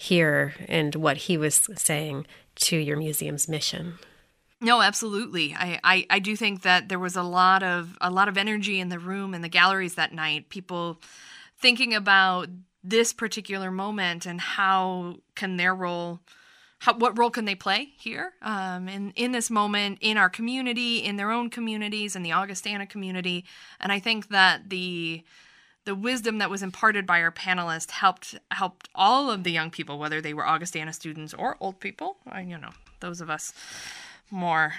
here 0.00 0.54
and 0.68 0.94
what 0.94 1.16
he 1.16 1.36
was 1.36 1.68
saying 1.74 2.24
to 2.54 2.76
your 2.76 2.96
museum's 2.96 3.48
mission. 3.48 3.98
No, 4.60 4.80
absolutely. 4.80 5.56
I, 5.58 5.80
I, 5.82 6.06
I 6.08 6.18
do 6.20 6.36
think 6.36 6.62
that 6.62 6.88
there 6.88 7.00
was 7.00 7.16
a 7.16 7.22
lot 7.24 7.64
of 7.64 7.98
a 8.00 8.08
lot 8.08 8.28
of 8.28 8.38
energy 8.38 8.78
in 8.78 8.90
the 8.90 8.98
room 9.00 9.34
and 9.34 9.42
the 9.42 9.48
galleries 9.48 9.96
that 9.96 10.14
night. 10.14 10.50
People 10.50 11.00
thinking 11.60 11.94
about 11.94 12.48
this 12.84 13.12
particular 13.12 13.72
moment 13.72 14.24
and 14.24 14.40
how 14.40 15.16
can 15.34 15.56
their 15.56 15.74
role 15.74 16.20
how, 16.80 16.96
what 16.96 17.18
role 17.18 17.30
can 17.30 17.44
they 17.44 17.56
play 17.56 17.88
here 17.98 18.34
um, 18.40 18.88
in, 18.88 19.10
in 19.16 19.32
this 19.32 19.50
moment 19.50 19.98
in 20.00 20.16
our 20.16 20.30
community 20.30 20.98
in 20.98 21.16
their 21.16 21.32
own 21.32 21.50
communities 21.50 22.14
in 22.14 22.22
the 22.22 22.30
augustana 22.30 22.86
community 22.86 23.44
and 23.80 23.90
i 23.90 23.98
think 23.98 24.28
that 24.28 24.70
the 24.70 25.24
the 25.88 25.94
wisdom 25.94 26.36
that 26.36 26.50
was 26.50 26.62
imparted 26.62 27.06
by 27.06 27.22
our 27.22 27.32
panelists 27.32 27.92
helped 27.92 28.38
helped 28.50 28.90
all 28.94 29.30
of 29.30 29.42
the 29.42 29.50
young 29.50 29.70
people, 29.70 29.98
whether 29.98 30.20
they 30.20 30.34
were 30.34 30.46
Augustana 30.46 30.92
students 30.92 31.32
or 31.32 31.56
old 31.60 31.80
people, 31.80 32.18
or, 32.30 32.42
you 32.42 32.58
know, 32.58 32.72
those 33.00 33.22
of 33.22 33.30
us 33.30 33.54
more 34.30 34.74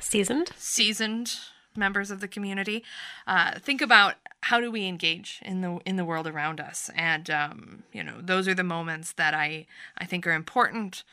seasoned 0.00 0.52
seasoned 0.56 1.36
members 1.76 2.10
of 2.10 2.20
the 2.20 2.26
community, 2.26 2.82
uh, 3.26 3.58
think 3.58 3.82
about 3.82 4.14
how 4.44 4.58
do 4.58 4.70
we 4.70 4.86
engage 4.86 5.40
in 5.44 5.60
the 5.60 5.78
in 5.84 5.96
the 5.96 6.06
world 6.06 6.26
around 6.26 6.58
us, 6.58 6.90
and 6.96 7.28
um, 7.28 7.82
you 7.92 8.02
know, 8.02 8.14
those 8.22 8.48
are 8.48 8.54
the 8.54 8.64
moments 8.64 9.12
that 9.12 9.34
I 9.34 9.66
I 9.98 10.06
think 10.06 10.26
are 10.26 10.32
important 10.32 11.04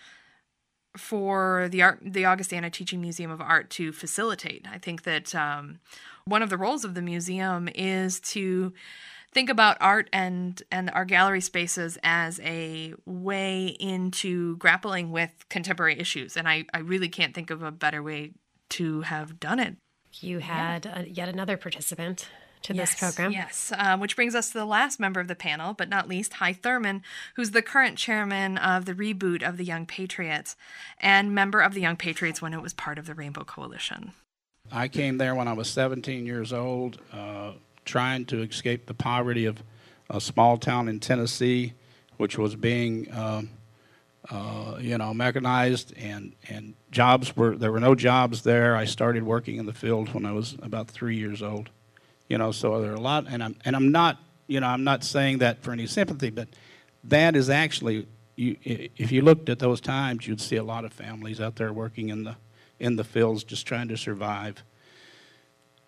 for 0.95 1.67
the 1.69 1.81
art 1.81 1.99
the 2.01 2.25
Augustana 2.25 2.69
Teaching 2.69 3.01
Museum 3.01 3.29
of 3.29 3.41
Art 3.41 3.69
to 3.71 3.91
facilitate. 3.91 4.65
I 4.71 4.77
think 4.77 5.03
that 5.03 5.35
um, 5.35 5.79
one 6.23 6.41
of 6.41 6.49
the 6.49 6.57
roles 6.57 6.85
of 6.85 6.93
the 6.93 7.01
museum 7.01 7.67
is 7.75 8.21
to 8.21 8.71
think 9.33 9.49
about 9.49 9.77
art 9.79 10.09
and 10.13 10.61
and 10.71 10.89
our 10.91 11.05
gallery 11.05 11.41
spaces 11.41 11.97
as 12.03 12.39
a 12.41 12.93
way 13.05 13.67
into 13.79 14.57
grappling 14.57 15.11
with 15.11 15.31
contemporary 15.49 15.99
issues 15.99 16.37
and 16.37 16.47
i 16.47 16.65
i 16.73 16.79
really 16.79 17.09
can't 17.09 17.33
think 17.33 17.49
of 17.49 17.61
a 17.61 17.71
better 17.71 18.01
way 18.01 18.31
to 18.69 19.01
have 19.01 19.39
done 19.39 19.59
it 19.59 19.75
you 20.19 20.39
had 20.39 20.85
yeah. 20.85 21.01
a, 21.01 21.05
yet 21.05 21.29
another 21.29 21.57
participant 21.57 22.27
to 22.63 22.73
yes, 22.73 22.91
this 22.91 22.99
program. 22.99 23.31
Yes, 23.31 23.71
um, 23.77 23.99
which 23.99 24.15
brings 24.15 24.35
us 24.35 24.47
to 24.51 24.57
the 24.57 24.65
last 24.65 24.99
member 24.99 25.19
of 25.19 25.27
the 25.27 25.35
panel, 25.35 25.73
but 25.73 25.89
not 25.89 26.07
least, 26.07 26.33
Hy 26.33 26.53
Thurman, 26.53 27.03
who's 27.35 27.51
the 27.51 27.61
current 27.61 27.97
chairman 27.97 28.57
of 28.57 28.85
the 28.85 28.93
reboot 28.93 29.47
of 29.47 29.57
the 29.57 29.65
Young 29.65 29.85
Patriots 29.85 30.55
and 30.99 31.35
member 31.35 31.59
of 31.59 31.73
the 31.73 31.81
Young 31.81 31.95
Patriots 31.95 32.41
when 32.41 32.53
it 32.53 32.61
was 32.61 32.73
part 32.73 32.97
of 32.97 33.05
the 33.05 33.13
Rainbow 33.13 33.43
Coalition. 33.43 34.13
I 34.71 34.87
came 34.87 35.17
there 35.17 35.35
when 35.35 35.47
I 35.47 35.53
was 35.53 35.69
17 35.69 36.25
years 36.25 36.53
old. 36.53 36.99
Uh, 37.11 37.51
trying 37.85 38.25
to 38.25 38.41
escape 38.41 38.85
the 38.85 38.93
poverty 38.93 39.45
of 39.45 39.63
a 40.09 40.21
small 40.21 40.57
town 40.57 40.87
in 40.87 40.99
Tennessee, 40.99 41.73
which 42.17 42.37
was 42.37 42.55
being 42.55 43.09
uh, 43.11 43.43
uh, 44.29 44.77
you 44.79 44.97
know, 44.97 45.13
mechanized, 45.13 45.93
and 45.97 46.33
and 46.47 46.75
jobs 46.91 47.35
were 47.35 47.55
there 47.57 47.71
were 47.71 47.79
no 47.79 47.95
jobs 47.95 48.43
there. 48.43 48.75
I 48.75 48.85
started 48.85 49.23
working 49.23 49.57
in 49.57 49.65
the 49.65 49.73
field 49.73 50.13
when 50.13 50.25
I 50.25 50.31
was 50.31 50.55
about 50.61 50.87
three 50.87 51.17
years 51.17 51.41
old, 51.41 51.69
you 52.29 52.37
know. 52.37 52.51
So 52.51 52.81
there 52.81 52.91
are 52.91 52.95
a 52.95 53.01
lot, 53.01 53.25
and 53.27 53.43
I'm 53.43 53.55
and 53.65 53.75
I'm 53.75 53.91
not, 53.91 54.19
you 54.47 54.59
know, 54.59 54.67
I'm 54.67 54.83
not 54.83 55.03
saying 55.03 55.39
that 55.39 55.61
for 55.61 55.71
any 55.71 55.87
sympathy, 55.87 56.29
but 56.29 56.47
that 57.03 57.35
is 57.35 57.49
actually, 57.49 58.07
you, 58.37 58.55
if 58.63 59.11
you 59.11 59.21
looked 59.21 59.49
at 59.49 59.59
those 59.59 59.81
times, 59.81 60.25
you'd 60.25 60.39
see 60.39 60.55
a 60.55 60.63
lot 60.63 60.85
of 60.85 60.93
families 60.93 61.41
out 61.41 61.57
there 61.57 61.73
working 61.73 62.07
in 62.07 62.23
the 62.23 62.37
in 62.79 62.95
the 62.95 63.03
fields, 63.03 63.43
just 63.43 63.67
trying 63.67 63.89
to 63.89 63.97
survive. 63.97 64.63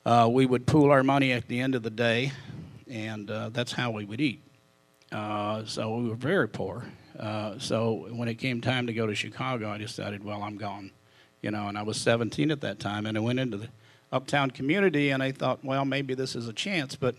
Uh, 0.06 0.30
we 0.32 0.46
would 0.46 0.68
pool 0.68 0.92
our 0.92 1.02
money 1.02 1.32
at 1.32 1.48
the 1.48 1.60
end 1.60 1.74
of 1.74 1.82
the 1.82 1.90
day, 1.90 2.32
and 2.88 3.32
uh, 3.32 3.50
that's 3.50 3.72
how 3.72 3.90
we 3.90 4.06
would 4.06 4.22
eat. 4.22 4.40
Uh, 5.12 5.66
so 5.66 5.96
we 5.96 6.10
were 6.10 6.16
very 6.16 6.48
poor. 6.48 6.84
Uh, 7.20 7.58
so 7.58 8.08
when 8.12 8.28
it 8.28 8.36
came 8.36 8.62
time 8.62 8.86
to 8.86 8.94
go 8.94 9.08
to 9.08 9.16
Chicago, 9.16 9.72
I 9.72 9.80
decided, 9.80 10.24
well, 10.24 10.44
I'm 10.44 10.58
gone, 10.58 10.92
you 11.42 11.50
know. 11.50 11.68
And 11.68 11.76
I 11.76 11.82
was 11.82 11.98
17 11.98 12.52
at 12.52 12.62
that 12.62 12.80
time, 12.80 13.08
and 13.08 13.18
I 13.18 13.22
went 13.22 13.40
into 13.40 13.58
the 13.58 13.70
uptown 14.12 14.52
community, 14.52 15.10
and 15.10 15.24
I 15.24 15.32
thought, 15.32 15.66
well, 15.66 15.86
maybe 15.86 16.14
this 16.14 16.36
is 16.36 16.48
a 16.48 16.54
chance. 16.54 16.96
But 16.96 17.16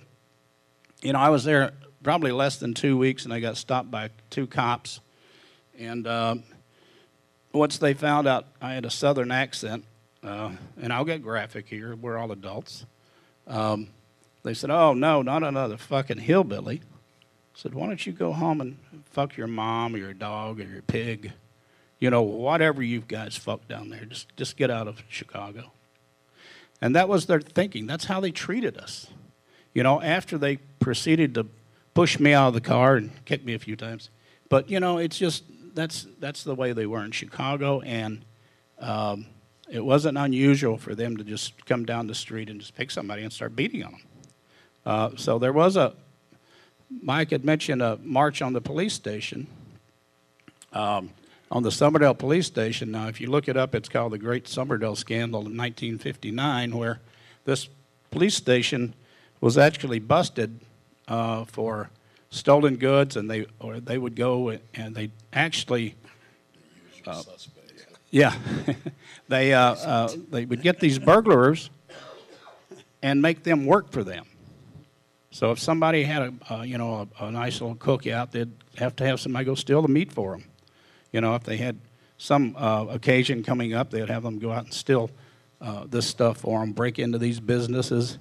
you 1.03 1.13
know, 1.13 1.19
I 1.19 1.31
was 1.31 1.43
there 1.43 1.73
probably 2.05 2.31
less 2.31 2.59
than 2.59 2.73
two 2.73 2.97
weeks, 2.97 3.25
and 3.25 3.35
I 3.35 3.41
got 3.41 3.57
stopped 3.57 3.91
by 3.91 4.11
two 4.31 4.47
cops. 4.47 5.01
And 5.77 6.07
uh, 6.07 6.37
once 7.53 7.79
they 7.79 7.95
found 7.95 8.29
out 8.29 8.47
I 8.63 8.75
had 8.75 8.85
a 8.85 8.91
southern 8.91 9.33
accent, 9.33 9.85
uh, 10.29 10.51
and 10.81 10.93
I'll 10.93 11.05
get 11.05 11.23
graphic 11.23 11.69
here, 11.69 11.95
we're 11.95 12.17
all 12.17 12.33
adults. 12.33 12.87
Um, 13.47 13.89
they 14.43 14.55
said, 14.55 14.71
"Oh 14.71 14.95
no, 14.95 15.23
not 15.23 15.43
another 15.43 15.77
fucking 15.77 16.19
hillbilly." 16.19 16.83
I 16.85 17.59
said, 17.59 17.75
"Why 17.75 17.87
don't 17.87 18.07
you 18.07 18.13
go 18.13 18.33
home 18.33 18.61
and 18.61 18.79
fuck 19.11 19.37
your 19.37 19.47
mom 19.47 19.95
or 19.95 19.99
your 19.99 20.15
dog 20.15 20.61
or 20.61 20.65
your 20.65 20.83
pig, 20.83 21.33
you 21.99 22.11
know, 22.11 22.23
whatever 22.23 22.83
you 22.83 23.01
guys 23.01 23.37
fuck 23.37 23.67
down 23.69 23.89
there. 23.89 24.05
Just 24.05 24.35
just 24.37 24.57
get 24.57 24.71
out 24.71 24.89
of 24.89 25.03
Chicago." 25.09 25.73
And 26.81 26.95
that 26.95 27.09
was 27.09 27.27
their 27.27 27.41
thinking. 27.41 27.87
That's 27.87 28.05
how 28.05 28.21
they 28.21 28.31
treated 28.31 28.77
us. 28.77 29.09
You 29.75 29.83
know, 29.83 30.01
after 30.01 30.39
they 30.39 30.57
proceeded 30.79 31.35
to 31.35 31.47
push 31.95 32.21
me 32.21 32.33
out 32.33 32.49
of 32.49 32.55
the 32.55 32.61
car 32.61 32.97
and 32.97 33.11
kick 33.25 33.45
me 33.45 33.55
a 33.55 33.59
few 33.59 33.77
times, 33.77 34.11
but 34.49 34.71
you 34.71 34.79
know, 34.81 34.99
it's 34.99 35.19
just 35.19 35.45
that's 35.75 36.07
that's 36.21 36.45
the 36.45 36.55
way 36.55 36.73
they 36.73 36.87
were 36.87 37.05
in 37.05 37.11
Chicago, 37.11 37.81
and 37.81 38.25
um, 38.79 39.27
it 39.69 39.85
wasn't 39.85 40.17
unusual 40.17 40.77
for 40.77 40.95
them 40.95 41.17
to 41.17 41.25
just 41.25 41.65
come 41.67 41.85
down 41.85 42.07
the 42.07 42.15
street 42.15 42.49
and 42.49 42.61
just 42.61 42.75
pick 42.75 42.91
somebody 42.91 43.23
and 43.23 43.33
start 43.33 43.57
beating 43.57 43.85
on 43.85 43.93
them. 43.93 44.01
Uh, 44.85 45.11
so 45.17 45.39
there 45.39 45.53
was 45.53 45.77
a, 45.77 45.93
Mike 47.03 47.31
had 47.31 47.45
mentioned 47.45 47.83
a 47.83 47.99
march 48.03 48.41
on 48.41 48.53
the 48.53 48.61
police 48.61 48.95
station, 48.95 49.49
um, 50.73 51.11
on 51.51 51.63
the 51.63 51.71
Summerdale 51.71 52.17
police 52.17 52.47
station. 52.47 52.93
Now, 52.93 53.09
if 53.09 53.21
you 53.21 53.29
look 53.29 53.49
it 53.49 53.57
up, 53.57 53.75
it's 53.75 53.89
called 53.89 54.13
the 54.13 54.19
Great 54.19 54.45
Summerdale 54.45 54.97
Scandal 54.97 55.41
in 55.41 55.57
1959, 55.57 56.77
where 56.77 57.01
this 57.45 57.69
police 58.11 58.35
station 58.35 58.95
was 59.41 59.59
actually 59.59 59.99
busted 59.99 60.61
uh, 61.09 61.45
for 61.45 61.91
stolen 62.31 62.77
goods, 62.77 63.17
and 63.17 63.31
they 63.31 63.47
or 63.61 63.81
they 63.81 63.99
would 63.99 64.17
go 64.17 64.59
and 64.75 64.95
they 64.95 65.11
actually. 65.33 65.95
Uh, 67.07 67.23
yeah, 68.17 68.35
they 69.29 69.53
uh, 69.53 69.75
uh, 69.75 70.09
they 70.31 70.47
would 70.47 70.63
get 70.63 70.81
these 70.81 70.99
burglars 70.99 71.69
and 73.03 73.21
make 73.21 73.43
them 73.43 73.67
work 73.67 73.93
for 73.93 74.03
them. 74.03 74.25
So 75.31 75.51
if 75.51 75.59
somebody 75.59 76.03
had 76.03 76.23
a 76.23 76.55
uh, 76.55 76.63
you 76.63 76.79
know 76.79 77.07
a, 77.21 77.27
a, 77.27 77.31
nice 77.31 77.61
little 77.61 77.77
cookout, 77.77 78.31
they'd 78.31 78.51
have 78.79 78.97
to 78.97 79.05
have 79.05 79.21
somebody 79.21 79.45
go 79.45 79.55
steal 79.55 79.83
the 79.83 79.89
meat 79.89 80.11
for 80.11 80.33
them. 80.33 80.45
You 81.13 81.21
know, 81.21 81.35
if 81.35 81.45
they 81.45 81.59
had 81.59 81.79
some 82.17 82.57
uh, 82.57 82.87
occasion 82.89 83.43
coming 83.43 83.75
up, 83.75 83.91
they'd 83.91 84.09
have 84.09 84.23
them 84.23 84.39
go 84.39 84.51
out 84.51 84.65
and 84.65 84.73
steal 84.73 85.11
uh, 85.61 85.85
this 85.87 86.07
stuff 86.07 86.39
for 86.39 86.61
them, 86.61 86.73
break 86.73 86.99
into 86.99 87.19
these 87.19 87.39
businesses, 87.39 88.19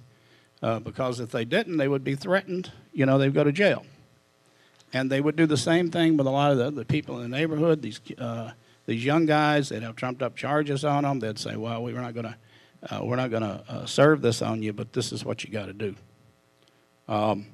because 0.83 1.21
if 1.21 1.31
they 1.31 1.45
didn't, 1.45 1.77
they 1.77 1.87
would 1.87 2.03
be 2.03 2.15
threatened. 2.15 2.69
You 2.91 3.05
know, 3.05 3.17
they'd 3.17 3.33
go 3.33 3.45
to 3.45 3.51
jail. 3.53 3.85
And 4.91 5.09
they 5.09 5.21
would 5.21 5.37
do 5.37 5.45
the 5.45 5.57
same 5.57 5.89
thing 5.89 6.17
with 6.17 6.27
a 6.27 6.29
lot 6.29 6.51
of 6.51 6.57
the, 6.57 6.71
the 6.71 6.85
people 6.85 7.21
in 7.21 7.29
the 7.29 7.37
neighborhood. 7.37 7.81
These 7.81 8.01
uh, 8.17 8.51
these 8.85 9.03
young 9.03 9.25
guys, 9.25 9.69
they'd 9.69 9.83
have 9.83 9.95
trumped 9.95 10.21
up 10.21 10.35
charges 10.35 10.85
on 10.85 11.03
them. 11.03 11.19
They'd 11.19 11.39
say, 11.39 11.55
"Well, 11.55 11.83
we're 11.83 11.99
not 12.01 12.13
going 12.13 12.27
to 12.27 12.35
uh, 12.89 13.03
we're 13.03 13.15
not 13.15 13.31
going 13.31 13.43
to 13.43 13.63
uh, 13.67 13.85
serve 13.85 14.21
this 14.21 14.41
on 14.41 14.61
you, 14.61 14.73
but 14.73 14.93
this 14.93 15.11
is 15.11 15.25
what 15.25 15.43
you 15.43 15.51
got 15.51 15.65
to 15.65 15.73
do." 15.73 15.95
Um, 17.07 17.47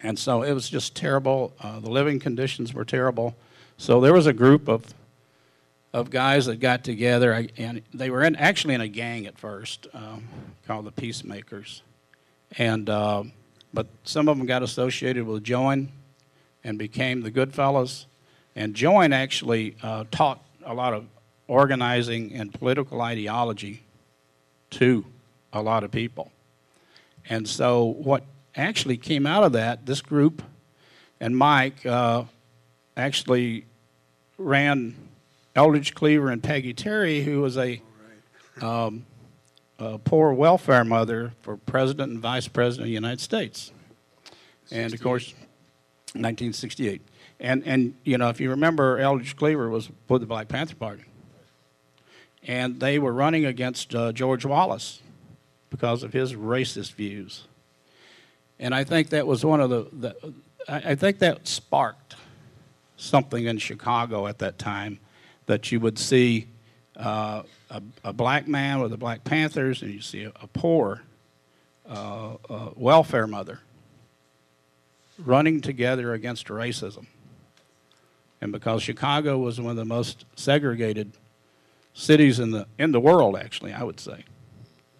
and 0.00 0.18
so 0.18 0.42
it 0.42 0.52
was 0.52 0.68
just 0.68 0.94
terrible. 0.94 1.52
Uh, 1.60 1.80
the 1.80 1.90
living 1.90 2.20
conditions 2.20 2.72
were 2.72 2.84
terrible. 2.84 3.34
So 3.76 4.00
there 4.00 4.12
was 4.12 4.26
a 4.26 4.32
group 4.32 4.68
of 4.68 4.94
of 5.92 6.10
guys 6.10 6.46
that 6.46 6.60
got 6.60 6.84
together, 6.84 7.46
and 7.56 7.80
they 7.94 8.10
were 8.10 8.22
in, 8.22 8.36
actually 8.36 8.74
in 8.74 8.82
a 8.82 8.88
gang 8.88 9.26
at 9.26 9.38
first 9.38 9.86
um, 9.94 10.28
called 10.66 10.84
the 10.84 10.92
Peacemakers, 10.92 11.82
and 12.58 12.88
uh, 12.88 13.24
but 13.72 13.86
some 14.04 14.28
of 14.28 14.36
them 14.38 14.46
got 14.46 14.62
associated 14.62 15.26
with 15.26 15.42
Join 15.42 15.90
and 16.62 16.78
became 16.78 17.22
the 17.22 17.30
Goodfellas 17.30 18.06
and 18.56 18.74
Join 18.74 19.12
actually 19.12 19.76
uh, 19.82 20.04
taught 20.10 20.42
a 20.64 20.74
lot 20.74 20.94
of 20.94 21.06
organizing 21.46 22.32
and 22.32 22.52
political 22.52 23.02
ideology 23.02 23.84
to 24.70 25.04
a 25.52 25.62
lot 25.62 25.84
of 25.84 25.92
people. 25.92 26.32
And 27.28 27.46
so, 27.46 27.84
what 27.84 28.24
actually 28.56 28.96
came 28.96 29.26
out 29.26 29.44
of 29.44 29.52
that, 29.52 29.84
this 29.86 30.00
group 30.00 30.42
and 31.20 31.36
Mike 31.36 31.84
uh, 31.84 32.24
actually 32.96 33.66
ran 34.38 34.94
Eldridge 35.54 35.94
Cleaver 35.94 36.30
and 36.30 36.42
Peggy 36.42 36.72
Terry, 36.72 37.22
who 37.22 37.40
was 37.40 37.56
a, 37.56 37.80
um, 38.60 39.04
a 39.78 39.98
poor 39.98 40.32
welfare 40.32 40.84
mother 40.84 41.32
for 41.42 41.56
President 41.56 42.12
and 42.12 42.20
Vice 42.20 42.48
President 42.48 42.84
of 42.84 42.88
the 42.88 42.94
United 42.94 43.20
States. 43.20 43.72
And 44.70 44.92
of 44.92 45.00
course, 45.00 45.32
1968. 46.12 47.02
And, 47.38 47.66
and 47.66 47.94
you 48.04 48.18
know, 48.18 48.28
if 48.28 48.40
you 48.40 48.50
remember, 48.50 48.98
Eldridge 48.98 49.36
Cleaver 49.36 49.68
was 49.68 49.90
with 50.08 50.20
the 50.20 50.26
Black 50.26 50.48
Panther 50.48 50.76
Party. 50.76 51.04
And 52.46 52.80
they 52.80 52.98
were 52.98 53.12
running 53.12 53.44
against 53.44 53.94
uh, 53.94 54.12
George 54.12 54.44
Wallace 54.44 55.02
because 55.70 56.02
of 56.02 56.12
his 56.12 56.34
racist 56.34 56.94
views. 56.94 57.46
And 58.58 58.74
I 58.74 58.84
think 58.84 59.10
that 59.10 59.26
was 59.26 59.44
one 59.44 59.60
of 59.60 59.70
the, 59.70 59.88
the 59.92 60.34
I, 60.68 60.94
think 60.94 61.18
that 61.18 61.46
sparked 61.46 62.16
something 62.96 63.44
in 63.44 63.58
Chicago 63.58 64.26
at 64.26 64.38
that 64.38 64.58
time 64.58 64.98
that 65.46 65.70
you 65.70 65.80
would 65.80 65.98
see 65.98 66.48
uh, 66.96 67.42
a, 67.70 67.82
a, 68.04 68.12
black 68.12 68.48
man 68.48 68.80
with 68.80 68.90
the 68.90 68.96
Black 68.96 69.22
Panthers 69.22 69.82
and 69.82 69.92
you 69.92 70.00
see 70.00 70.24
a, 70.24 70.32
a 70.40 70.46
poor 70.46 71.02
uh, 71.88 72.34
uh 72.48 72.70
welfare 72.74 73.26
mother 73.26 73.60
running 75.18 75.60
together 75.60 76.14
against 76.14 76.46
racism. 76.46 77.06
And 78.40 78.52
because 78.52 78.82
Chicago 78.82 79.38
was 79.38 79.60
one 79.60 79.70
of 79.70 79.76
the 79.76 79.84
most 79.84 80.24
segregated 80.36 81.12
cities 81.94 82.38
in 82.38 82.50
the, 82.50 82.66
in 82.78 82.92
the 82.92 83.00
world, 83.00 83.36
actually, 83.36 83.72
I 83.72 83.82
would 83.82 83.98
say. 83.98 84.24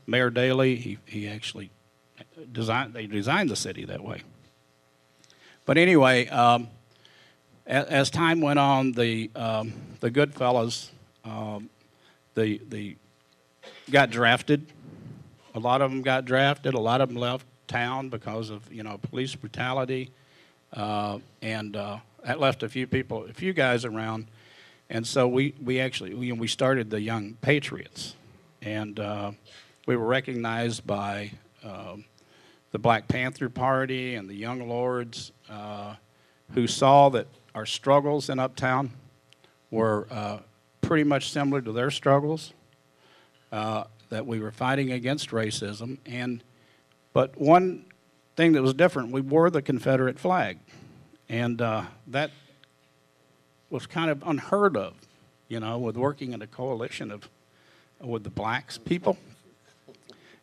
Mayor 0.07 0.30
Daley, 0.30 0.76
he, 0.76 0.99
he 1.05 1.28
actually 1.28 1.70
designed, 2.53 2.95
they 2.95 3.07
designed 3.07 3.51
the 3.51 3.57
city 3.57 3.84
that 3.84 4.03
way. 4.03 4.22
But 5.66 5.78
anyway, 5.78 6.28
um, 6.28 6.68
as, 7.66 7.87
as, 7.87 8.11
time 8.11 8.41
went 8.41 8.59
on, 8.59 8.93
the, 8.93 9.30
um, 9.34 9.72
the 10.01 10.11
good 10.11 10.32
fellows, 10.32 10.91
um, 11.24 11.68
the, 12.34 12.61
the 12.68 12.97
got 13.91 14.11
drafted. 14.11 14.66
A 15.55 15.59
lot 15.59 15.80
of 15.80 15.91
them 15.91 16.03
got 16.03 16.24
drafted. 16.24 16.74
A 16.74 16.80
lot 16.80 17.01
of 17.01 17.09
them 17.09 17.16
left 17.16 17.47
town 17.66 18.09
because 18.09 18.51
of 18.51 18.72
you 18.72 18.82
know 18.82 18.99
police 18.99 19.34
brutality, 19.34 20.11
uh, 20.72 21.18
and 21.43 21.76
uh, 21.76 21.99
that 22.27 22.41
left 22.41 22.64
a 22.64 22.68
few 22.68 22.89
people, 22.89 23.24
a 23.24 23.33
few 23.33 23.53
guys 23.53 23.85
around, 23.85 24.27
and 24.91 25.07
so 25.07 25.29
we 25.29 25.55
we 25.62 25.79
actually 25.81 26.12
we, 26.12 26.33
we 26.33 26.49
started 26.49 26.91
the 26.91 27.01
Young 27.01 27.35
Patriots, 27.41 28.16
and 28.61 28.99
uh, 28.99 29.31
we 29.87 29.97
were 29.97 30.07
recognized 30.07 30.85
by 30.85 31.31
um, 31.62 32.05
the 32.72 32.81
Black 32.81 33.07
Panther 33.07 33.49
Party 33.49 34.16
and 34.16 34.29
the 34.29 34.35
Young 34.35 34.68
Lords, 34.68 35.31
uh, 35.49 35.95
who 36.53 36.66
saw 36.66 37.09
that 37.11 37.29
our 37.55 37.64
struggles 37.64 38.29
in 38.29 38.41
Uptown 38.41 38.91
were 39.70 40.09
uh, 40.11 40.39
pretty 40.81 41.05
much 41.05 41.31
similar 41.31 41.61
to 41.62 41.70
their 41.70 41.93
struggles. 41.93 42.53
Uh, 43.53 43.85
that 44.09 44.27
we 44.27 44.41
were 44.41 44.51
fighting 44.51 44.91
against 44.91 45.31
racism, 45.31 45.99
and 46.05 46.43
but 47.12 47.41
one 47.41 47.85
thing 48.35 48.53
that 48.53 48.62
was 48.62 48.74
different, 48.74 49.12
we 49.12 49.20
wore 49.20 49.49
the 49.49 49.62
Confederate 49.62 50.18
flag. 50.18 50.59
And 51.29 51.61
uh, 51.61 51.85
that 52.09 52.31
was 53.70 53.87
kind 53.87 54.11
of 54.11 54.22
unheard 54.24 54.77
of, 54.77 54.95
you 55.49 55.61
know, 55.61 55.79
with 55.79 55.97
working 55.97 56.33
in 56.33 56.43
a 56.43 56.47
coalition 56.47 57.11
of 57.11 57.29
with 58.01 58.24
the 58.24 58.31
blacks 58.31 58.79
people. 58.79 59.16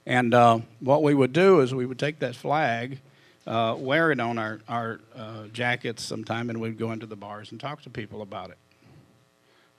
And 0.05 0.34
uh, 0.34 0.59
what 0.79 1.03
we 1.03 1.13
would 1.13 1.34
do 1.34 1.61
is 1.61 1.73
we 1.73 1.86
would 1.86 1.99
take 1.99 2.19
that 2.19 2.36
flag, 2.36 2.99
uh, 3.47 3.75
wear 3.77 4.11
it 4.11 4.19
on 4.19 4.38
our, 4.38 4.59
our 4.67 4.99
uh, 5.15 5.47
jackets 5.53 6.03
sometime, 6.03 6.49
and 6.49 6.59
we'd 6.59 6.77
go 6.77 6.91
into 6.91 7.05
the 7.05 7.15
bars 7.15 7.51
and 7.51 7.59
talk 7.59 7.81
to 7.84 7.89
people 7.89 8.21
about 8.21 8.49
it. 8.49 8.57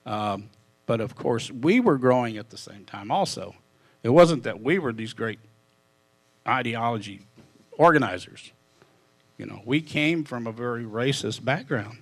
Um, 0.07 0.51
but 0.87 1.01
of 1.01 1.15
course, 1.15 1.51
we 1.51 1.81
were 1.81 1.99
growing 1.99 2.37
at 2.37 2.51
the 2.51 2.57
same 2.57 2.85
time 2.85 3.11
also. 3.11 3.55
It 4.03 4.11
wasn't 4.11 4.43
that 4.45 4.63
we 4.63 4.79
were 4.79 4.93
these 4.93 5.13
great 5.13 5.39
ideology 6.47 7.23
organizers. 7.73 8.53
You 9.39 9.47
know, 9.47 9.63
we 9.65 9.81
came 9.81 10.25
from 10.25 10.47
a 10.47 10.53
very 10.53 10.85
racist 10.85 11.45
background. 11.45 11.99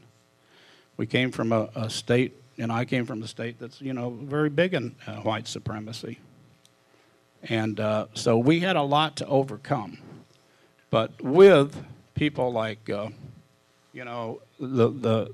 We 0.96 1.06
came 1.06 1.32
from 1.32 1.52
a, 1.52 1.70
a 1.74 1.88
state, 1.88 2.36
and 2.58 2.70
I 2.70 2.84
came 2.84 3.06
from 3.06 3.22
a 3.22 3.26
state 3.26 3.58
that's, 3.58 3.80
you 3.80 3.94
know, 3.94 4.10
very 4.10 4.50
big 4.50 4.74
in 4.74 4.94
uh, 5.06 5.16
white 5.16 5.48
supremacy. 5.48 6.18
And 7.44 7.80
uh, 7.80 8.06
so 8.14 8.38
we 8.38 8.60
had 8.60 8.76
a 8.76 8.82
lot 8.82 9.16
to 9.16 9.26
overcome. 9.26 9.98
But 10.90 11.10
with 11.22 11.82
people 12.14 12.52
like, 12.52 12.90
uh, 12.90 13.08
you 13.92 14.04
know, 14.04 14.42
the, 14.60 14.90
the 14.90 15.30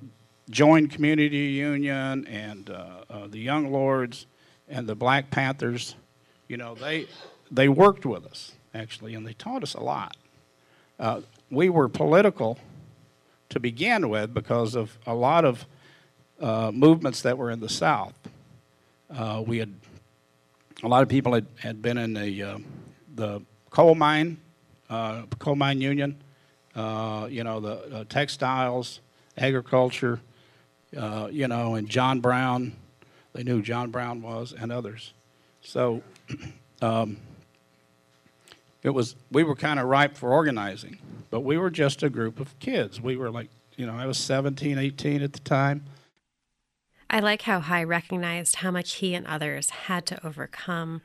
Join 0.51 0.87
Community 0.87 1.37
Union 1.37 2.27
and 2.29 2.71
uh, 2.71 2.87
uh, 3.11 3.27
the 3.27 3.41
Young 3.41 3.73
Lords 3.73 4.27
and 4.69 4.87
the 4.87 4.95
Black 4.95 5.31
Panthers, 5.31 5.97
you 6.47 6.57
know, 6.57 6.75
they, 6.77 7.07
they 7.51 7.69
worked 7.69 8.07
with 8.07 8.25
us, 8.25 8.53
actually, 8.73 9.15
and 9.15 9.27
they 9.27 9.33
taught 9.35 9.63
us 9.63 9.75
a 9.75 9.81
lot. 9.81 10.17
Uh, 10.99 11.21
we 11.51 11.69
were 11.69 11.89
political 11.89 12.59
to 13.49 13.61
begin 13.61 14.09
with 14.09 14.35
because 14.35 14.75
of 14.75 14.99
a 15.07 15.15
lot 15.15 15.45
of 15.45 15.67
uh, 16.41 16.71
movements 16.73 17.23
that 17.23 17.37
were 17.39 17.51
in 17.51 17.61
the 17.61 17.69
South. 17.69 18.15
Uh, 19.11 19.43
we 19.47 19.59
had 19.59 19.73
a 20.83 20.89
lot 20.89 21.03
of 21.03 21.09
people 21.09 21.33
had, 21.33 21.47
had 21.59 21.83
been 21.83 21.99
in 21.99 22.15
the 22.15 22.43
uh, 22.43 22.59
the 23.15 23.43
coal 23.71 23.95
mine 23.95 24.39
uh, 24.91 25.23
coal 25.39 25.57
mine 25.57 25.81
union, 25.81 26.17
uh, 26.75 27.27
you 27.31 27.45
know 27.45 27.61
the 27.61 27.97
uh, 27.97 28.05
textiles, 28.09 29.01
agriculture, 29.37 30.21
you 30.93 31.49
know, 31.49 31.75
and 31.75 31.89
John 31.89 32.21
Brown. 32.21 32.73
They 33.35 33.43
knew 33.43 33.63
John 33.63 33.91
Brown 33.91 34.23
was 34.23 34.53
and 34.59 34.73
others. 34.73 35.13
So 35.61 36.03
um, 36.83 37.19
it 38.83 38.91
was 38.91 39.17
we 39.31 39.43
were 39.43 39.57
kind 39.57 39.81
of 39.81 39.87
ripe 39.87 40.17
for 40.17 40.33
organizing, 40.33 40.99
but 41.31 41.41
we 41.41 41.59
were 41.59 41.71
just 41.71 42.03
a 42.03 42.11
group 42.11 42.41
of 42.41 42.59
kids. 42.59 43.01
We 43.01 43.17
were 43.17 43.31
like, 43.31 43.49
you 43.77 43.87
know, 43.87 43.95
I 43.95 44.07
was 44.07 44.19
17, 44.19 44.79
18 44.79 45.23
at 45.23 45.33
the 45.33 45.39
time. 45.41 45.85
I 47.11 47.21
like 47.21 47.43
how 47.43 47.61
Hy 47.61 47.83
recognized 47.85 48.57
how 48.57 48.71
much 48.71 48.95
he 48.95 49.15
and 49.15 49.27
others 49.27 49.71
had 49.71 50.05
to 50.07 50.27
overcome 50.27 51.01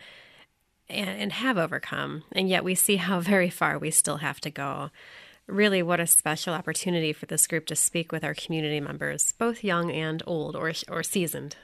and, 0.90 1.32
have 1.32 1.58
overcome, 1.58 2.24
and 2.34 2.50
yet 2.50 2.64
we 2.64 2.76
see 2.76 2.98
how 2.98 3.22
very 3.22 3.50
far 3.50 3.80
we 3.80 3.90
still 3.90 4.18
have 4.18 4.42
to 4.42 4.52
go. 4.52 4.92
Really, 5.48 5.82
what 5.82 6.00
a 6.00 6.06
special 6.06 6.54
opportunity 6.54 7.14
for 7.14 7.26
this 7.26 7.48
group 7.48 7.66
to 7.68 7.76
speak 7.76 8.12
with 8.12 8.24
our 8.24 8.34
community 8.34 8.80
members, 8.80 9.32
both 9.32 9.64
young 9.64 9.92
and 9.92 10.22
old 10.28 10.56
or, 10.56 10.74
or 10.90 11.02
seasoned 11.02 11.56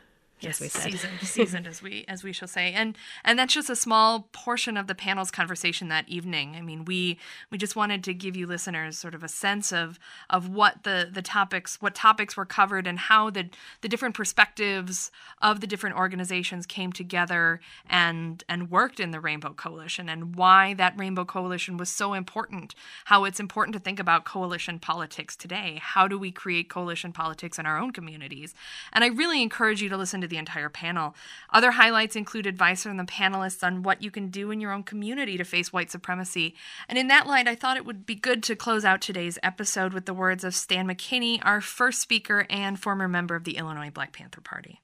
yes, 0.48 0.56
as 0.56 0.62
we 0.62 0.70
said. 0.70 0.92
Seasoned, 0.92 1.20
seasoned 1.22 1.68
as 1.68 1.82
we 1.82 2.06
as 2.08 2.24
we 2.24 2.32
shall 2.32 2.48
say. 2.48 2.74
And 2.74 2.98
and 3.24 3.38
that's 3.38 3.54
just 3.54 3.70
a 3.70 3.76
small 3.76 4.28
portion 4.32 4.78
of 4.78 4.88
the 4.88 4.96
panel's 4.96 5.32
conversation 5.32 5.90
that 5.90 6.08
evening. 6.08 6.56
I 6.56 6.62
mean, 6.62 6.86
we 6.86 7.18
we 7.52 7.58
just 7.58 7.76
wanted 7.76 8.04
to 8.06 8.14
give 8.14 8.36
you 8.36 8.48
listeners 8.48 8.98
sort 8.98 9.16
of 9.16 9.24
a 9.24 9.28
sense 9.28 9.72
of 9.72 10.00
of 10.30 10.50
what 10.50 10.84
the 10.84 11.10
the 11.12 11.22
topics 11.22 11.82
what 11.82 11.96
topics 11.96 12.38
were 12.38 12.46
covered 12.46 12.88
and 12.88 13.00
how 13.00 13.30
the 13.30 13.50
the 13.82 13.90
different 13.90 14.16
perspectives 14.16 15.12
of 15.42 15.62
the 15.62 15.68
different 15.68 15.98
organizations 15.98 16.66
came 16.66 16.92
together 16.92 17.60
and 17.90 18.44
and 18.48 18.72
worked 18.72 19.00
in 19.00 19.12
the 19.12 19.20
Rainbow 19.20 19.54
Coalition 19.54 20.10
and 20.10 20.36
why 20.36 20.74
that 20.76 20.98
Rainbow 20.98 21.26
Coalition 21.26 21.78
was 21.78 21.90
so 21.90 22.14
important. 22.14 22.76
How 23.06 23.26
it's 23.26 23.40
important 23.40 23.74
to 23.74 23.80
think 23.80 24.00
about 24.00 24.26
coalition 24.26 24.80
politics 24.80 25.36
today. 25.36 25.80
How 25.82 26.08
do 26.08 26.18
we 26.18 26.32
create 26.32 26.70
coalition 26.70 27.12
politics 27.12 27.60
in 27.60 27.66
our 27.66 27.78
own 27.78 27.92
communities? 27.92 28.54
And 28.94 29.04
I 29.04 29.08
really 29.08 29.42
encourage 29.42 29.82
you 29.82 29.90
to 29.90 29.98
listen 29.98 30.22
to 30.22 30.28
the 30.30 30.38
entire 30.38 30.70
panel. 30.70 31.16
Other 31.52 31.72
highlights 31.72 32.16
include 32.16 32.46
advice 32.46 32.84
from 32.84 32.98
the 32.98 33.04
panelists 33.04 33.64
on 33.64 33.84
what 33.84 34.02
you 34.02 34.12
can 34.12 34.30
do 34.30 34.52
in 34.52 34.62
your 34.62 34.72
own 34.72 34.84
community 34.84 35.38
to 35.38 35.44
face 35.44 35.74
white 35.74 35.92
supremacy. 35.92 36.56
And 36.88 36.98
in 36.98 37.08
that 37.08 37.28
light, 37.28 37.48
I 37.48 37.56
thought 37.56 37.78
it 37.78 37.86
would 37.86 38.06
be 38.06 38.16
good 38.16 38.44
to 38.44 38.56
close 38.56 38.86
out 38.86 39.02
today's 39.02 39.40
episode 39.44 39.94
with 39.94 40.06
the 40.06 40.14
words 40.14 40.44
of 40.44 40.56
Stan 40.56 40.88
McKinney, 40.88 41.40
our 41.44 41.62
first 41.62 42.02
speaker 42.02 42.46
and 42.50 42.80
former 42.80 43.08
member 43.08 43.36
of 43.36 43.44
the 43.44 43.58
Illinois 43.58 43.92
Black 43.92 44.14
Panther 44.14 44.42
Party. 44.42 44.82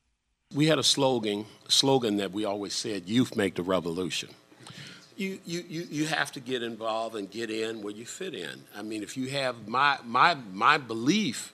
We 0.54 0.68
had 0.68 0.80
a 0.80 0.84
slogan, 0.84 1.46
slogan 1.68 2.18
that 2.18 2.32
we 2.32 2.46
always 2.46 2.74
said, 2.74 3.10
youth 3.10 3.36
make 3.36 3.56
the 3.56 3.64
revolution. 3.64 4.30
You, 5.18 5.40
you, 5.46 5.64
you, 5.68 5.88
you 5.90 6.06
have 6.08 6.32
to 6.34 6.40
get 6.40 6.62
involved 6.62 7.16
and 7.16 7.30
get 7.32 7.50
in 7.50 7.82
where 7.82 7.94
you 7.94 8.06
fit 8.06 8.34
in. 8.36 8.64
I 8.76 8.82
mean, 8.82 9.02
if 9.02 9.16
you 9.16 9.30
have 9.30 9.68
my, 9.68 9.98
my, 10.04 10.36
my 10.54 10.78
belief 10.78 11.54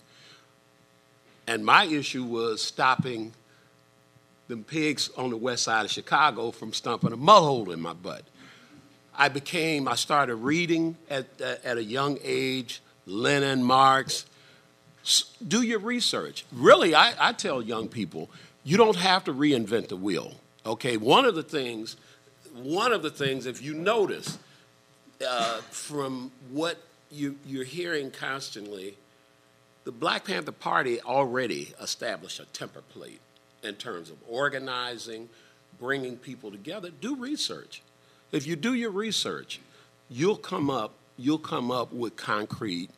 and 1.47 1.63
my 1.65 1.85
issue 1.85 2.23
was 2.23 2.61
stopping 2.61 3.33
them 4.51 4.63
pigs 4.63 5.09
on 5.17 5.31
the 5.31 5.37
west 5.37 5.63
side 5.63 5.85
of 5.85 5.91
Chicago 5.91 6.51
from 6.51 6.73
stumping 6.73 7.11
a 7.11 7.17
mud 7.17 7.41
hole 7.41 7.71
in 7.71 7.81
my 7.81 7.93
butt. 7.93 8.23
I 9.17 9.29
became, 9.29 9.87
I 9.87 9.95
started 9.95 10.35
reading 10.35 10.95
at, 11.09 11.25
at 11.41 11.77
a 11.77 11.83
young 11.83 12.19
age, 12.23 12.81
Lenin, 13.05 13.63
Marx. 13.63 14.25
Do 15.45 15.63
your 15.63 15.79
research. 15.79 16.45
Really, 16.51 16.93
I, 16.93 17.13
I 17.19 17.33
tell 17.33 17.61
young 17.61 17.87
people, 17.87 18.29
you 18.63 18.77
don't 18.77 18.95
have 18.95 19.23
to 19.25 19.33
reinvent 19.33 19.87
the 19.87 19.95
wheel. 19.95 20.35
Okay, 20.65 20.97
one 20.97 21.25
of 21.25 21.33
the 21.33 21.43
things, 21.43 21.97
one 22.53 22.93
of 22.93 23.01
the 23.01 23.09
things, 23.09 23.47
if 23.47 23.61
you 23.61 23.73
notice 23.73 24.37
uh, 25.27 25.57
from 25.69 26.31
what 26.51 26.77
you, 27.09 27.37
you're 27.45 27.65
hearing 27.65 28.11
constantly, 28.11 28.95
the 29.83 29.91
Black 29.91 30.25
Panther 30.25 30.51
Party 30.51 31.01
already 31.01 31.73
established 31.81 32.39
a 32.39 32.43
template 32.43 32.87
in 33.63 33.75
terms 33.75 34.09
of 34.09 34.17
organizing, 34.27 35.29
bringing 35.79 36.17
people 36.17 36.51
together, 36.51 36.89
do 36.89 37.15
research. 37.15 37.81
If 38.31 38.47
you 38.47 38.55
do 38.55 38.73
your 38.73 38.91
research, 38.91 39.59
you'll 40.09 40.37
come 40.37 40.69
up 40.69 40.93
you'll 41.17 41.37
come 41.37 41.71
up 41.71 41.93
with 41.93 42.15
concrete 42.15 42.89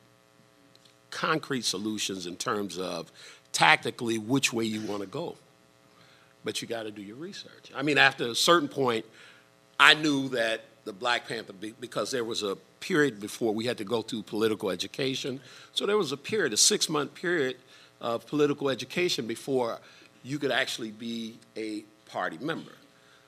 concrete 1.10 1.64
solutions 1.64 2.26
in 2.26 2.36
terms 2.36 2.78
of 2.78 3.12
tactically 3.52 4.18
which 4.18 4.52
way 4.52 4.66
you 4.66 4.82
want 4.82 5.02
to 5.02 5.08
go. 5.08 5.36
But 6.44 6.62
you 6.62 6.68
got 6.68 6.84
to 6.84 6.92
do 6.92 7.02
your 7.02 7.16
research. 7.16 7.72
I 7.76 7.84
mean, 7.84 7.98
after 7.98 8.26
a 8.26 8.36
certain 8.36 8.68
point, 8.68 9.06
I 9.80 9.94
knew 9.94 10.30
that 10.30 10.62
the 10.86 10.92
Black 10.92 11.28
Panther, 11.28 11.54
because 11.80 12.12
there 12.12 12.24
was 12.24 12.44
a 12.44 12.58
period 12.80 13.22
before 13.22 13.54
we 13.54 13.66
had 13.66 13.78
to 13.78 13.86
go 13.86 14.02
through 14.02 14.24
political 14.24 14.70
education. 14.70 15.40
So 15.74 15.86
there 15.86 15.98
was 15.98 16.12
a 16.12 16.18
period, 16.18 16.52
a 16.52 16.58
six 16.58 16.90
month 16.90 17.14
period 17.14 17.58
of 18.02 18.28
political 18.28 18.70
education 18.70 19.28
before 19.28 19.80
you 20.24 20.40
could 20.40 20.52
actually 20.52 20.92
be 20.92 21.38
a 21.56 21.84
party 22.06 22.38
member. 22.40 22.72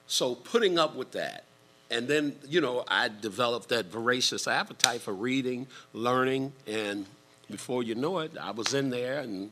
So 0.07 0.35
putting 0.35 0.77
up 0.79 0.95
with 0.95 1.11
that, 1.11 1.43
and 1.91 2.07
then, 2.07 2.35
you 2.47 2.61
know, 2.61 2.83
I 2.87 3.09
developed 3.09 3.69
that 3.69 3.87
voracious 3.87 4.47
appetite 4.47 5.01
for 5.01 5.13
reading, 5.13 5.67
learning, 5.93 6.53
and 6.65 7.05
before 7.49 7.83
you 7.83 7.95
know 7.95 8.19
it, 8.19 8.37
I 8.39 8.51
was 8.51 8.73
in 8.73 8.89
there 8.89 9.19
and 9.19 9.51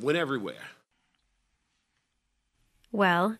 went 0.00 0.18
everywhere. 0.18 0.54
Well, 2.92 3.36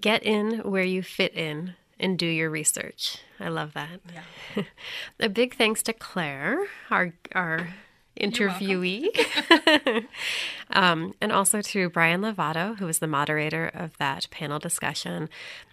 get 0.00 0.22
in 0.22 0.58
where 0.60 0.84
you 0.84 1.02
fit 1.02 1.34
in 1.34 1.74
and 1.98 2.18
do 2.18 2.26
your 2.26 2.50
research. 2.50 3.18
I 3.38 3.48
love 3.48 3.74
that. 3.74 4.00
Yeah. 4.12 4.62
a 5.20 5.28
big 5.28 5.54
thanks 5.54 5.82
to 5.84 5.92
Claire, 5.92 6.66
our 6.90 7.12
our 7.34 7.74
interviewee, 8.20 9.08
um, 10.70 11.14
and 11.20 11.32
also 11.32 11.60
to 11.62 11.88
Brian 11.90 12.20
Lovato, 12.20 12.78
who 12.78 12.86
was 12.86 12.98
the 12.98 13.06
moderator 13.06 13.70
of 13.72 13.96
that 13.98 14.28
panel 14.30 14.58
discussion. 14.58 15.28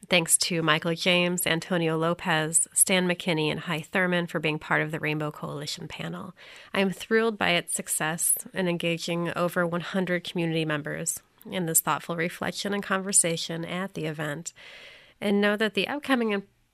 Thanks 0.07 0.37
to 0.39 0.61
Michael 0.61 0.95
James, 0.95 1.45
Antonio 1.45 1.97
Lopez, 1.97 2.67
Stan 2.73 3.07
McKinney, 3.07 3.51
and 3.51 3.61
Hy 3.61 3.81
Thurman 3.81 4.27
for 4.27 4.39
being 4.39 4.59
part 4.59 4.81
of 4.81 4.91
the 4.91 4.99
Rainbow 4.99 5.31
Coalition 5.31 5.87
panel. 5.87 6.33
I 6.73 6.79
am 6.79 6.91
thrilled 6.91 7.37
by 7.37 7.49
its 7.51 7.73
success 7.73 8.37
in 8.53 8.67
engaging 8.67 9.31
over 9.35 9.65
100 9.67 10.23
community 10.23 10.65
members 10.65 11.19
in 11.49 11.65
this 11.65 11.79
thoughtful 11.79 12.15
reflection 12.15 12.73
and 12.73 12.83
conversation 12.83 13.65
at 13.65 13.93
the 13.93 14.05
event. 14.05 14.53
And 15.21 15.41
know 15.41 15.57
that 15.57 15.73
the 15.73 15.87
upcoming 15.87 16.33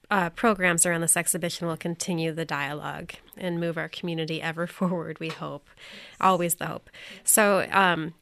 uh, 0.09 0.29
programs 0.31 0.85
around 0.85 1.01
this 1.01 1.17
exhibition 1.17 1.67
will 1.67 1.77
continue 1.77 2.31
the 2.31 2.45
dialogue 2.45 3.13
and 3.37 3.59
move 3.59 3.77
our 3.77 3.89
community 3.89 4.41
ever 4.41 4.67
forward, 4.67 5.19
we 5.19 5.29
hope. 5.29 5.67
Always 6.19 6.55
the 6.55 6.67
hope. 6.67 6.89
So, 7.23 7.67
um, 7.71 8.13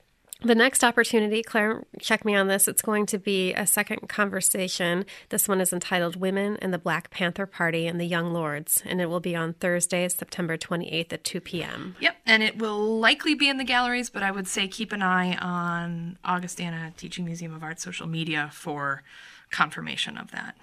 the 0.43 0.55
next 0.55 0.83
opportunity, 0.83 1.41
Claire, 1.41 1.85
check 1.99 2.25
me 2.25 2.35
on 2.35 2.47
this. 2.47 2.67
It's 2.67 2.81
going 2.81 3.05
to 3.05 3.17
be 3.17 3.53
a 3.53 3.65
second 3.65 4.09
conversation. 4.09 5.05
This 5.29 5.47
one 5.47 5.61
is 5.61 5.71
entitled 5.71 6.17
Women 6.17 6.57
in 6.57 6.71
the 6.71 6.77
Black 6.77 7.09
Panther 7.09 7.45
Party 7.45 7.87
and 7.87 7.97
the 7.97 8.05
Young 8.05 8.33
Lords, 8.33 8.83
and 8.85 8.99
it 8.99 9.05
will 9.05 9.21
be 9.21 9.37
on 9.37 9.53
Thursday, 9.53 10.05
September 10.09 10.57
28th 10.57 11.13
at 11.13 11.23
2 11.23 11.39
p.m. 11.39 11.95
Yep, 12.01 12.17
and 12.25 12.43
it 12.43 12.57
will 12.57 12.99
likely 12.99 13.35
be 13.35 13.47
in 13.47 13.55
the 13.55 13.63
galleries, 13.63 14.09
but 14.09 14.21
I 14.21 14.31
would 14.31 14.47
say 14.49 14.67
keep 14.67 14.91
an 14.91 15.01
eye 15.01 15.35
on 15.37 16.17
Augustana 16.25 16.91
Teaching 16.97 17.23
Museum 17.23 17.53
of 17.53 17.63
Art 17.63 17.79
social 17.79 18.07
media 18.07 18.49
for 18.51 19.01
confirmation 19.49 20.17
of 20.17 20.31
that. 20.31 20.57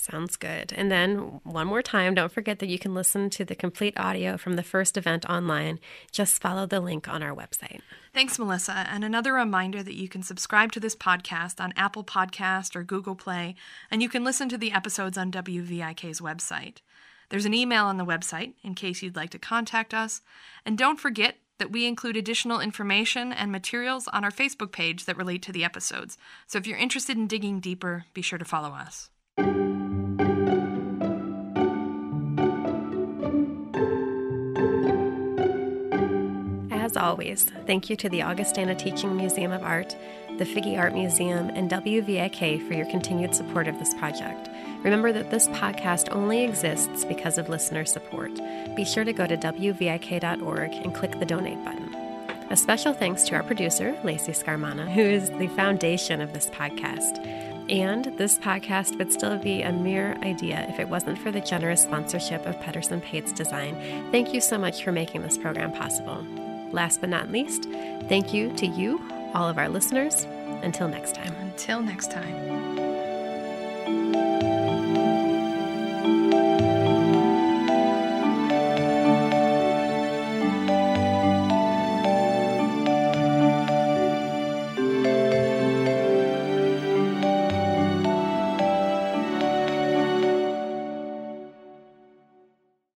Sounds 0.00 0.36
good. 0.36 0.72
And 0.74 0.90
then 0.90 1.40
one 1.44 1.66
more 1.66 1.82
time, 1.82 2.14
don't 2.14 2.32
forget 2.32 2.58
that 2.60 2.70
you 2.70 2.78
can 2.78 2.94
listen 2.94 3.28
to 3.30 3.44
the 3.44 3.54
complete 3.54 3.92
audio 4.00 4.38
from 4.38 4.54
the 4.54 4.62
first 4.62 4.96
event 4.96 5.28
online. 5.28 5.78
Just 6.10 6.40
follow 6.40 6.64
the 6.64 6.80
link 6.80 7.06
on 7.06 7.22
our 7.22 7.36
website. 7.36 7.82
Thanks, 8.14 8.38
Melissa. 8.38 8.86
And 8.90 9.04
another 9.04 9.34
reminder 9.34 9.82
that 9.82 9.94
you 9.94 10.08
can 10.08 10.22
subscribe 10.22 10.72
to 10.72 10.80
this 10.80 10.96
podcast 10.96 11.60
on 11.60 11.74
Apple 11.76 12.02
Podcast 12.02 12.74
or 12.74 12.82
Google 12.82 13.14
Play, 13.14 13.56
and 13.90 14.00
you 14.00 14.08
can 14.08 14.24
listen 14.24 14.48
to 14.48 14.56
the 14.56 14.72
episodes 14.72 15.18
on 15.18 15.30
WVIK's 15.30 16.22
website. 16.22 16.78
There's 17.28 17.44
an 17.44 17.52
email 17.52 17.84
on 17.84 17.98
the 17.98 18.06
website 18.06 18.54
in 18.62 18.74
case 18.74 19.02
you'd 19.02 19.16
like 19.16 19.30
to 19.30 19.38
contact 19.38 19.92
us. 19.92 20.22
And 20.64 20.78
don't 20.78 20.98
forget 20.98 21.36
that 21.58 21.72
we 21.72 21.86
include 21.86 22.16
additional 22.16 22.60
information 22.60 23.34
and 23.34 23.52
materials 23.52 24.08
on 24.08 24.24
our 24.24 24.30
Facebook 24.30 24.72
page 24.72 25.04
that 25.04 25.18
relate 25.18 25.42
to 25.42 25.52
the 25.52 25.62
episodes. 25.62 26.16
So 26.46 26.56
if 26.56 26.66
you're 26.66 26.78
interested 26.78 27.18
in 27.18 27.26
digging 27.26 27.60
deeper, 27.60 28.06
be 28.14 28.22
sure 28.22 28.38
to 28.38 28.46
follow 28.46 28.70
us. 28.70 29.10
As 36.90 36.96
always, 36.96 37.44
thank 37.66 37.88
you 37.88 37.94
to 37.94 38.08
the 38.08 38.24
Augustana 38.24 38.74
Teaching 38.74 39.16
Museum 39.16 39.52
of 39.52 39.62
Art, 39.62 39.94
the 40.38 40.44
Figge 40.44 40.76
Art 40.76 40.92
Museum, 40.92 41.48
and 41.50 41.70
WVIK 41.70 42.66
for 42.66 42.74
your 42.74 42.86
continued 42.86 43.32
support 43.32 43.68
of 43.68 43.78
this 43.78 43.94
project. 43.94 44.50
Remember 44.82 45.12
that 45.12 45.30
this 45.30 45.46
podcast 45.48 46.08
only 46.10 46.42
exists 46.42 47.04
because 47.04 47.38
of 47.38 47.48
listener 47.48 47.84
support. 47.84 48.34
Be 48.74 48.84
sure 48.84 49.04
to 49.04 49.12
go 49.12 49.24
to 49.24 49.36
WVIK.org 49.36 50.72
and 50.72 50.92
click 50.92 51.16
the 51.20 51.24
donate 51.24 51.64
button. 51.64 51.94
A 52.50 52.56
special 52.56 52.92
thanks 52.92 53.22
to 53.24 53.36
our 53.36 53.44
producer, 53.44 53.96
Lacey 54.02 54.32
Scarmana, 54.32 54.90
who 54.90 55.02
is 55.02 55.30
the 55.30 55.46
foundation 55.54 56.20
of 56.20 56.32
this 56.32 56.48
podcast. 56.48 57.24
And 57.70 58.06
this 58.18 58.36
podcast 58.36 58.98
would 58.98 59.12
still 59.12 59.38
be 59.38 59.62
a 59.62 59.70
mere 59.70 60.18
idea 60.24 60.66
if 60.68 60.80
it 60.80 60.88
wasn't 60.88 61.20
for 61.20 61.30
the 61.30 61.40
generous 61.40 61.84
sponsorship 61.84 62.44
of 62.46 62.60
Pedersen 62.60 63.00
Pates 63.00 63.30
Design. 63.30 63.76
Thank 64.10 64.34
you 64.34 64.40
so 64.40 64.58
much 64.58 64.82
for 64.82 64.90
making 64.90 65.22
this 65.22 65.38
program 65.38 65.70
possible. 65.70 66.26
Last 66.72 67.00
but 67.00 67.10
not 67.10 67.30
least, 67.30 67.64
thank 68.08 68.32
you 68.32 68.52
to 68.56 68.66
you, 68.66 69.00
all 69.34 69.48
of 69.48 69.58
our 69.58 69.68
listeners. 69.68 70.24
Until 70.62 70.88
next 70.88 71.14
time. 71.14 71.32
Until 71.40 71.80
next 71.80 72.10
time. 72.10 72.49